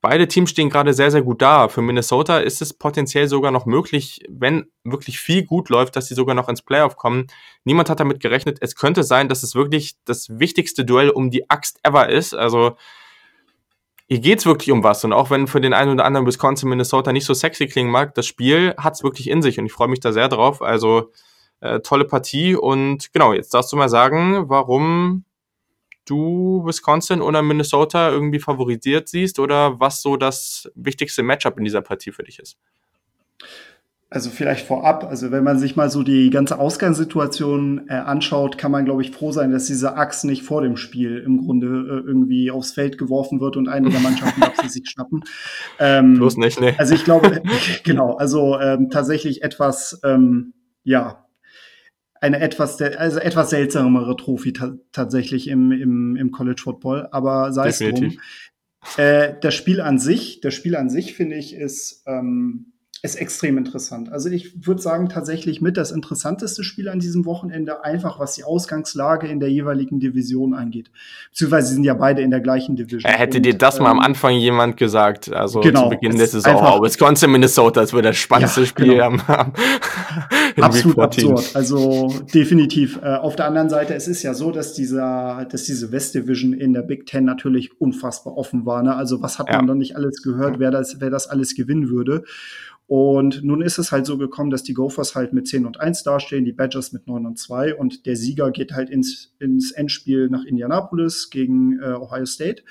[0.00, 1.68] Beide Teams stehen gerade sehr, sehr gut da.
[1.68, 6.14] Für Minnesota ist es potenziell sogar noch möglich, wenn wirklich viel gut läuft, dass sie
[6.14, 7.26] sogar noch ins Playoff kommen.
[7.64, 8.58] Niemand hat damit gerechnet.
[8.60, 12.32] Es könnte sein, dass es wirklich das wichtigste Duell um die Axt ever ist.
[12.32, 12.76] Also
[14.06, 15.04] hier geht's wirklich um was.
[15.04, 18.14] Und auch wenn für den einen oder anderen Wisconsin, Minnesota nicht so sexy klingen mag,
[18.14, 20.62] das Spiel hat's wirklich in sich und ich freue mich da sehr drauf.
[20.62, 21.10] Also
[21.60, 22.54] äh, tolle Partie.
[22.54, 25.24] Und genau, jetzt darfst du mal sagen, warum
[26.08, 31.82] du Wisconsin oder Minnesota irgendwie favorisiert siehst oder was so das wichtigste Matchup in dieser
[31.82, 32.56] Partie für dich ist?
[34.10, 38.72] Also vielleicht vorab, also wenn man sich mal so die ganze Ausgangssituation äh, anschaut, kann
[38.72, 42.08] man, glaube ich, froh sein, dass diese Axt nicht vor dem Spiel im Grunde äh,
[42.08, 45.24] irgendwie aufs Feld geworfen wird und eine der Mannschaften darf sie sich schnappen.
[45.78, 46.74] Ähm, Bloß nicht, ne?
[46.78, 47.42] Also ich glaube,
[47.84, 50.54] genau, also ähm, tatsächlich etwas, ähm,
[50.84, 51.27] ja,
[52.20, 54.52] eine etwas, also etwas seltsamere Trophy
[54.92, 58.18] tatsächlich im, im, im College Football, aber sei es drum.
[58.96, 62.72] Äh, das Spiel an sich, das Spiel an sich finde ich ist ähm,
[63.02, 64.10] ist extrem interessant.
[64.10, 68.44] Also ich würde sagen, tatsächlich mit das interessanteste Spiel an diesem Wochenende, einfach was die
[68.44, 70.90] Ausgangslage in der jeweiligen Division angeht.
[71.30, 73.10] Beziehungsweise sie sind ja beide in der gleichen Division.
[73.10, 76.16] Hätte Und, dir das ähm, mal am ähm, Anfang jemand gesagt, also genau, zu Beginn
[76.16, 79.04] der Saison, oh, Wisconsin, Minnesota, das wird das spannendste ja, Spiel genau.
[79.04, 79.52] am, am
[80.60, 81.50] Absolut absurd.
[81.54, 82.98] Also definitiv.
[83.02, 86.52] Äh, auf der anderen Seite, es ist ja so, dass dieser, dass diese West Division
[86.52, 88.82] in der Big Ten natürlich unfassbar offen war.
[88.82, 88.94] Ne?
[88.94, 89.56] Also was hat ja.
[89.56, 92.24] man noch nicht alles gehört, wer das, wer das alles gewinnen würde.
[92.88, 96.04] Und nun ist es halt so gekommen, dass die Gophers halt mit 10 und 1
[96.04, 100.30] dastehen, die Badgers mit 9 und 2 und der Sieger geht halt ins, ins Endspiel
[100.30, 102.62] nach Indianapolis gegen äh, Ohio State.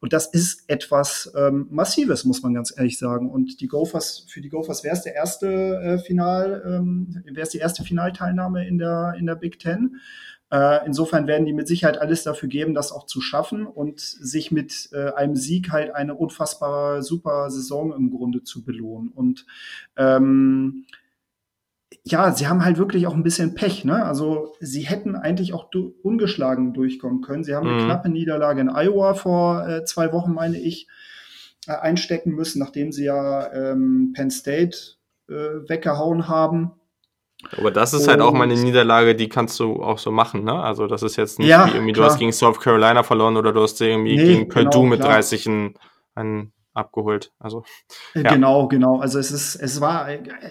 [0.00, 3.30] Und das ist etwas ähm, Massives, muss man ganz ehrlich sagen.
[3.30, 7.50] Und die Gophers, für die Gophers wäre es der erste äh, Final, ähm, wäre es
[7.50, 9.96] die erste Finalteilnahme in der, in der Big Ten.
[10.52, 14.52] Äh, insofern werden die mit Sicherheit alles dafür geben, das auch zu schaffen und sich
[14.52, 19.08] mit äh, einem Sieg halt eine unfassbare, super Saison im Grunde zu belohnen.
[19.08, 19.46] Und
[19.96, 20.84] ähm,
[22.04, 23.86] ja, sie haben halt wirklich auch ein bisschen Pech.
[23.86, 24.04] Ne?
[24.04, 27.44] Also sie hätten eigentlich auch du ungeschlagen durchkommen können.
[27.44, 27.74] Sie haben mhm.
[27.74, 30.86] eine knappe Niederlage in Iowa vor äh, zwei Wochen, meine ich,
[31.66, 34.76] äh, einstecken müssen, nachdem sie ja ähm, Penn State
[35.30, 35.32] äh,
[35.66, 36.72] weggehauen haben.
[37.56, 40.44] Aber das ist und, halt auch mal eine Niederlage, die kannst du auch so machen,
[40.44, 40.54] ne?
[40.54, 42.06] Also das ist jetzt nicht ja, wie irgendwie, klar.
[42.06, 45.00] du hast gegen South Carolina verloren oder du hast irgendwie nee, gegen Purdue genau, mit
[45.00, 45.14] klar.
[45.14, 45.74] 30 einen,
[46.14, 47.32] einen abgeholt.
[47.38, 47.64] Also
[48.14, 48.32] äh, ja.
[48.32, 49.00] genau, genau.
[49.00, 50.08] Also es ist, es war,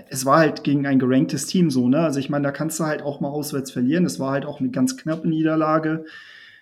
[0.10, 2.00] es war halt gegen ein geranktes Team so, ne?
[2.00, 4.06] Also ich meine, da kannst du halt auch mal auswärts verlieren.
[4.06, 6.06] Es war halt auch eine ganz knappe Niederlage.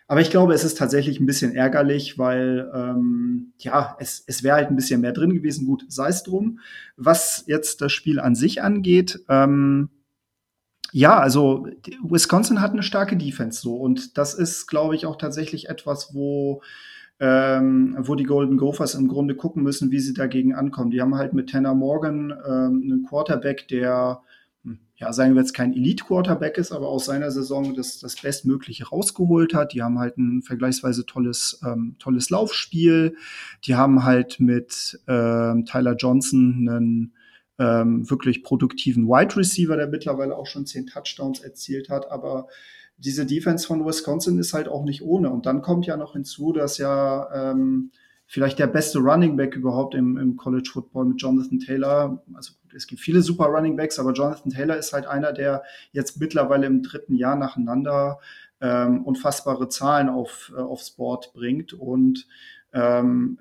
[0.07, 4.55] Aber ich glaube, es ist tatsächlich ein bisschen ärgerlich, weil ähm, ja, es, es wäre
[4.55, 5.67] halt ein bisschen mehr drin gewesen.
[5.67, 6.59] Gut, sei es drum.
[6.97, 9.89] Was jetzt das Spiel an sich angeht, ähm,
[10.91, 11.67] ja, also
[12.03, 16.61] Wisconsin hat eine starke Defense so und das ist, glaube ich, auch tatsächlich etwas, wo
[17.21, 20.89] ähm, wo die Golden Gophers im Grunde gucken müssen, wie sie dagegen ankommen.
[20.89, 24.21] Die haben halt mit Tanner Morgan ähm, einen Quarterback, der
[24.99, 29.53] ja, sagen wir jetzt kein Elite-Quarterback ist, aber aus seiner Saison das, das Bestmögliche rausgeholt
[29.53, 29.73] hat.
[29.73, 33.15] Die haben halt ein vergleichsweise tolles, ähm, tolles Laufspiel.
[33.63, 37.13] Die haben halt mit ähm, Tyler Johnson einen
[37.59, 42.09] ähm, wirklich produktiven Wide Receiver, der mittlerweile auch schon zehn Touchdowns erzielt hat.
[42.11, 42.47] Aber
[42.97, 45.29] diese Defense von Wisconsin ist halt auch nicht ohne.
[45.29, 47.91] Und dann kommt ja noch hinzu, dass ja ähm,
[48.25, 52.85] vielleicht der beste Running Back überhaupt im, im College Football mit Jonathan Taylor, also es
[52.85, 56.83] gibt viele super Running Backs, aber Jonathan Taylor ist halt einer, der jetzt mittlerweile im
[56.83, 58.19] dritten Jahr nacheinander
[58.61, 62.27] ähm, unfassbare Zahlen auf, äh, aufs Board bringt und
[62.73, 63.39] ähm,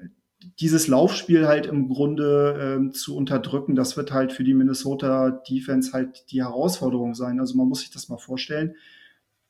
[0.60, 5.92] dieses Laufspiel halt im Grunde ähm, zu unterdrücken, das wird halt für die Minnesota Defense
[5.92, 7.40] halt die Herausforderung sein.
[7.40, 8.76] Also man muss sich das mal vorstellen.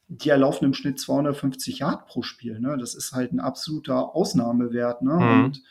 [0.09, 2.59] Die erlaufen im Schnitt 250 Yard pro Spiel.
[2.61, 2.79] Ne?
[2.79, 5.03] Das ist halt ein absoluter Ausnahmewert.
[5.03, 5.13] Ne?
[5.13, 5.45] Mhm.
[5.45, 5.63] Und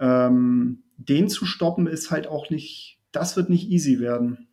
[0.00, 4.48] ähm, den zu stoppen ist halt auch nicht, das wird nicht easy werden.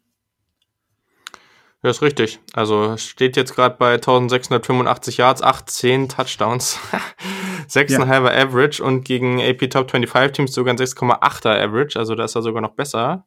[1.84, 2.40] Ja, ist richtig.
[2.54, 6.80] Also steht jetzt gerade bei 1685 Yards, 18 Touchdowns,
[7.68, 8.44] 6,5er ja.
[8.44, 11.98] Average und gegen AP Top 25 Teams sogar ein 6,8er Average.
[11.98, 13.26] Also da ist er sogar noch besser.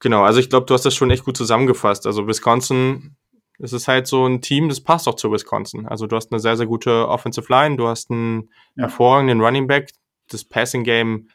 [0.00, 2.06] Genau, also ich glaube, du hast das schon echt gut zusammengefasst.
[2.06, 3.16] Also Wisconsin,
[3.58, 5.86] es ist halt so ein Team, das passt auch zu Wisconsin.
[5.86, 8.84] Also du hast eine sehr, sehr gute Offensive Line, du hast einen ja.
[8.84, 9.90] hervorragenden Running Back,
[10.28, 11.28] das Passing Game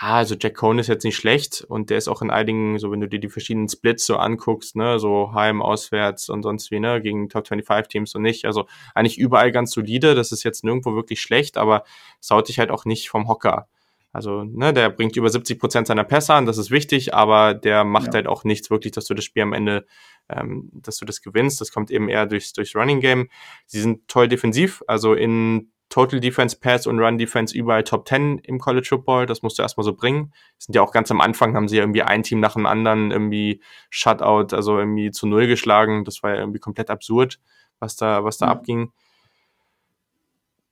[0.00, 2.92] ja, also Jack Cohn ist jetzt nicht schlecht und der ist auch in einigen, so
[2.92, 6.78] wenn du dir die verschiedenen Splits so anguckst, ne, so heim, auswärts und sonst wie,
[6.78, 8.44] ne, gegen Top 25 Teams und nicht.
[8.44, 10.14] Also eigentlich überall ganz solide.
[10.14, 11.84] Das ist jetzt nirgendwo wirklich schlecht, aber
[12.20, 13.66] saut dich halt auch nicht vom Hocker.
[14.12, 17.84] Also, ne, der bringt über 70 Prozent seiner Pässe an, das ist wichtig, aber der
[17.84, 18.14] macht ja.
[18.14, 19.84] halt auch nichts wirklich, dass du das Spiel am Ende,
[20.28, 21.60] ähm, dass du das gewinnst.
[21.60, 23.28] Das kommt eben eher durchs, durchs Running Game.
[23.66, 28.38] Sie sind toll defensiv, also in Total Defense, Pass und Run Defense überall Top 10
[28.38, 29.26] im College Football.
[29.26, 30.32] Das musst du erstmal so bringen.
[30.58, 33.10] Sind ja auch ganz am Anfang, haben sie ja irgendwie ein Team nach dem anderen
[33.10, 36.04] irgendwie Shutout, also irgendwie zu Null geschlagen.
[36.04, 37.40] Das war ja irgendwie komplett absurd,
[37.78, 38.52] was da, was da mhm.
[38.52, 38.92] abging.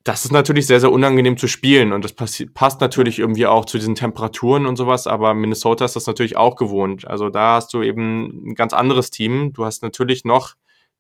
[0.05, 3.77] Das ist natürlich sehr, sehr unangenehm zu spielen und das passt natürlich irgendwie auch zu
[3.77, 7.09] diesen Temperaturen und sowas, aber Minnesota ist das natürlich auch gewohnt.
[7.09, 9.53] Also da hast du eben ein ganz anderes Team.
[9.53, 10.55] Du hast natürlich noch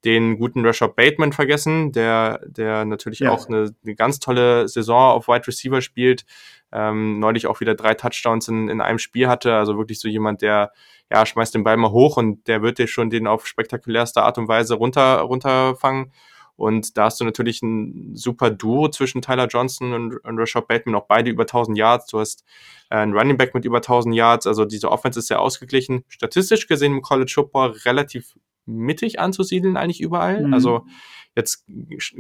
[0.05, 3.31] den guten Rashad Bateman vergessen, der, der natürlich ja.
[3.31, 6.25] auch eine, eine ganz tolle Saison auf Wide Receiver spielt.
[6.73, 9.55] Ähm, neulich auch wieder drei Touchdowns in, in einem Spiel hatte.
[9.55, 10.73] Also wirklich so jemand, der
[11.11, 14.39] ja schmeißt den Ball mal hoch und der wird dir schon den auf spektakulärste Art
[14.39, 16.13] und Weise runter, runterfangen.
[16.57, 20.95] Und da hast du natürlich ein super Duo zwischen Tyler Johnson und, und Rashad Bateman,
[20.95, 22.07] auch beide über 1000 Yards.
[22.07, 22.45] Du hast
[22.91, 24.47] äh, einen Running Back mit über 1000 Yards.
[24.47, 26.05] Also diese Offense ist sehr ausgeglichen.
[26.09, 28.35] Statistisch gesehen im College Football relativ
[28.67, 30.47] mittig anzusiedeln eigentlich überall.
[30.47, 30.55] Mhm.
[30.55, 30.87] Also
[31.35, 31.65] jetzt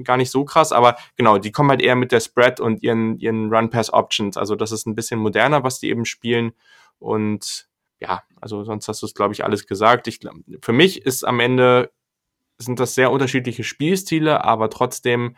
[0.04, 3.18] gar nicht so krass, aber genau, die kommen halt eher mit der Spread und ihren,
[3.18, 4.36] ihren Run-Pass-Options.
[4.36, 6.52] Also das ist ein bisschen moderner, was die eben spielen.
[6.98, 7.68] Und
[8.00, 10.06] ja, also sonst hast du es, glaube ich, alles gesagt.
[10.06, 10.20] Ich,
[10.62, 11.90] für mich ist am Ende,
[12.58, 15.36] sind das sehr unterschiedliche Spielstile, aber trotzdem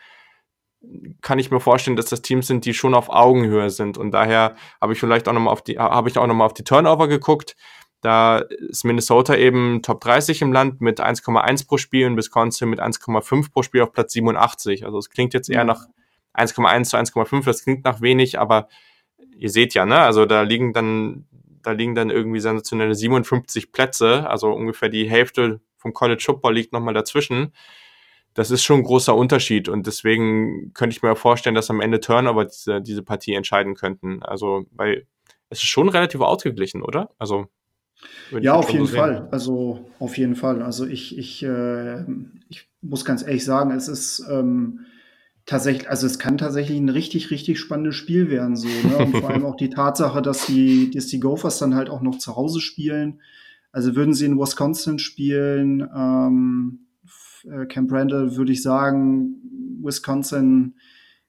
[1.23, 3.99] kann ich mir vorstellen, dass das Teams sind, die schon auf Augenhöhe sind.
[3.99, 6.65] Und daher habe ich vielleicht auch nochmal auf die, habe ich auch nochmal auf die
[6.65, 7.57] Turnover geguckt.
[8.01, 12.81] Da ist Minnesota eben Top 30 im Land mit 1,1 pro Spiel und Wisconsin mit
[12.81, 14.85] 1,5 pro Spiel auf Platz 87.
[14.85, 15.87] Also es klingt jetzt eher nach
[16.35, 18.69] 1,1 zu 1,5, das klingt nach wenig, aber
[19.37, 21.27] ihr seht ja, ne, also da liegen dann,
[21.63, 26.73] da liegen dann irgendwie sensationelle 57 Plätze, also ungefähr die Hälfte vom College Football liegt
[26.73, 27.53] nochmal dazwischen.
[28.35, 31.99] Das ist schon ein großer Unterschied und deswegen könnte ich mir vorstellen, dass am Ende
[31.99, 34.23] Turnover diese, diese Partie entscheiden könnten.
[34.23, 35.07] Also, weil
[35.51, 37.11] es ist schon relativ ausgeglichen, oder?
[37.19, 37.49] Also
[38.41, 39.29] ja, auf jeden so Fall.
[39.31, 40.63] Also auf jeden Fall.
[40.63, 42.03] Also ich, ich, äh,
[42.49, 44.81] ich muss ganz ehrlich sagen, es ist ähm,
[45.47, 48.57] tatsächlich, also es kann tatsächlich ein richtig, richtig spannendes Spiel werden.
[48.57, 48.99] So, ne?
[48.99, 52.19] Und vor allem auch die Tatsache, dass die, dass die Gophers dann halt auch noch
[52.19, 53.21] zu Hause spielen.
[53.73, 56.87] Also würden sie in Wisconsin spielen, ähm,
[57.45, 59.37] äh, Camp Randall würde ich sagen,
[59.83, 60.75] Wisconsin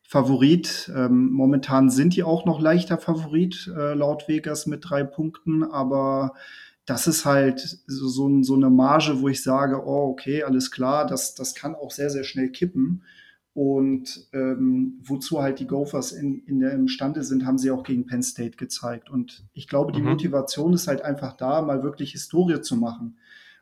[0.09, 0.91] Favorit.
[0.95, 6.33] Ähm, momentan sind die auch noch leichter Favorit, äh, laut Vegas mit drei Punkten, aber
[6.87, 11.05] das ist halt so, so, so, eine Marge, wo ich sage, oh, okay, alles klar,
[11.05, 13.03] das, das kann auch sehr, sehr schnell kippen.
[13.53, 18.07] Und ähm, wozu halt die Gophers in, in der imstande sind, haben sie auch gegen
[18.07, 19.11] Penn State gezeigt.
[19.11, 20.09] Und ich glaube, die mhm.
[20.09, 23.19] Motivation ist halt einfach da, mal wirklich Historie zu machen.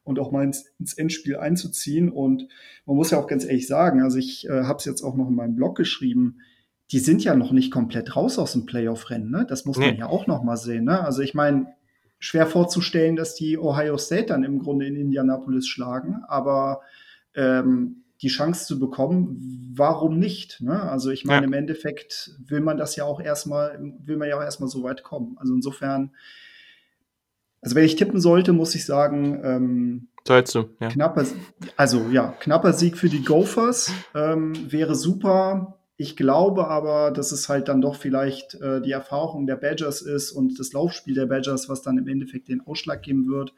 [0.08, 2.10] Und auch mal ins, ins, Endspiel einzuziehen.
[2.10, 2.47] Und
[2.86, 5.28] man muss ja auch ganz ehrlich sagen, also ich äh, habe es jetzt auch noch
[5.28, 6.39] in meinem Blog geschrieben,
[6.91, 9.30] die sind ja noch nicht komplett raus aus dem Playoff-Rennen.
[9.30, 9.45] Ne?
[9.47, 9.88] Das muss nee.
[9.88, 10.86] man ja auch noch mal sehen.
[10.86, 11.03] Ne?
[11.03, 11.68] Also ich meine,
[12.20, 16.82] schwer vorzustellen, dass die Ohio State dann im Grunde in Indianapolis schlagen, aber
[17.36, 20.62] ähm, die Chance zu bekommen, warum nicht?
[20.62, 20.82] Ne?
[20.82, 21.47] Also ich meine, ja.
[21.47, 25.03] im Endeffekt will man das ja auch erstmal, will man ja auch erstmal so weit
[25.03, 25.36] kommen.
[25.38, 26.12] Also insofern
[27.68, 30.88] also wenn ich tippen sollte, muss ich sagen, ähm, Sollst du, ja.
[30.88, 31.26] Knapper,
[31.76, 35.78] also ja, knapper Sieg für die Gophers ähm, wäre super.
[35.97, 40.32] Ich glaube aber, dass es halt dann doch vielleicht äh, die Erfahrung der Badgers ist
[40.32, 43.53] und das Laufspiel der Badgers, was dann im Endeffekt den Ausschlag geben wird.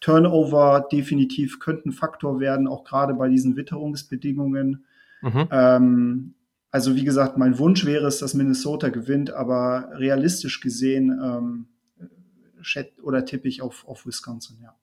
[0.00, 4.86] Turnover definitiv könnte ein Faktor werden, auch gerade bei diesen Witterungsbedingungen.
[5.20, 5.48] Mhm.
[5.52, 6.34] Ähm,
[6.72, 11.66] also wie gesagt, mein Wunsch wäre es, dass Minnesota gewinnt, aber realistisch gesehen ähm,
[13.02, 14.74] oder tippe ich auf, auf Wisconsin, ja.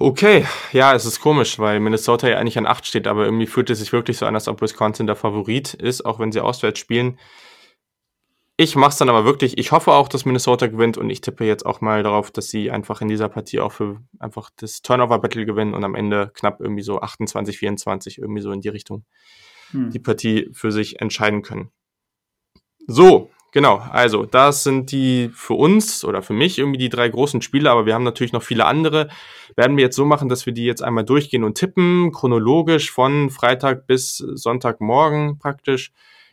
[0.00, 3.68] Okay, ja, es ist komisch, weil Minnesota ja eigentlich an 8 steht, aber irgendwie fühlt
[3.68, 6.78] es sich wirklich so an, als ob Wisconsin der Favorit ist, auch wenn sie auswärts
[6.78, 7.18] spielen.
[8.56, 9.58] Ich mache es dann aber wirklich.
[9.58, 12.70] Ich hoffe auch, dass Minnesota gewinnt und ich tippe jetzt auch mal darauf, dass sie
[12.70, 16.82] einfach in dieser Partie auch für einfach das Turnover-Battle gewinnen und am Ende knapp irgendwie
[16.82, 19.04] so 28, 24, irgendwie so in die Richtung
[19.70, 19.90] hm.
[19.90, 21.70] die Partie für sich entscheiden können.
[22.86, 27.40] So, Genau, also das sind die für uns oder für mich irgendwie die drei großen
[27.40, 29.08] Spiele, aber wir haben natürlich noch viele andere.
[29.56, 33.30] Werden wir jetzt so machen, dass wir die jetzt einmal durchgehen und tippen, chronologisch von
[33.30, 35.92] Freitag bis Sonntagmorgen praktisch.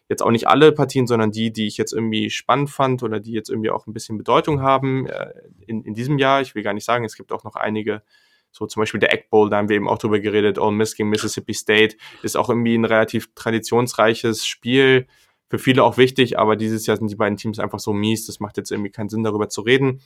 [0.10, 3.32] Jetzt auch nicht alle Partien, sondern die, die ich jetzt irgendwie spannend fand oder die
[3.32, 5.32] jetzt irgendwie auch ein bisschen Bedeutung haben äh,
[5.66, 6.42] in, in diesem Jahr.
[6.42, 8.04] Ich will gar nicht sagen, es gibt auch noch einige,
[8.52, 10.60] so zum Beispiel der Egg Bowl, da haben wir eben auch drüber geredet.
[10.60, 15.08] Ole Miss gegen Mississippi State ist auch irgendwie ein relativ traditionsreiches Spiel
[15.50, 18.40] für viele auch wichtig, aber dieses Jahr sind die beiden Teams einfach so mies, das
[18.40, 20.02] macht jetzt irgendwie keinen Sinn, darüber zu reden.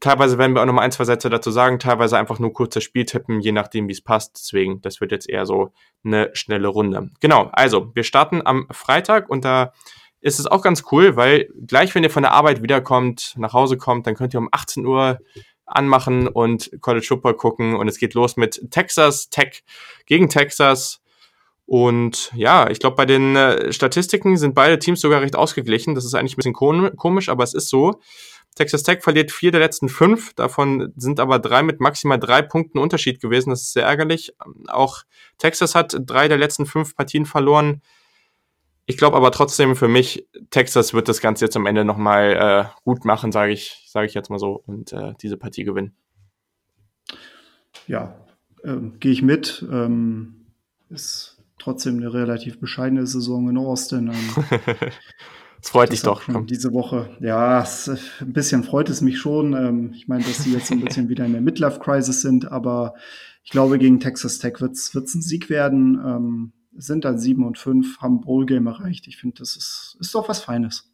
[0.00, 2.74] Teilweise werden wir auch noch mal ein, zwei Sätze dazu sagen, teilweise einfach nur kurz
[2.74, 4.38] das Spiel tippen, je nachdem, wie es passt.
[4.38, 5.72] Deswegen, das wird jetzt eher so
[6.02, 7.10] eine schnelle Runde.
[7.20, 9.72] Genau, also wir starten am Freitag und da
[10.22, 13.76] ist es auch ganz cool, weil gleich, wenn ihr von der Arbeit wiederkommt, nach Hause
[13.76, 15.18] kommt, dann könnt ihr um 18 Uhr
[15.66, 19.62] anmachen und College Football gucken und es geht los mit Texas Tech
[20.06, 20.99] gegen Texas.
[21.70, 25.94] Und ja, ich glaube, bei den äh, Statistiken sind beide Teams sogar recht ausgeglichen.
[25.94, 28.00] Das ist eigentlich ein bisschen komisch, aber es ist so.
[28.56, 32.80] Texas Tech verliert vier der letzten fünf, davon sind aber drei mit maximal drei Punkten
[32.80, 33.50] Unterschied gewesen.
[33.50, 34.34] Das ist sehr ärgerlich.
[34.66, 35.04] Auch
[35.38, 37.82] Texas hat drei der letzten fünf Partien verloren.
[38.86, 42.82] Ich glaube aber trotzdem für mich, Texas wird das Ganze jetzt am Ende nochmal äh,
[42.82, 45.94] gut machen, sage ich, sage ich jetzt mal so, und äh, diese Partie gewinnen.
[47.86, 48.16] Ja,
[48.64, 49.64] ähm, gehe ich mit.
[49.70, 50.34] Ähm,
[50.88, 51.29] ist
[51.60, 54.08] trotzdem eine relativ bescheidene Saison in Austin.
[54.08, 54.44] Ähm,
[55.60, 56.22] das freut dich doch.
[56.46, 57.88] Diese Woche, ja, es,
[58.20, 59.54] ein bisschen freut es mich schon.
[59.54, 62.94] Ähm, ich meine, dass sie jetzt ein bisschen wieder in der Midlife-Crisis sind, aber
[63.44, 66.00] ich glaube, gegen Texas Tech wird es ein Sieg werden.
[66.04, 69.06] Ähm, sind dann 7 und 5, haben Bowl-Game erreicht.
[69.08, 70.90] Ich finde, das ist, ist doch was Feines.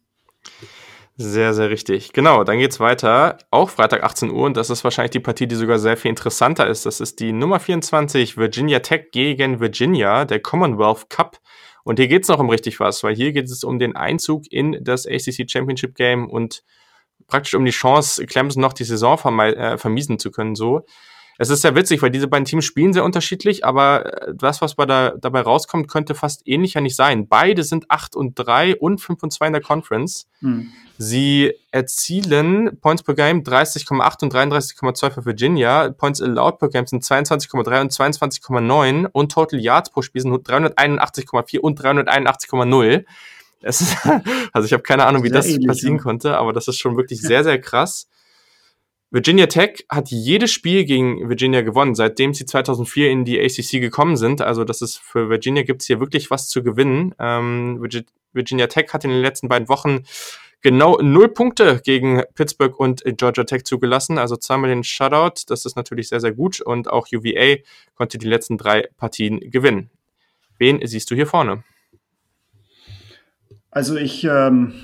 [1.19, 2.13] Sehr, sehr richtig.
[2.13, 3.39] Genau, dann geht's weiter.
[3.49, 6.67] Auch Freitag 18 Uhr und das ist wahrscheinlich die Partie, die sogar sehr viel interessanter
[6.67, 6.85] ist.
[6.85, 11.39] Das ist die Nummer 24 Virginia Tech gegen Virginia, der Commonwealth Cup.
[11.83, 14.77] Und hier geht's noch um richtig was, weil hier geht es um den Einzug in
[14.83, 16.63] das ACC Championship Game und
[17.25, 20.85] praktisch um die Chance, Clemson noch die Saison äh, vermiesen zu können, so.
[21.37, 24.75] Es ist sehr witzig, weil diese beiden Teams spielen sehr unterschiedlich, aber äh, das, was
[24.75, 27.27] bei da, dabei rauskommt, könnte fast ähnlicher nicht sein.
[27.27, 30.27] Beide sind 8 und 3 und 5 und 2 in der Conference.
[30.39, 30.71] Hm.
[30.97, 35.91] Sie erzielen Points per Game 30,8 und 33,2 für Virginia.
[35.91, 41.59] Points allowed per Game sind 22,3 und 22,9 und Total Yards pro Spiel sind 381,4
[41.59, 43.05] und 381,0.
[44.53, 46.03] also ich habe keine Ahnung, wie sehr das ähnlich, passieren ja.
[46.03, 48.07] konnte, aber das ist schon wirklich sehr, sehr krass.
[49.17, 54.15] Virginia Tech hat jedes Spiel gegen Virginia gewonnen, seitdem sie 2004 in die ACC gekommen
[54.15, 54.41] sind.
[54.41, 57.15] Also das ist für Virginia gibt's hier wirklich was zu gewinnen.
[57.17, 57.81] Ähm,
[58.33, 60.03] Virginia Tech hat in den letzten beiden Wochen
[60.61, 64.19] genau null Punkte gegen Pittsburgh und Georgia Tech zugelassen.
[64.19, 65.45] Also zweimal den Shutout.
[65.47, 66.61] Das ist natürlich sehr, sehr gut.
[66.61, 67.55] Und auch UVA
[67.95, 69.89] konnte die letzten drei Partien gewinnen.
[70.59, 71.63] Wen siehst du hier vorne?
[73.71, 74.75] Also ich, ähm,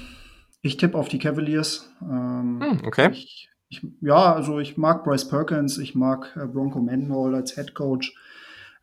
[0.64, 1.94] ich tippe auf die Cavaliers.
[2.02, 3.12] Ähm, hm, okay.
[3.12, 7.74] Ich, ich, ja, also ich mag Bryce Perkins, ich mag äh, Bronco Mendenhall als Head
[7.74, 8.16] Coach.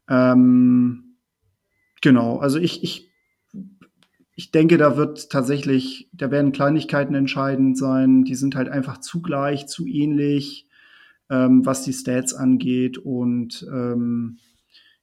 [0.08, 1.16] Ähm,
[2.02, 3.12] genau, also ich, ich,
[4.34, 8.24] ich denke, da wird tatsächlich, da werden Kleinigkeiten entscheidend sein.
[8.24, 10.66] Die sind halt einfach zu gleich, zu ähnlich,
[11.28, 12.98] ähm, was die Stats angeht.
[12.98, 14.38] Und ähm,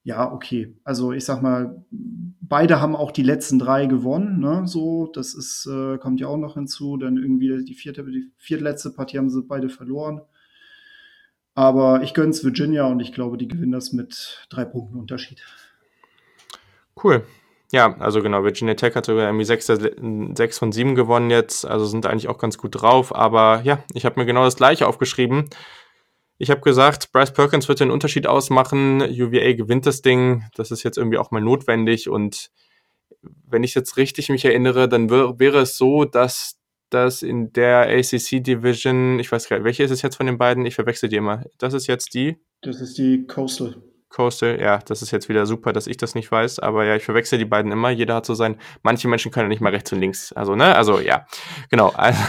[0.07, 0.73] ja, okay.
[0.85, 4.65] Also ich sag mal, beide haben auch die letzten drei gewonnen, ne?
[4.65, 6.95] So, das ist, äh, kommt ja auch noch hinzu.
[6.95, 10.21] Dann irgendwie die vierte, die viertletzte Partie haben sie beide verloren.
[11.55, 15.43] Aber ich gönne es Virginia und ich glaube, die gewinnen das mit drei Punkten Unterschied.
[17.03, 17.23] Cool.
[17.73, 19.65] Ja, also genau, Virginia Tech hat sogar irgendwie 6,
[20.35, 23.13] 6 von 7 gewonnen jetzt, also sind eigentlich auch ganz gut drauf.
[23.13, 25.49] Aber ja, ich habe mir genau das gleiche aufgeschrieben.
[26.37, 29.01] Ich habe gesagt, Bryce Perkins wird den Unterschied ausmachen.
[29.01, 30.43] UVA gewinnt das Ding.
[30.55, 32.09] Das ist jetzt irgendwie auch mal notwendig.
[32.09, 32.51] Und
[33.21, 36.59] wenn ich jetzt richtig mich erinnere, dann wäre es so, dass
[36.89, 40.37] das in der ACC Division, ich weiß gar nicht, welche ist es jetzt von den
[40.37, 40.65] beiden?
[40.65, 41.43] Ich verwechsel die immer.
[41.57, 42.37] Das ist jetzt die?
[42.61, 43.75] Das ist die Coastal.
[44.09, 47.03] Coastal, ja, das ist jetzt wieder super, dass ich das nicht weiß, aber ja, ich
[47.03, 47.89] verwechsel die beiden immer.
[47.89, 50.99] Jeder hat so sein, manche Menschen können nicht mal rechts und links, also, ne, also,
[50.99, 51.25] ja,
[51.69, 52.21] genau, also,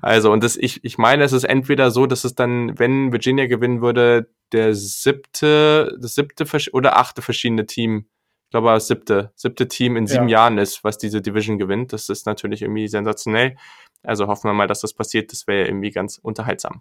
[0.00, 3.46] also und das, ich, ich meine, es ist entweder so, dass es dann, wenn Virginia
[3.46, 8.06] gewinnen würde, der siebte, das siebte oder achte verschiedene Team,
[8.48, 10.38] ich glaube, das siebte, siebte Team in sieben ja.
[10.38, 11.92] Jahren ist, was diese Division gewinnt.
[11.92, 13.58] Das ist natürlich irgendwie sensationell.
[14.02, 15.32] Also hoffen wir mal, dass das passiert.
[15.32, 16.80] Das wäre irgendwie ganz unterhaltsam.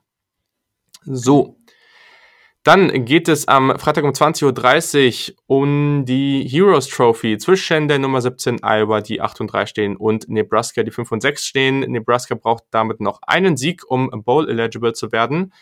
[1.04, 1.58] So.
[2.68, 8.20] Dann geht es am Freitag um 20.30 Uhr um die Heroes Trophy zwischen der Nummer
[8.20, 11.80] 17 Iowa, die 8 und 3 stehen, und Nebraska, die 5 und 6 stehen.
[11.80, 15.54] Nebraska braucht damit noch einen Sieg, um Bowl eligible zu werden.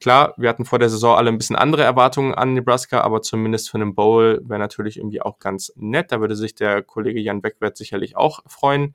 [0.00, 3.70] Klar, wir hatten vor der Saison alle ein bisschen andere Erwartungen an Nebraska, aber zumindest
[3.70, 6.10] für einen Bowl wäre natürlich irgendwie auch ganz nett.
[6.10, 8.94] Da würde sich der Kollege Jan Beckwert sicherlich auch freuen.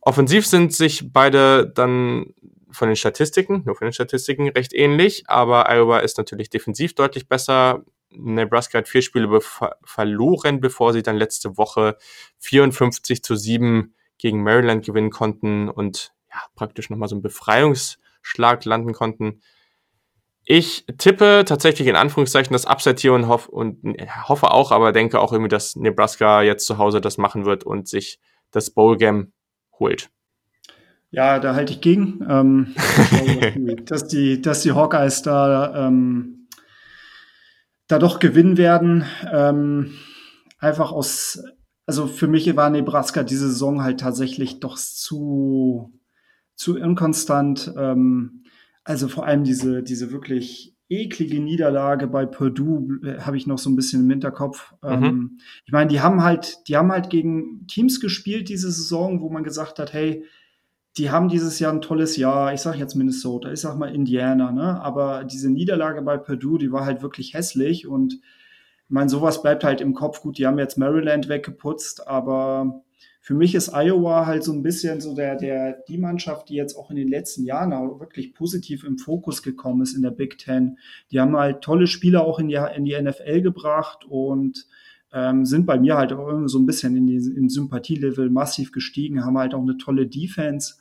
[0.00, 2.32] Offensiv sind sich beide dann
[2.70, 7.28] von den Statistiken, nur von den Statistiken, recht ähnlich, aber Iowa ist natürlich defensiv deutlich
[7.28, 7.84] besser.
[8.10, 9.40] Nebraska hat vier Spiele be
[9.84, 11.96] verloren, bevor sie dann letzte Woche
[12.38, 18.92] 54 zu 7 gegen Maryland gewinnen konnten und ja, praktisch nochmal so einen Befreiungsschlag landen
[18.92, 19.40] konnten.
[20.44, 23.82] Ich tippe tatsächlich in Anführungszeichen das Upset hier und, hoff, und
[24.26, 27.86] hoffe auch, aber denke auch irgendwie, dass Nebraska jetzt zu Hause das machen wird und
[27.86, 28.18] sich
[28.50, 29.32] das Bowl-Game
[29.78, 30.10] holt.
[31.10, 32.24] Ja, da halte ich gegen.
[32.28, 32.74] Ähm,
[33.86, 36.48] dass, die, dass die Hawkeyes da, ähm,
[37.86, 39.04] da doch gewinnen werden.
[39.32, 39.94] Ähm,
[40.58, 41.42] einfach aus,
[41.86, 45.98] also für mich war Nebraska diese Saison halt tatsächlich doch zu,
[46.54, 47.72] zu inkonstant.
[47.76, 48.44] Ähm,
[48.84, 53.70] also vor allem diese, diese wirklich eklige Niederlage bei Purdue äh, habe ich noch so
[53.70, 54.74] ein bisschen im Hinterkopf.
[54.82, 55.04] Mhm.
[55.04, 59.30] Ähm, ich meine, die haben halt, die haben halt gegen Teams gespielt diese Saison, wo
[59.30, 60.24] man gesagt hat, hey,
[60.98, 62.52] die haben dieses Jahr ein tolles Jahr.
[62.52, 64.80] Ich sage jetzt Minnesota, ich sage mal Indiana, ne?
[64.82, 69.64] Aber diese Niederlage bei Purdue, die war halt wirklich hässlich und ich meine, sowas bleibt
[69.64, 70.22] halt im Kopf.
[70.22, 72.82] Gut, die haben jetzt Maryland weggeputzt, aber
[73.20, 76.74] für mich ist Iowa halt so ein bisschen so der, der, die Mannschaft, die jetzt
[76.74, 77.70] auch in den letzten Jahren
[78.00, 80.78] wirklich positiv im Fokus gekommen ist in der Big Ten.
[81.10, 84.66] Die haben halt tolle Spieler auch in die, in die NFL gebracht und
[85.12, 89.24] ähm, sind bei mir halt auch so ein bisschen in die, im Sympathielevel massiv gestiegen,
[89.24, 90.76] haben halt auch eine tolle Defense.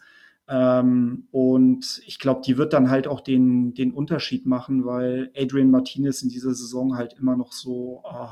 [0.49, 5.71] Ähm, und ich glaube, die wird dann halt auch den, den Unterschied machen, weil Adrian
[5.71, 8.29] Martinez in dieser Saison halt immer noch so, oh,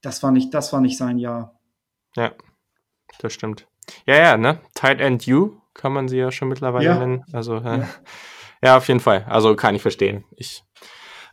[0.00, 1.58] das war nicht, das war nicht sein Jahr.
[2.16, 2.32] Ja,
[3.20, 3.68] das stimmt.
[4.06, 4.60] Ja, ja, ne?
[4.74, 6.98] Tight End You kann man sie ja schon mittlerweile ja.
[6.98, 7.24] nennen.
[7.32, 7.88] Also, äh, ja.
[8.62, 9.24] ja, auf jeden Fall.
[9.28, 10.24] Also kann ich verstehen.
[10.36, 10.64] Ich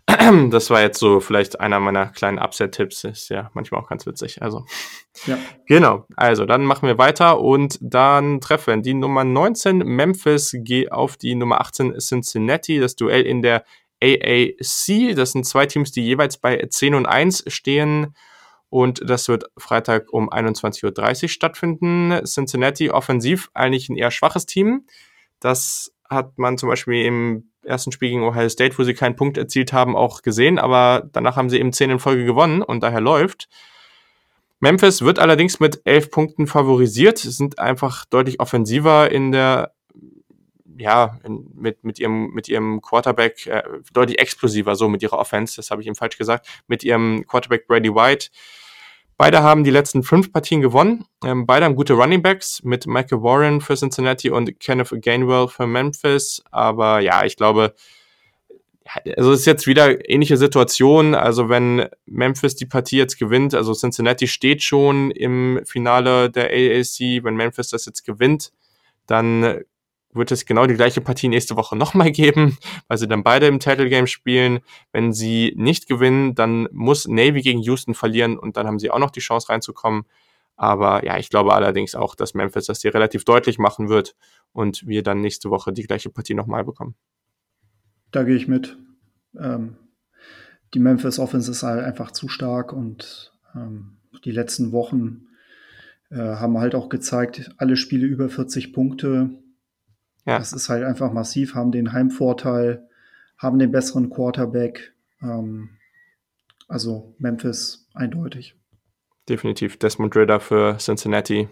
[0.49, 3.03] das war jetzt so vielleicht einer meiner kleinen Upset-Tipps.
[3.05, 4.41] Ist ja manchmal auch ganz witzig.
[4.41, 4.65] Also,
[5.25, 5.37] ja.
[5.65, 6.05] Genau.
[6.15, 10.55] Also, dann machen wir weiter und dann treffen die Nummer 19 Memphis
[10.91, 12.79] auf die Nummer 18 Cincinnati.
[12.79, 13.63] Das Duell in der
[14.03, 15.15] AAC.
[15.15, 18.13] Das sind zwei Teams, die jeweils bei 10 und 1 stehen.
[18.69, 22.25] Und das wird Freitag um 21.30 Uhr stattfinden.
[22.25, 24.87] Cincinnati offensiv eigentlich ein eher schwaches Team.
[25.39, 29.37] Das hat man zum Beispiel im ersten Spiel gegen Ohio State, wo sie keinen Punkt
[29.37, 33.01] erzielt haben, auch gesehen, aber danach haben sie eben zehn in Folge gewonnen und daher
[33.01, 33.49] läuft.
[34.59, 39.73] Memphis wird allerdings mit elf Punkten favorisiert, sind einfach deutlich offensiver in der,
[40.77, 45.57] ja, in, mit, mit ihrem, mit ihrem Quarterback, äh, deutlich explosiver so mit ihrer Offense,
[45.57, 48.29] das habe ich ihm falsch gesagt, mit ihrem Quarterback Brady White
[49.17, 51.05] Beide haben die letzten fünf Partien gewonnen.
[51.23, 55.67] Ähm, beide haben gute Running Backs mit Michael Warren für Cincinnati und Kenneth Gainwell für
[55.67, 56.41] Memphis.
[56.51, 57.73] Aber ja, ich glaube,
[59.17, 61.15] also es ist jetzt wieder ähnliche Situation.
[61.15, 67.23] Also wenn Memphis die Partie jetzt gewinnt, also Cincinnati steht schon im Finale der AAC,
[67.23, 68.51] wenn Memphis das jetzt gewinnt,
[69.07, 69.61] dann
[70.15, 72.57] wird es genau die gleiche Partie nächste Woche nochmal geben,
[72.87, 74.59] weil sie dann beide im Title Game spielen.
[74.91, 78.99] Wenn sie nicht gewinnen, dann muss Navy gegen Houston verlieren und dann haben sie auch
[78.99, 80.03] noch die Chance reinzukommen.
[80.55, 84.15] Aber ja, ich glaube allerdings auch, dass Memphis das hier relativ deutlich machen wird
[84.51, 86.95] und wir dann nächste Woche die gleiche Partie nochmal bekommen.
[88.11, 88.77] Da gehe ich mit.
[89.37, 89.77] Ähm,
[90.73, 95.27] die Memphis Offense ist halt einfach zu stark und ähm, die letzten Wochen
[96.09, 99.31] äh, haben halt auch gezeigt, alle Spiele über 40 Punkte
[100.25, 100.37] ja.
[100.37, 102.87] Das ist halt einfach massiv, haben den Heimvorteil,
[103.37, 104.93] haben den besseren Quarterback.
[105.21, 105.69] Ähm,
[106.67, 108.55] also Memphis eindeutig.
[109.27, 109.77] Definitiv.
[109.77, 111.49] Desmond Ritter für Cincinnati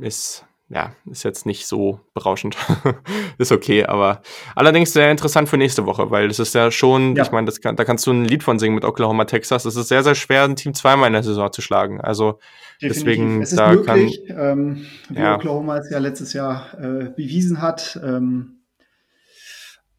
[0.00, 2.56] ist ja, ist jetzt nicht so berauschend.
[3.38, 4.20] ist okay, aber
[4.54, 7.22] allerdings sehr interessant für nächste Woche, weil das ist ja schon, ja.
[7.22, 9.64] ich meine, kann, da kannst du ein Lied von singen mit Oklahoma, Texas.
[9.64, 12.00] Es ist sehr, sehr schwer, ein Team zweimal in der Saison zu schlagen.
[12.02, 12.38] Also
[12.82, 13.04] Definitiv.
[13.04, 15.36] deswegen, es ist da möglich, kann, ähm, wie ja.
[15.36, 17.98] Oklahoma es ja letztes Jahr äh, bewiesen hat.
[18.04, 18.58] Ähm,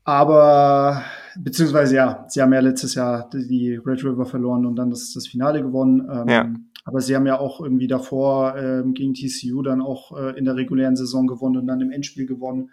[0.03, 1.03] aber
[1.35, 5.27] beziehungsweise ja, sie haben ja letztes Jahr die Red River verloren und dann das, das
[5.27, 6.07] Finale gewonnen.
[6.11, 6.49] Ähm, ja.
[6.89, 10.55] Aber sie haben ja auch irgendwie davor ähm, gegen TCU dann auch äh, in der
[10.55, 12.71] regulären Saison gewonnen und dann im Endspiel gewonnen.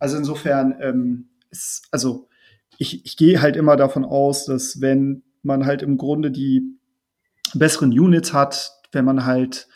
[0.00, 2.28] Also insofern, ähm, ist, also
[2.76, 6.76] ich, ich gehe halt immer davon aus, dass wenn man halt im Grunde die
[7.54, 9.68] besseren Units hat, wenn man halt,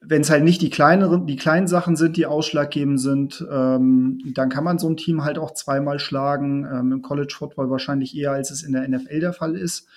[0.00, 4.48] wenn es halt nicht die kleineren, die kleinen Sachen sind, die ausschlaggebend sind, ähm, dann
[4.48, 6.64] kann man so ein Team halt auch zweimal schlagen.
[6.64, 9.88] Ähm, Im College Football wahrscheinlich eher, als es in der NFL der Fall ist.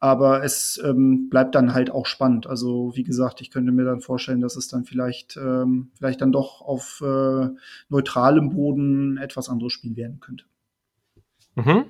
[0.00, 2.46] Aber es ähm, bleibt dann halt auch spannend.
[2.46, 6.30] Also wie gesagt, ich könnte mir dann vorstellen, dass es dann vielleicht, ähm, vielleicht dann
[6.30, 7.48] doch auf äh,
[7.88, 10.44] neutralem Boden etwas anderes Spiel werden könnte.
[11.56, 11.86] Mhm.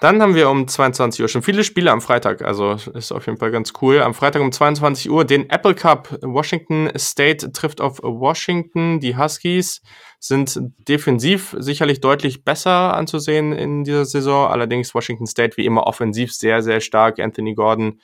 [0.00, 3.36] Dann haben wir um 22 Uhr schon viele Spiele am Freitag, also ist auf jeden
[3.36, 4.00] Fall ganz cool.
[4.00, 6.18] Am Freitag um 22 Uhr den Apple Cup.
[6.22, 9.00] Washington State trifft auf Washington.
[9.00, 9.82] Die Huskies
[10.18, 14.48] sind defensiv sicherlich deutlich besser anzusehen in dieser Saison.
[14.48, 17.18] Allerdings Washington State wie immer offensiv sehr, sehr stark.
[17.18, 18.00] Anthony Gordon,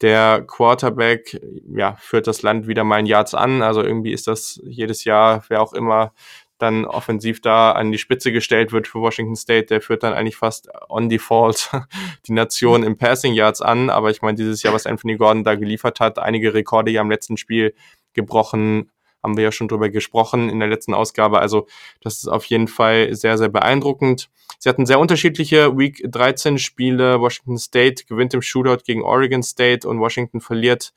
[0.00, 1.38] der Quarterback,
[1.76, 3.60] ja, führt das Land wieder mal in Yards an.
[3.60, 6.14] Also irgendwie ist das jedes Jahr, wer auch immer
[6.58, 10.36] dann offensiv da an die Spitze gestellt wird für Washington State, der führt dann eigentlich
[10.36, 11.70] fast on default
[12.26, 13.90] die Nation im Passing Yards an.
[13.90, 17.10] Aber ich meine, dieses Jahr, was Anthony Gordon da geliefert hat, einige Rekorde ja im
[17.10, 17.74] letzten Spiel
[18.14, 18.90] gebrochen,
[19.22, 21.40] haben wir ja schon drüber gesprochen in der letzten Ausgabe.
[21.40, 21.66] Also
[22.00, 24.30] das ist auf jeden Fall sehr, sehr beeindruckend.
[24.58, 27.20] Sie hatten sehr unterschiedliche Week 13 Spiele.
[27.20, 30.92] Washington State gewinnt im Shootout gegen Oregon State und Washington verliert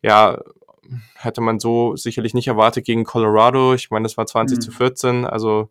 [0.00, 0.40] ja
[1.14, 3.74] hätte man so sicherlich nicht erwartet gegen Colorado.
[3.74, 4.60] Ich meine, das war 20 mhm.
[4.60, 5.70] zu 14, also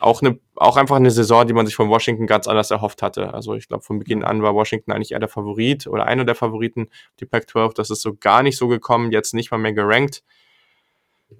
[0.00, 3.34] auch, eine, auch einfach eine Saison, die man sich von Washington ganz anders erhofft hatte.
[3.34, 6.34] Also ich glaube, von Beginn an war Washington eigentlich eher der Favorit oder einer der
[6.34, 6.88] Favoriten,
[7.20, 7.74] die Pac-12.
[7.74, 10.22] Das ist so gar nicht so gekommen, jetzt nicht mal mehr gerankt.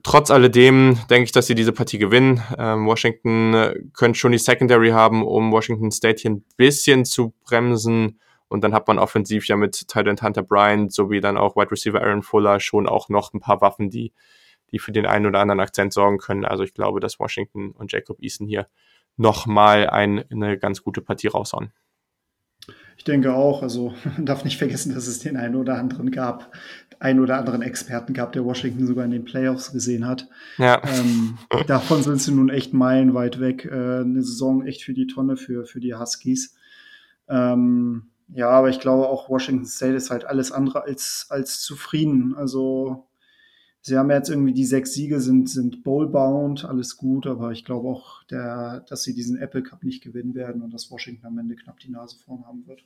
[0.03, 2.43] Trotz alledem denke ich, dass sie diese Partie gewinnen.
[2.59, 7.33] Ähm, Washington äh, könnte schon die Secondary haben, um Washington State hier ein bisschen zu
[7.45, 8.21] bremsen.
[8.49, 12.01] Und dann hat man offensiv ja mit Titan Hunter Bryant sowie dann auch Wide Receiver
[12.01, 14.13] Aaron Fuller schon auch noch ein paar Waffen, die,
[14.71, 16.45] die für den einen oder anderen Akzent sorgen können.
[16.45, 18.67] Also ich glaube, dass Washington und Jacob Eason hier
[19.17, 21.73] nochmal ein, eine ganz gute Partie raushauen.
[22.97, 26.53] Ich denke auch, also man darf nicht vergessen, dass es den einen oder anderen gab,
[26.99, 30.29] einen oder anderen Experten gab, der Washington sogar in den Playoffs gesehen hat.
[30.59, 30.83] Ja.
[30.85, 33.65] Ähm, davon sind sie nun echt meilenweit weg.
[33.65, 36.57] Äh, eine Saison echt für die Tonne für, für die Huskies.
[37.29, 42.35] Ähm, ja, aber ich glaube auch Washington State ist halt alles andere als, als zufrieden.
[42.35, 43.09] Also
[43.81, 47.89] sie haben jetzt irgendwie die sechs Siege, sind, sind bowl-bound, alles gut, aber ich glaube
[47.89, 51.57] auch, der, dass sie diesen Apple Cup nicht gewinnen werden und dass Washington am Ende
[51.57, 52.85] knapp die Nase vorn haben wird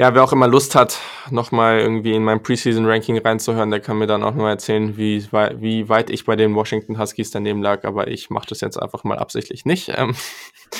[0.00, 0.98] ja, wer auch immer Lust hat,
[1.30, 5.90] nochmal irgendwie in mein Preseason-Ranking reinzuhören, der kann mir dann auch nochmal erzählen, wie, wie
[5.90, 9.18] weit ich bei den Washington Huskies daneben lag, aber ich mache das jetzt einfach mal
[9.18, 9.92] absichtlich nicht.
[9.94, 10.16] Ähm.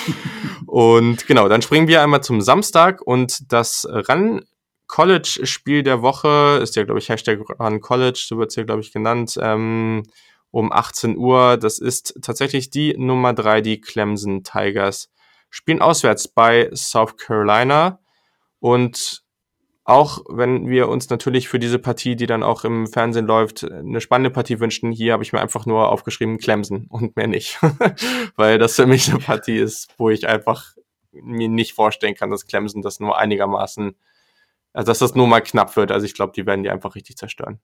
[0.66, 4.42] und genau, dann springen wir einmal zum Samstag und das Run
[4.86, 8.80] College-Spiel der Woche ist ja, glaube ich, Hashtag Run College, so wird es ja, glaube
[8.80, 10.02] ich, genannt, ähm,
[10.50, 11.58] um 18 Uhr.
[11.58, 15.10] Das ist tatsächlich die Nummer drei, die Clemson Tigers.
[15.50, 17.99] Spielen auswärts bei South Carolina.
[18.60, 19.22] Und
[19.84, 24.00] auch wenn wir uns natürlich für diese Partie, die dann auch im Fernsehen läuft, eine
[24.00, 27.58] spannende Partie wünschen, hier habe ich mir einfach nur aufgeschrieben Clemson und mehr nicht.
[28.36, 30.76] Weil das für mich eine Partie ist, wo ich einfach
[31.12, 33.96] mir nicht vorstellen kann, dass Clemson das nur einigermaßen,
[34.72, 35.90] also dass das nur mal knapp wird.
[35.90, 37.58] Also ich glaube, die werden die einfach richtig zerstören.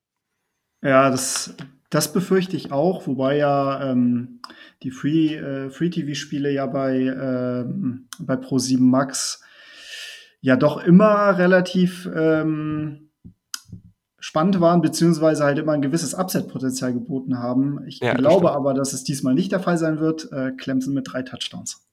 [0.82, 1.54] Ja, das,
[1.90, 4.40] das befürchte ich auch, wobei ja ähm,
[4.82, 7.64] die Free, äh, Free TV-Spiele ja bei, äh,
[8.18, 9.42] bei Pro7 Max
[10.46, 13.10] ja doch immer relativ ähm,
[14.20, 17.80] spannend waren, beziehungsweise halt immer ein gewisses Upset-Potenzial geboten haben.
[17.88, 20.30] Ich ja, glaube aber, dass es diesmal nicht der Fall sein wird.
[20.30, 21.84] Äh, Clemson mit drei Touchdowns.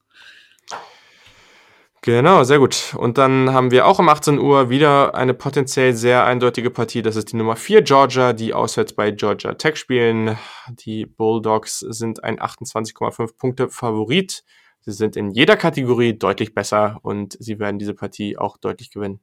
[2.04, 2.94] Genau, sehr gut.
[2.96, 7.02] Und dann haben wir auch um 18 Uhr wieder eine potenziell sehr eindeutige Partie.
[7.02, 10.38] Das ist die Nummer 4 Georgia, die auswärts bei Georgia Tech spielen.
[10.68, 14.44] Die Bulldogs sind ein 28,5 Punkte Favorit.
[14.86, 19.20] Sie sind in jeder Kategorie deutlich besser und sie werden diese Partie auch deutlich gewinnen.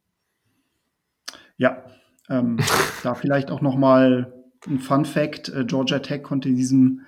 [1.57, 1.85] Ja,
[2.29, 2.59] ähm,
[3.03, 4.33] da vielleicht auch noch mal
[4.67, 7.03] ein Fun Fact: äh, Georgia Tech konnte in diesem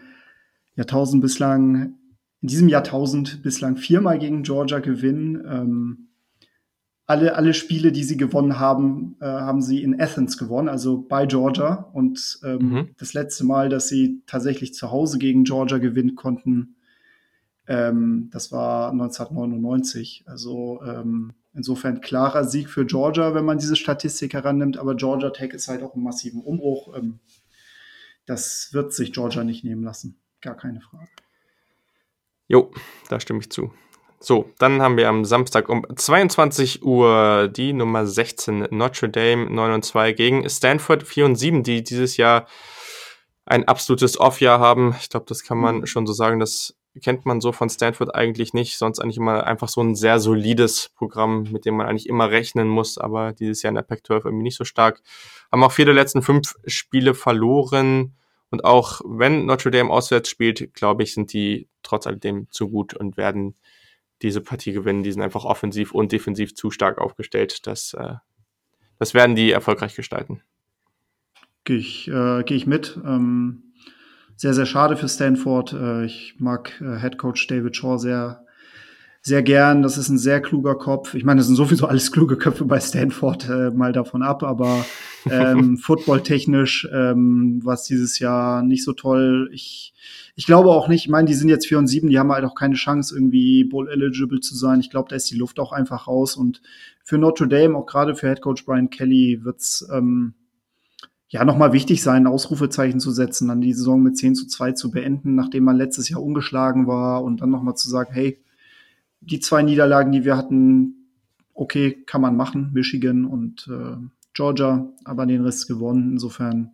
[0.75, 1.99] Jahrtausend bislang
[2.43, 5.43] in diesem Jahrtausend bislang viermal gegen Georgia gewinnen.
[5.49, 6.09] Ähm,
[7.07, 11.27] alle, alle Spiele, die sie gewonnen haben, äh, haben sie in Athens gewonnen, also bei
[11.27, 11.91] Georgia.
[11.93, 12.89] Und ähm, mhm.
[12.99, 16.77] das letzte Mal, dass sie tatsächlich zu Hause gegen Georgia gewinnen konnten,
[17.73, 20.25] ähm, das war 1999.
[20.27, 24.77] Also ähm, insofern klarer Sieg für Georgia, wenn man diese Statistik herannimmt.
[24.77, 26.95] Aber Georgia Tech ist halt auch im massiven Umbruch.
[26.95, 27.21] Ähm,
[28.27, 30.21] das wird sich Georgia nicht nehmen lassen.
[30.43, 31.09] Gar keine Frage.
[32.47, 32.71] Jo,
[33.09, 33.73] da stimme ich zu.
[34.21, 39.73] So, dann haben wir am Samstag um 22 Uhr die Nummer 16 Notre Dame 9
[39.73, 42.47] und 2 gegen Stanford 4 und 7, die dieses Jahr
[43.47, 44.95] ein absolutes Off-Jahr haben.
[45.01, 45.87] Ich glaube, das kann man mhm.
[45.87, 46.39] schon so sagen.
[46.39, 48.77] Das kennt man so von Stanford eigentlich nicht.
[48.77, 52.69] Sonst eigentlich immer einfach so ein sehr solides Programm, mit dem man eigentlich immer rechnen
[52.69, 52.99] muss.
[52.99, 55.03] Aber dieses Jahr in der Pac-12 irgendwie nicht so stark.
[55.51, 58.15] Haben auch vier der letzten fünf Spiele verloren.
[58.51, 62.95] Und auch wenn Notre Dame auswärts spielt, glaube ich, sind die trotz alledem zu gut
[62.95, 63.55] und werden
[64.21, 65.03] diese Partie gewinnen.
[65.03, 67.67] Die sind einfach offensiv und defensiv zu stark aufgestellt.
[67.67, 68.15] Das, äh,
[68.99, 70.43] das werden die erfolgreich gestalten.
[71.65, 72.99] Gehe ich, äh, geh ich mit.
[73.05, 73.72] Ähm,
[74.43, 75.73] sehr, sehr schade für Stanford.
[75.73, 78.45] Äh, ich mag äh, Head Coach David Shaw sehr,
[79.21, 79.83] sehr gern.
[79.83, 81.15] Das ist ein sehr kluger Kopf.
[81.15, 84.85] Ich meine, das sind sowieso alles kluge Köpfe bei Stanford, äh, mal davon ab, aber
[85.31, 89.49] ähm, footballtechnisch ähm, war es dieses Jahr nicht so toll.
[89.53, 89.95] Ich,
[90.35, 92.45] ich glaube auch nicht, ich meine, die sind jetzt 4 und 7, die haben halt
[92.45, 94.81] auch keine Chance, irgendwie Bowl-eligible zu sein.
[94.81, 96.35] Ich glaube, da ist die Luft auch einfach raus.
[96.35, 96.63] Und
[97.05, 100.35] für Notre Dame, auch gerade für Head Coach Brian Kelly, wird's ähm,
[101.33, 104.91] ja nochmal wichtig sein, Ausrufezeichen zu setzen, dann die Saison mit 10 zu 2 zu
[104.91, 108.39] beenden, nachdem man letztes Jahr ungeschlagen war und dann nochmal zu sagen, hey,
[109.21, 111.09] die zwei Niederlagen, die wir hatten,
[111.55, 113.97] okay, kann man machen, Michigan und äh,
[114.35, 116.13] Georgia, aber den Rest gewonnen.
[116.13, 116.73] Insofern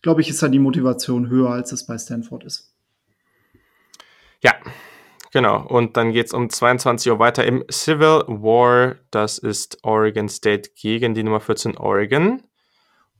[0.00, 2.74] glaube ich, ist da die Motivation höher, als es bei Stanford ist.
[4.42, 4.54] Ja,
[5.32, 5.66] genau.
[5.66, 8.96] Und dann geht es um 22 Uhr weiter im Civil War.
[9.10, 12.42] Das ist Oregon State gegen die Nummer 14 Oregon.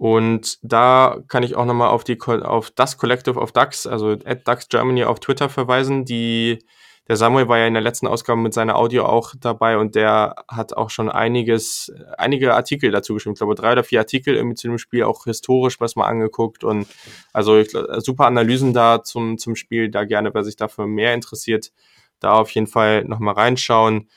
[0.02, 2.02] Und da kann ich auch nochmal auf,
[2.42, 6.58] auf das Collective of Ducks, also at Ducks Germany auf Twitter verweisen, die
[7.06, 10.34] der Samuel war ja in der letzten Ausgabe mit seiner Audio auch dabei und der
[10.48, 13.34] hat auch schon einiges, einige Artikel dazu geschrieben.
[13.34, 16.64] Ich glaube, drei oder vier Artikel irgendwie zu dem Spiel, auch historisch was mal angeguckt
[16.64, 16.88] und
[17.32, 19.88] also ich, super Analysen da zum, zum Spiel.
[19.88, 21.70] Da gerne, wer sich dafür mehr interessiert,
[22.18, 24.08] da auf jeden Fall nochmal reinschauen.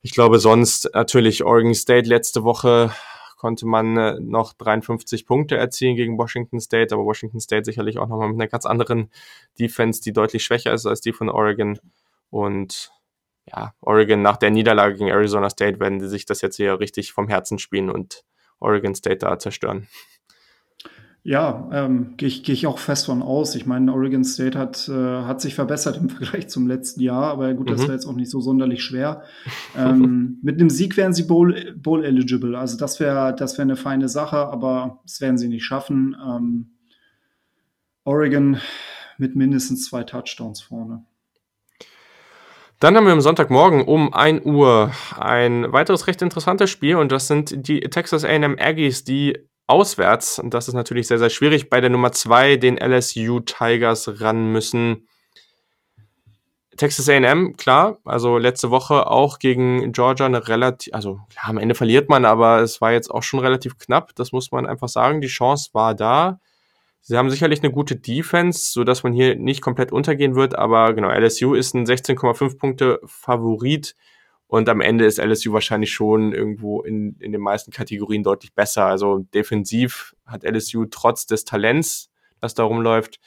[0.00, 2.90] Ich glaube, sonst natürlich Oregon State letzte Woche
[3.40, 8.06] konnte man äh, noch 53 Punkte erzielen gegen Washington State, aber Washington State sicherlich auch
[8.06, 9.10] nochmal mit einer ganz anderen
[9.58, 11.78] Defense, die deutlich schwächer ist als die von Oregon.
[12.28, 12.92] Und
[13.46, 17.12] ja, Oregon nach der Niederlage gegen Arizona State werden sie sich das jetzt hier richtig
[17.12, 18.24] vom Herzen spielen und
[18.58, 19.88] Oregon State da zerstören.
[21.22, 23.54] Ja, ähm, gehe ich, geh ich auch fest von aus.
[23.54, 27.52] Ich meine, Oregon State hat, äh, hat sich verbessert im Vergleich zum letzten Jahr, aber
[27.52, 27.82] gut, das mhm.
[27.84, 29.22] wäre jetzt auch nicht so sonderlich schwer.
[29.76, 32.58] ähm, mit einem Sieg wären sie Bowl, Bowl eligible.
[32.58, 36.16] Also das wäre das wäre eine feine Sache, aber das werden sie nicht schaffen.
[36.26, 36.70] Ähm,
[38.04, 38.58] Oregon
[39.18, 41.04] mit mindestens zwei Touchdowns vorne.
[42.80, 47.26] Dann haben wir am Sonntagmorgen um 1 Uhr ein weiteres recht interessantes Spiel und das
[47.26, 51.80] sind die Texas AM Aggies, die auswärts, und das ist natürlich sehr, sehr schwierig, bei
[51.80, 55.06] der Nummer 2 den LSU Tigers ran müssen.
[56.76, 61.74] Texas AM, klar, also letzte Woche auch gegen Georgia eine relativ, also ja, am Ende
[61.74, 65.20] verliert man, aber es war jetzt auch schon relativ knapp, das muss man einfach sagen.
[65.20, 66.40] Die Chance war da.
[67.02, 70.94] Sie haben sicherlich eine gute Defense, so dass man hier nicht komplett untergehen wird, aber
[70.94, 73.94] genau, LSU ist ein 16,5 Punkte Favorit
[74.50, 78.86] und am Ende ist LSU wahrscheinlich schon irgendwo in, in den meisten Kategorien deutlich besser.
[78.86, 82.10] Also defensiv hat LSU trotz des Talents,
[82.40, 83.20] das da rumläuft,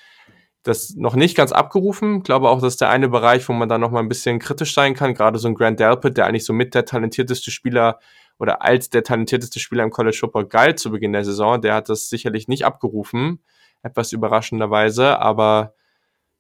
[0.64, 2.18] das noch nicht ganz abgerufen.
[2.18, 4.40] Ich glaube auch, das ist der eine Bereich, wo man da noch mal ein bisschen
[4.40, 5.14] kritisch sein kann.
[5.14, 8.00] Gerade so ein Grant Delpit, der eigentlich so mit der talentierteste Spieler
[8.38, 11.88] oder als der talentierteste Spieler im College Football galt zu Beginn der Saison, der hat
[11.88, 13.40] das sicherlich nicht abgerufen
[13.84, 15.76] etwas überraschenderweise, aber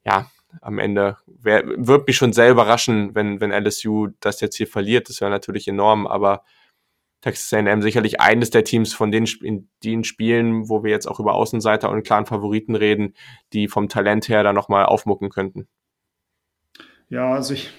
[0.05, 0.31] ja,
[0.61, 5.09] am Ende wär, wird mich schon sehr überraschen, wenn, wenn LSU das jetzt hier verliert.
[5.09, 6.43] Das wäre natürlich enorm, aber
[7.21, 11.19] Texas A&M sicherlich eines der Teams von den, in den Spielen, wo wir jetzt auch
[11.19, 13.13] über Außenseiter und klaren Favoriten reden,
[13.53, 15.67] die vom Talent her da nochmal aufmucken könnten.
[17.07, 17.71] Ja, also ich,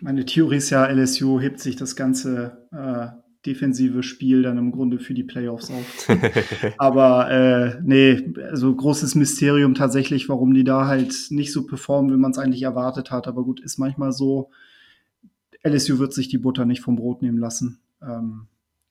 [0.00, 4.98] meine Theorie ist ja, LSU hebt sich das Ganze äh, defensive Spiel dann im Grunde
[4.98, 6.08] für die Playoffs auf.
[6.78, 12.20] Aber äh, nee, also großes Mysterium tatsächlich, warum die da halt nicht so performen, wie
[12.20, 13.26] man es eigentlich erwartet hat.
[13.26, 14.50] Aber gut, ist manchmal so.
[15.62, 17.78] LSU wird sich die Butter nicht vom Brot nehmen lassen.
[18.02, 18.48] Ähm,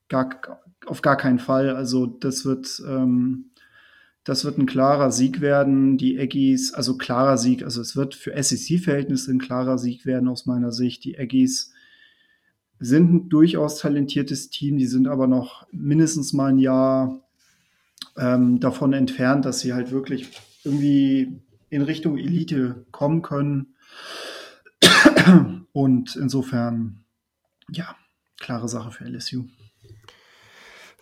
[0.09, 1.75] gar, auf gar keinen Fall.
[1.75, 3.51] Also das wird ähm,
[4.23, 5.97] das wird ein klarer Sieg werden.
[5.97, 10.45] Die Aggies, also klarer Sieg, also es wird für SEC-Verhältnisse ein klarer Sieg werden aus
[10.45, 11.03] meiner Sicht.
[11.03, 11.73] Die Aggies
[12.84, 17.22] sind ein durchaus talentiertes Team, die sind aber noch mindestens mal ein Jahr
[18.18, 20.30] ähm, davon entfernt, dass sie halt wirklich
[20.65, 21.39] irgendwie
[21.69, 23.76] in Richtung Elite kommen können.
[25.72, 27.05] Und insofern,
[27.72, 27.95] ja,
[28.39, 29.45] klare Sache für LSU.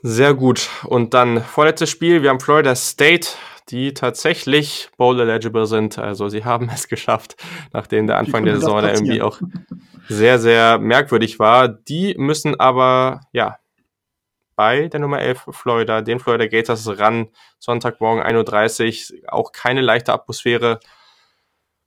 [0.04, 0.70] Sehr gut.
[0.84, 2.22] Und dann vorletztes Spiel.
[2.22, 3.30] Wir haben Florida State,
[3.72, 5.98] die tatsächlich Bowl eligible sind.
[5.98, 7.36] Also sie haben es geschafft,
[7.74, 9.40] nachdem der Anfang der Saison irgendwie auch
[10.08, 11.68] sehr, sehr merkwürdig war.
[11.68, 13.58] Die müssen aber, ja,
[14.56, 17.30] bei der Nummer 11 Florida, den Florida Gators ran.
[17.58, 19.34] Sonntagmorgen 1.30 Uhr.
[19.34, 20.80] Auch keine leichte Atmosphäre.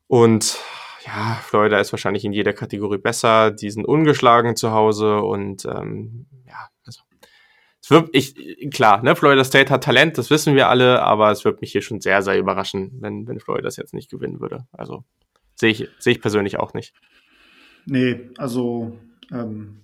[0.08, 0.58] Und
[1.06, 3.50] ja, Florida ist wahrscheinlich in jeder Kategorie besser.
[3.50, 6.68] Die sind ungeschlagen zu Hause und ähm, ja,
[7.84, 8.34] es wird ich
[8.70, 11.82] klar, ne, Florida State hat Talent, das wissen wir alle, aber es wird mich hier
[11.82, 14.66] schon sehr sehr überraschen, wenn wenn Florida das jetzt nicht gewinnen würde.
[14.72, 15.04] Also
[15.54, 16.94] sehe ich sehe ich persönlich auch nicht.
[17.84, 18.98] Nee, also
[19.30, 19.82] ähm,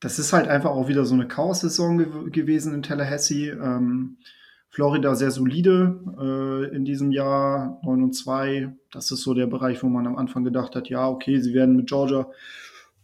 [0.00, 3.50] das ist halt einfach auch wieder so eine Chaos-Saison ge gewesen in Tallahassee.
[3.50, 4.16] Ähm,
[4.68, 8.72] Florida sehr solide äh, in diesem Jahr, 9 und 2.
[8.90, 11.76] Das ist so der Bereich, wo man am Anfang gedacht hat, ja, okay, sie werden
[11.76, 12.28] mit Georgia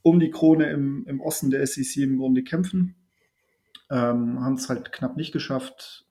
[0.03, 2.97] um die Krone im, im Osten der SEC im Grunde kämpfen.
[3.90, 6.06] Ähm, Haben es halt knapp nicht geschafft.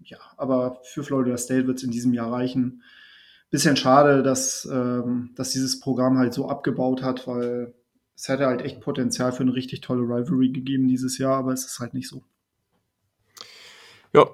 [0.00, 2.82] Ja, aber für Florida State wird es in diesem Jahr reichen.
[3.50, 7.74] Bisschen schade, dass, ähm, dass dieses Programm halt so abgebaut hat, weil
[8.16, 11.64] es hätte halt echt Potenzial für eine richtig tolle Rivalry gegeben dieses Jahr, aber es
[11.64, 12.22] ist halt nicht so.
[14.12, 14.28] Ja,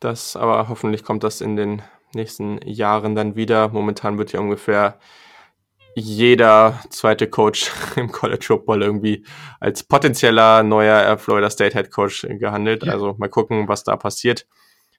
[0.00, 1.82] das, aber hoffentlich kommt das in den
[2.14, 3.68] nächsten Jahren dann wieder.
[3.68, 4.98] Momentan wird ja ungefähr
[5.98, 9.24] jeder zweite Coach im College Football irgendwie
[9.60, 12.84] als potenzieller neuer Florida State Head Coach gehandelt.
[12.84, 12.92] Ja.
[12.92, 14.46] Also mal gucken, was da passiert.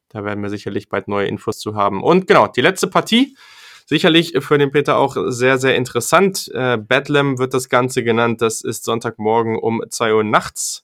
[0.09, 2.01] Da werden wir sicherlich bald neue Infos zu haben.
[2.01, 3.37] Und genau, die letzte Partie,
[3.85, 6.49] sicherlich für den Peter auch sehr, sehr interessant.
[6.53, 8.41] Äh, Bedlam wird das Ganze genannt.
[8.41, 10.83] Das ist Sonntagmorgen um zwei Uhr nachts.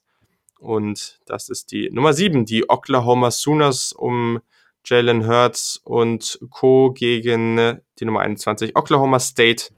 [0.60, 4.40] Und das ist die Nummer 7, die Oklahoma Sooners um
[4.84, 6.92] Jalen Hurts und Co.
[6.92, 9.72] gegen die Nummer 21, Oklahoma State.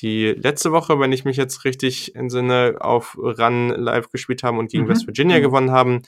[0.00, 4.70] Die letzte Woche, wenn ich mich jetzt richtig entsinne, auf Run live gespielt haben und
[4.70, 4.88] gegen mhm.
[4.88, 5.42] West Virginia mhm.
[5.42, 6.02] gewonnen haben.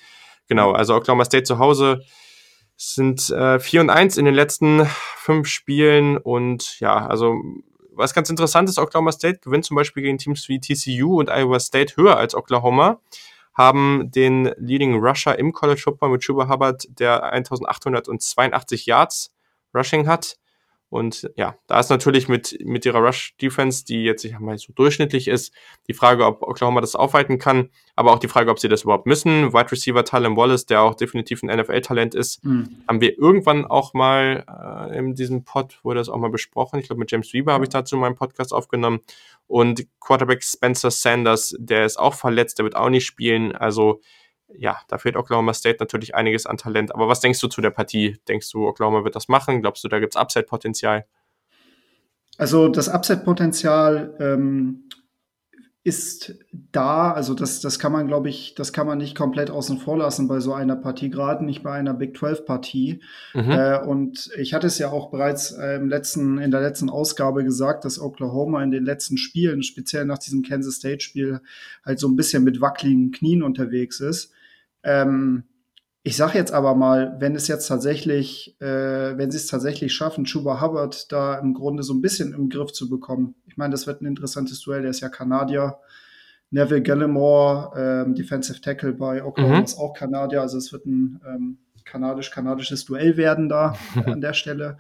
[0.49, 2.03] Genau, also Oklahoma State zu Hause
[2.77, 4.87] sind äh, 4 und 1 in den letzten
[5.17, 7.35] fünf Spielen und ja, also
[7.95, 11.61] was ganz interessant ist, Oklahoma State gewinnt zum Beispiel gegen Teams wie TCU und Iowa
[11.61, 13.01] State höher als Oklahoma
[13.55, 19.35] haben den Leading Rusher im College Football mit Chuba Hubbard, der 1882 Yards
[19.75, 20.39] Rushing hat.
[20.93, 25.27] Und ja, da ist natürlich mit, mit ihrer Rush-Defense, die jetzt ich mal so durchschnittlich
[25.27, 25.55] ist,
[25.89, 29.07] die Frage, ob Oklahoma das aufhalten kann, aber auch die Frage, ob sie das überhaupt
[29.07, 29.55] müssen.
[29.55, 32.83] Wide Receiver Talon Wallace, der auch definitiv ein NFL-Talent ist, mhm.
[32.87, 36.79] haben wir irgendwann auch mal äh, in diesem Pod, wurde das auch mal besprochen.
[36.79, 39.01] Ich glaube, mit James Weber habe ich dazu meinen Podcast aufgenommen.
[39.47, 43.53] Und Quarterback Spencer Sanders, der ist auch verletzt, der wird auch nicht spielen.
[43.53, 44.03] Also
[44.57, 46.95] ja, da fehlt Oklahoma State natürlich einiges an Talent.
[46.95, 48.19] Aber was denkst du zu der Partie?
[48.29, 49.61] Denkst du, Oklahoma wird das machen?
[49.63, 51.07] Glaubst du, da gibt es Upside-Potenzial?
[52.39, 54.89] Also das Upside-Potenzial ähm,
[55.85, 56.35] ist
[56.71, 59.99] da, also das, das kann man, glaube ich, das kann man nicht komplett außen vor
[59.99, 63.01] lassen bei so einer Partie, gerade nicht bei einer Big 12 Partie.
[63.35, 63.51] Mhm.
[63.51, 67.43] Äh, und ich hatte es ja auch bereits äh, im letzten, in der letzten Ausgabe
[67.43, 71.41] gesagt, dass Oklahoma in den letzten Spielen, speziell nach diesem Kansas State Spiel,
[71.85, 74.33] halt so ein bisschen mit wackeligen Knien unterwegs ist.
[74.83, 75.45] Ähm,
[76.05, 80.25] ich sage jetzt aber mal, wenn es jetzt tatsächlich, äh, wenn sie es tatsächlich schaffen,
[80.25, 83.37] Chuba Hubbard da im Grunde so ein bisschen im Griff zu bekommen.
[83.47, 84.83] Ich meine, das wird ein interessantes Duell.
[84.83, 85.79] Der ist ja Kanadier.
[86.51, 89.65] Neville Gallimore, ähm, Defensive Tackle bei Oklahoma, mhm.
[89.65, 90.43] ist auch Kanadier.
[90.43, 94.79] Also es wird ein ähm, kanadisch-kanadisches Duell werden da an der Stelle.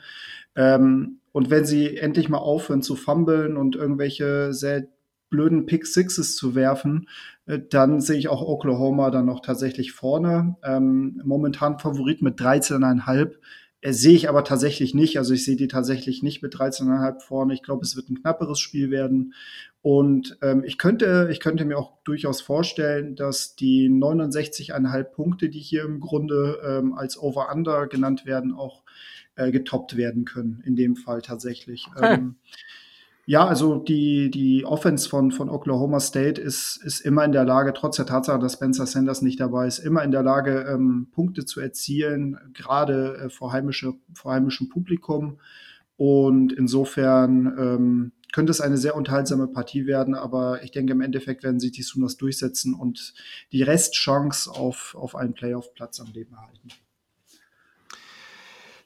[0.55, 4.87] Ähm, und wenn sie endlich mal aufhören zu fummeln und irgendwelche sehr
[5.31, 7.09] blöden Pick Sixes zu werfen,
[7.47, 10.57] dann sehe ich auch Oklahoma dann noch tatsächlich vorne.
[10.63, 13.33] Ähm, momentan Favorit mit 13,5.
[13.81, 15.19] Äh, sehe ich aber tatsächlich nicht.
[15.19, 17.53] Also ich sehe die tatsächlich nicht mit 13,5 vorne.
[17.53, 19.35] Ich glaube, es wird ein knapperes Spiel werden.
[19.83, 25.59] Und ähm, ich, könnte, ich könnte mir auch durchaus vorstellen, dass die 69,5 Punkte, die
[25.59, 28.85] hier im Grunde ähm, als Over-Under genannt werden, auch
[29.35, 30.63] äh, getoppt werden können.
[30.65, 31.89] In dem Fall tatsächlich.
[31.97, 32.15] Okay.
[32.15, 32.37] Ähm,
[33.25, 37.73] ja, also die, die Offense von, von Oklahoma State ist, ist immer in der Lage,
[37.73, 41.45] trotz der Tatsache, dass Spencer Sanders nicht dabei ist, immer in der Lage, ähm, Punkte
[41.45, 45.39] zu erzielen, gerade äh, vor, heimische, vor heimischem Publikum.
[45.97, 51.45] Und insofern ähm, könnte es eine sehr unterhaltsame Partie werden, aber ich denke, im Endeffekt
[51.45, 53.15] werden sich die Sooners durchsetzen und
[53.53, 56.71] die Restchance auf, auf einen Playoff-Platz am Leben erhalten.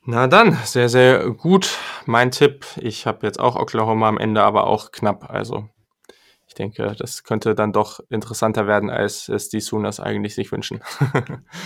[0.09, 1.78] Na dann, sehr, sehr gut.
[2.05, 5.28] Mein Tipp, ich habe jetzt auch Oklahoma am Ende, aber auch knapp.
[5.31, 5.69] Also
[6.47, 10.81] ich denke, das könnte dann doch interessanter werden, als es die Sooners eigentlich sich wünschen.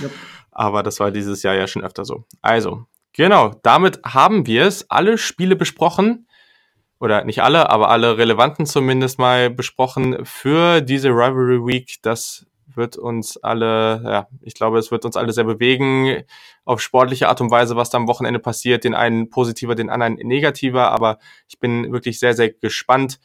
[0.02, 0.10] yep.
[0.50, 2.24] Aber das war dieses Jahr ja schon öfter so.
[2.40, 4.90] Also, genau, damit haben wir es.
[4.90, 6.26] Alle Spiele besprochen.
[6.98, 11.98] Oder nicht alle, aber alle relevanten zumindest mal besprochen für diese Rivalry Week.
[12.02, 12.46] Das
[12.76, 16.22] wird uns alle, ja, ich glaube, es wird uns alle sehr bewegen,
[16.64, 20.14] auf sportliche Art und Weise, was da am Wochenende passiert, den einen positiver, den anderen
[20.14, 21.18] negativer, aber
[21.48, 23.20] ich bin wirklich sehr, sehr gespannt.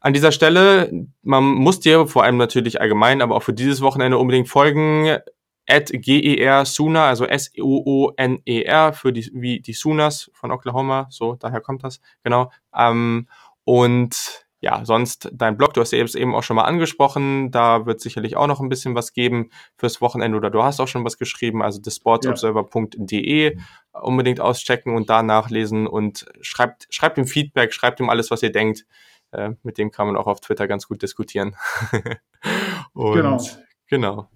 [0.00, 0.90] An dieser Stelle,
[1.22, 5.18] man muss dir vor allem natürlich allgemein, aber auch für dieses Wochenende unbedingt folgen,
[5.66, 11.84] at GER Sooner, also S-O-O-N-E-R für die, wie die Sooners von Oklahoma, so, daher kommt
[11.84, 12.50] das, genau.
[12.76, 13.28] Ähm,
[13.64, 18.00] und ja, sonst dein Blog, du hast es eben auch schon mal angesprochen, da wird
[18.00, 21.18] sicherlich auch noch ein bisschen was geben fürs Wochenende oder du hast auch schon was
[21.18, 23.58] geschrieben, also thesportsobserver.de
[23.92, 28.52] unbedingt auschecken und da nachlesen und schreibt, schreibt ihm Feedback, schreibt ihm alles, was ihr
[28.52, 28.86] denkt.
[29.32, 31.56] Äh, mit dem kann man auch auf Twitter ganz gut diskutieren.
[32.94, 33.44] und genau.
[33.86, 34.30] genau.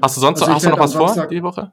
[0.00, 1.72] Hast du sonst also hast du noch was vor die Woche?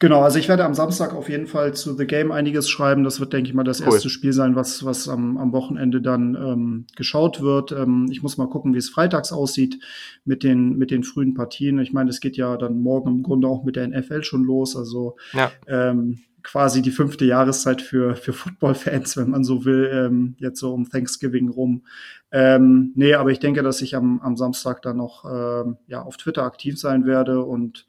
[0.00, 3.02] Genau, also ich werde am Samstag auf jeden Fall zu The Game einiges schreiben.
[3.02, 3.86] Das wird, denke ich mal, das cool.
[3.86, 7.72] erste Spiel sein, was, was am, am Wochenende dann ähm, geschaut wird.
[7.72, 9.80] Ähm, ich muss mal gucken, wie es freitags aussieht
[10.24, 11.80] mit den, mit den frühen Partien.
[11.80, 14.76] Ich meine, es geht ja dann morgen im Grunde auch mit der NFL schon los.
[14.76, 15.50] Also ja.
[15.66, 20.72] ähm, quasi die fünfte Jahreszeit für, für Football-Fans, wenn man so will, ähm, jetzt so
[20.72, 21.82] um Thanksgiving rum.
[22.30, 26.16] Ähm, nee, aber ich denke, dass ich am, am Samstag dann noch ähm, ja, auf
[26.18, 27.86] Twitter aktiv sein werde und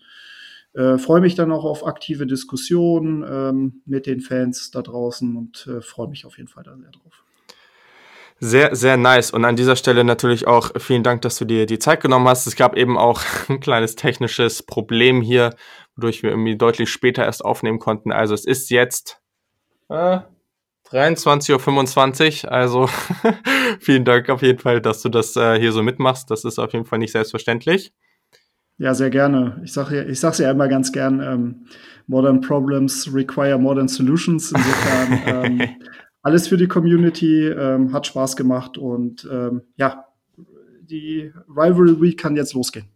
[0.79, 5.67] äh, freue mich dann auch auf aktive Diskussionen ähm, mit den Fans da draußen und
[5.67, 7.25] äh, freue mich auf jeden Fall da sehr drauf.
[8.39, 9.31] Sehr, sehr nice.
[9.31, 12.47] Und an dieser Stelle natürlich auch vielen Dank, dass du dir die Zeit genommen hast.
[12.47, 15.53] Es gab eben auch ein kleines technisches Problem hier,
[15.97, 18.13] wodurch wir irgendwie deutlich später erst aufnehmen konnten.
[18.13, 19.21] Also es ist jetzt
[19.89, 20.19] äh,
[20.91, 22.51] 23.25 Uhr.
[22.53, 22.89] Also
[23.81, 26.31] vielen Dank auf jeden Fall, dass du das äh, hier so mitmachst.
[26.31, 27.91] Das ist auf jeden Fall nicht selbstverständlich.
[28.79, 29.61] Ja, sehr gerne.
[29.63, 31.65] Ich sage ich sag's ja immer ganz gern, ähm,
[32.07, 34.53] Modern Problems require Modern Solutions.
[34.53, 35.21] Insofern
[35.61, 35.69] ähm,
[36.23, 40.05] alles für die Community, ähm, hat Spaß gemacht und ähm, ja,
[40.81, 42.87] die Rivalry Week kann jetzt losgehen.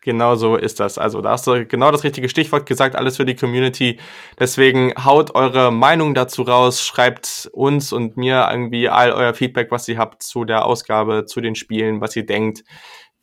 [0.00, 0.98] Genau so ist das.
[0.98, 4.00] Also da hast du genau das richtige Stichwort gesagt, alles für die Community.
[4.40, 9.86] Deswegen haut eure Meinung dazu raus, schreibt uns und mir irgendwie all euer Feedback, was
[9.86, 12.64] ihr habt zu der Ausgabe, zu den Spielen, was ihr denkt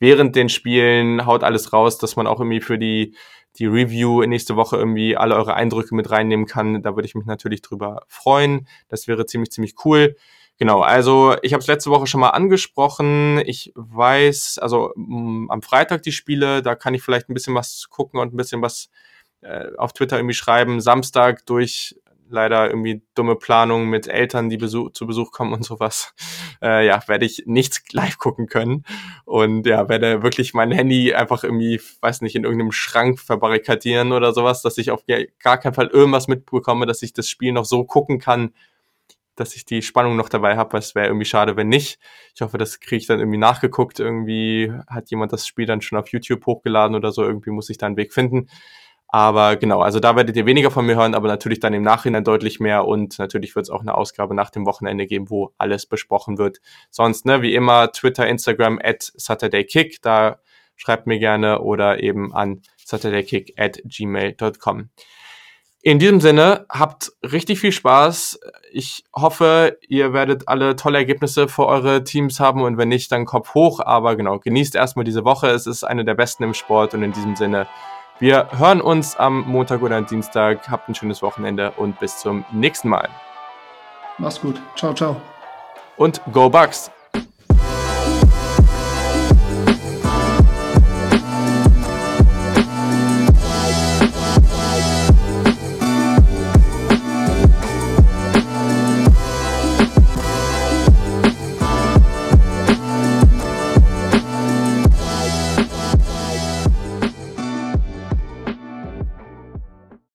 [0.00, 3.14] während den Spielen, haut alles raus, dass man auch irgendwie für die,
[3.56, 6.82] die Review nächste Woche irgendwie alle eure Eindrücke mit reinnehmen kann.
[6.82, 8.66] Da würde ich mich natürlich drüber freuen.
[8.88, 10.16] Das wäre ziemlich, ziemlich cool.
[10.58, 13.40] Genau, also ich habe es letzte Woche schon mal angesprochen.
[13.46, 17.54] Ich weiß, also mh, mm, am Freitag die Spiele, da kann ich vielleicht ein bisschen
[17.54, 18.90] was gucken und ein bisschen was
[19.40, 20.80] äh, auf Twitter irgendwie schreiben.
[20.80, 21.96] Samstag durch
[22.30, 26.14] leider irgendwie dumme Planung mit Eltern, die Besuch, zu Besuch kommen und sowas,
[26.62, 28.84] äh, ja, werde ich nichts live gucken können.
[29.24, 34.32] Und ja, werde wirklich mein Handy einfach irgendwie, weiß nicht, in irgendeinem Schrank verbarrikadieren oder
[34.32, 35.04] sowas, dass ich auf
[35.38, 38.52] gar keinen Fall irgendwas mitbekomme, dass ich das Spiel noch so gucken kann,
[39.40, 41.98] dass ich die Spannung noch dabei habe, es wäre irgendwie schade, wenn nicht.
[42.34, 43.98] Ich hoffe, das kriege ich dann irgendwie nachgeguckt.
[43.98, 47.22] Irgendwie hat jemand das Spiel dann schon auf YouTube hochgeladen oder so.
[47.22, 48.48] Irgendwie muss ich da einen Weg finden.
[49.12, 52.22] Aber genau, also da werdet ihr weniger von mir hören, aber natürlich dann im Nachhinein
[52.22, 55.86] deutlich mehr und natürlich wird es auch eine Ausgabe nach dem Wochenende geben, wo alles
[55.86, 56.60] besprochen wird.
[56.90, 60.38] Sonst, ne, wie immer, Twitter, Instagram at SaturdayKick, da
[60.76, 64.90] schreibt mir gerne oder eben an saturdaykick at gmail.com.
[65.82, 68.38] In diesem Sinne, habt richtig viel Spaß.
[68.70, 73.24] Ich hoffe, ihr werdet alle tolle Ergebnisse für eure Teams haben und wenn nicht, dann
[73.24, 73.80] Kopf hoch.
[73.80, 75.48] Aber genau, genießt erstmal diese Woche.
[75.48, 77.66] Es ist eine der besten im Sport und in diesem Sinne,
[78.20, 80.70] wir hören uns am Montag oder am Dienstag.
[80.70, 83.08] Habt ein schönes Wochenende und bis zum nächsten Mal.
[84.18, 84.60] Mach's gut.
[84.76, 85.16] Ciao, ciao.
[85.96, 86.90] Und Go Bucks!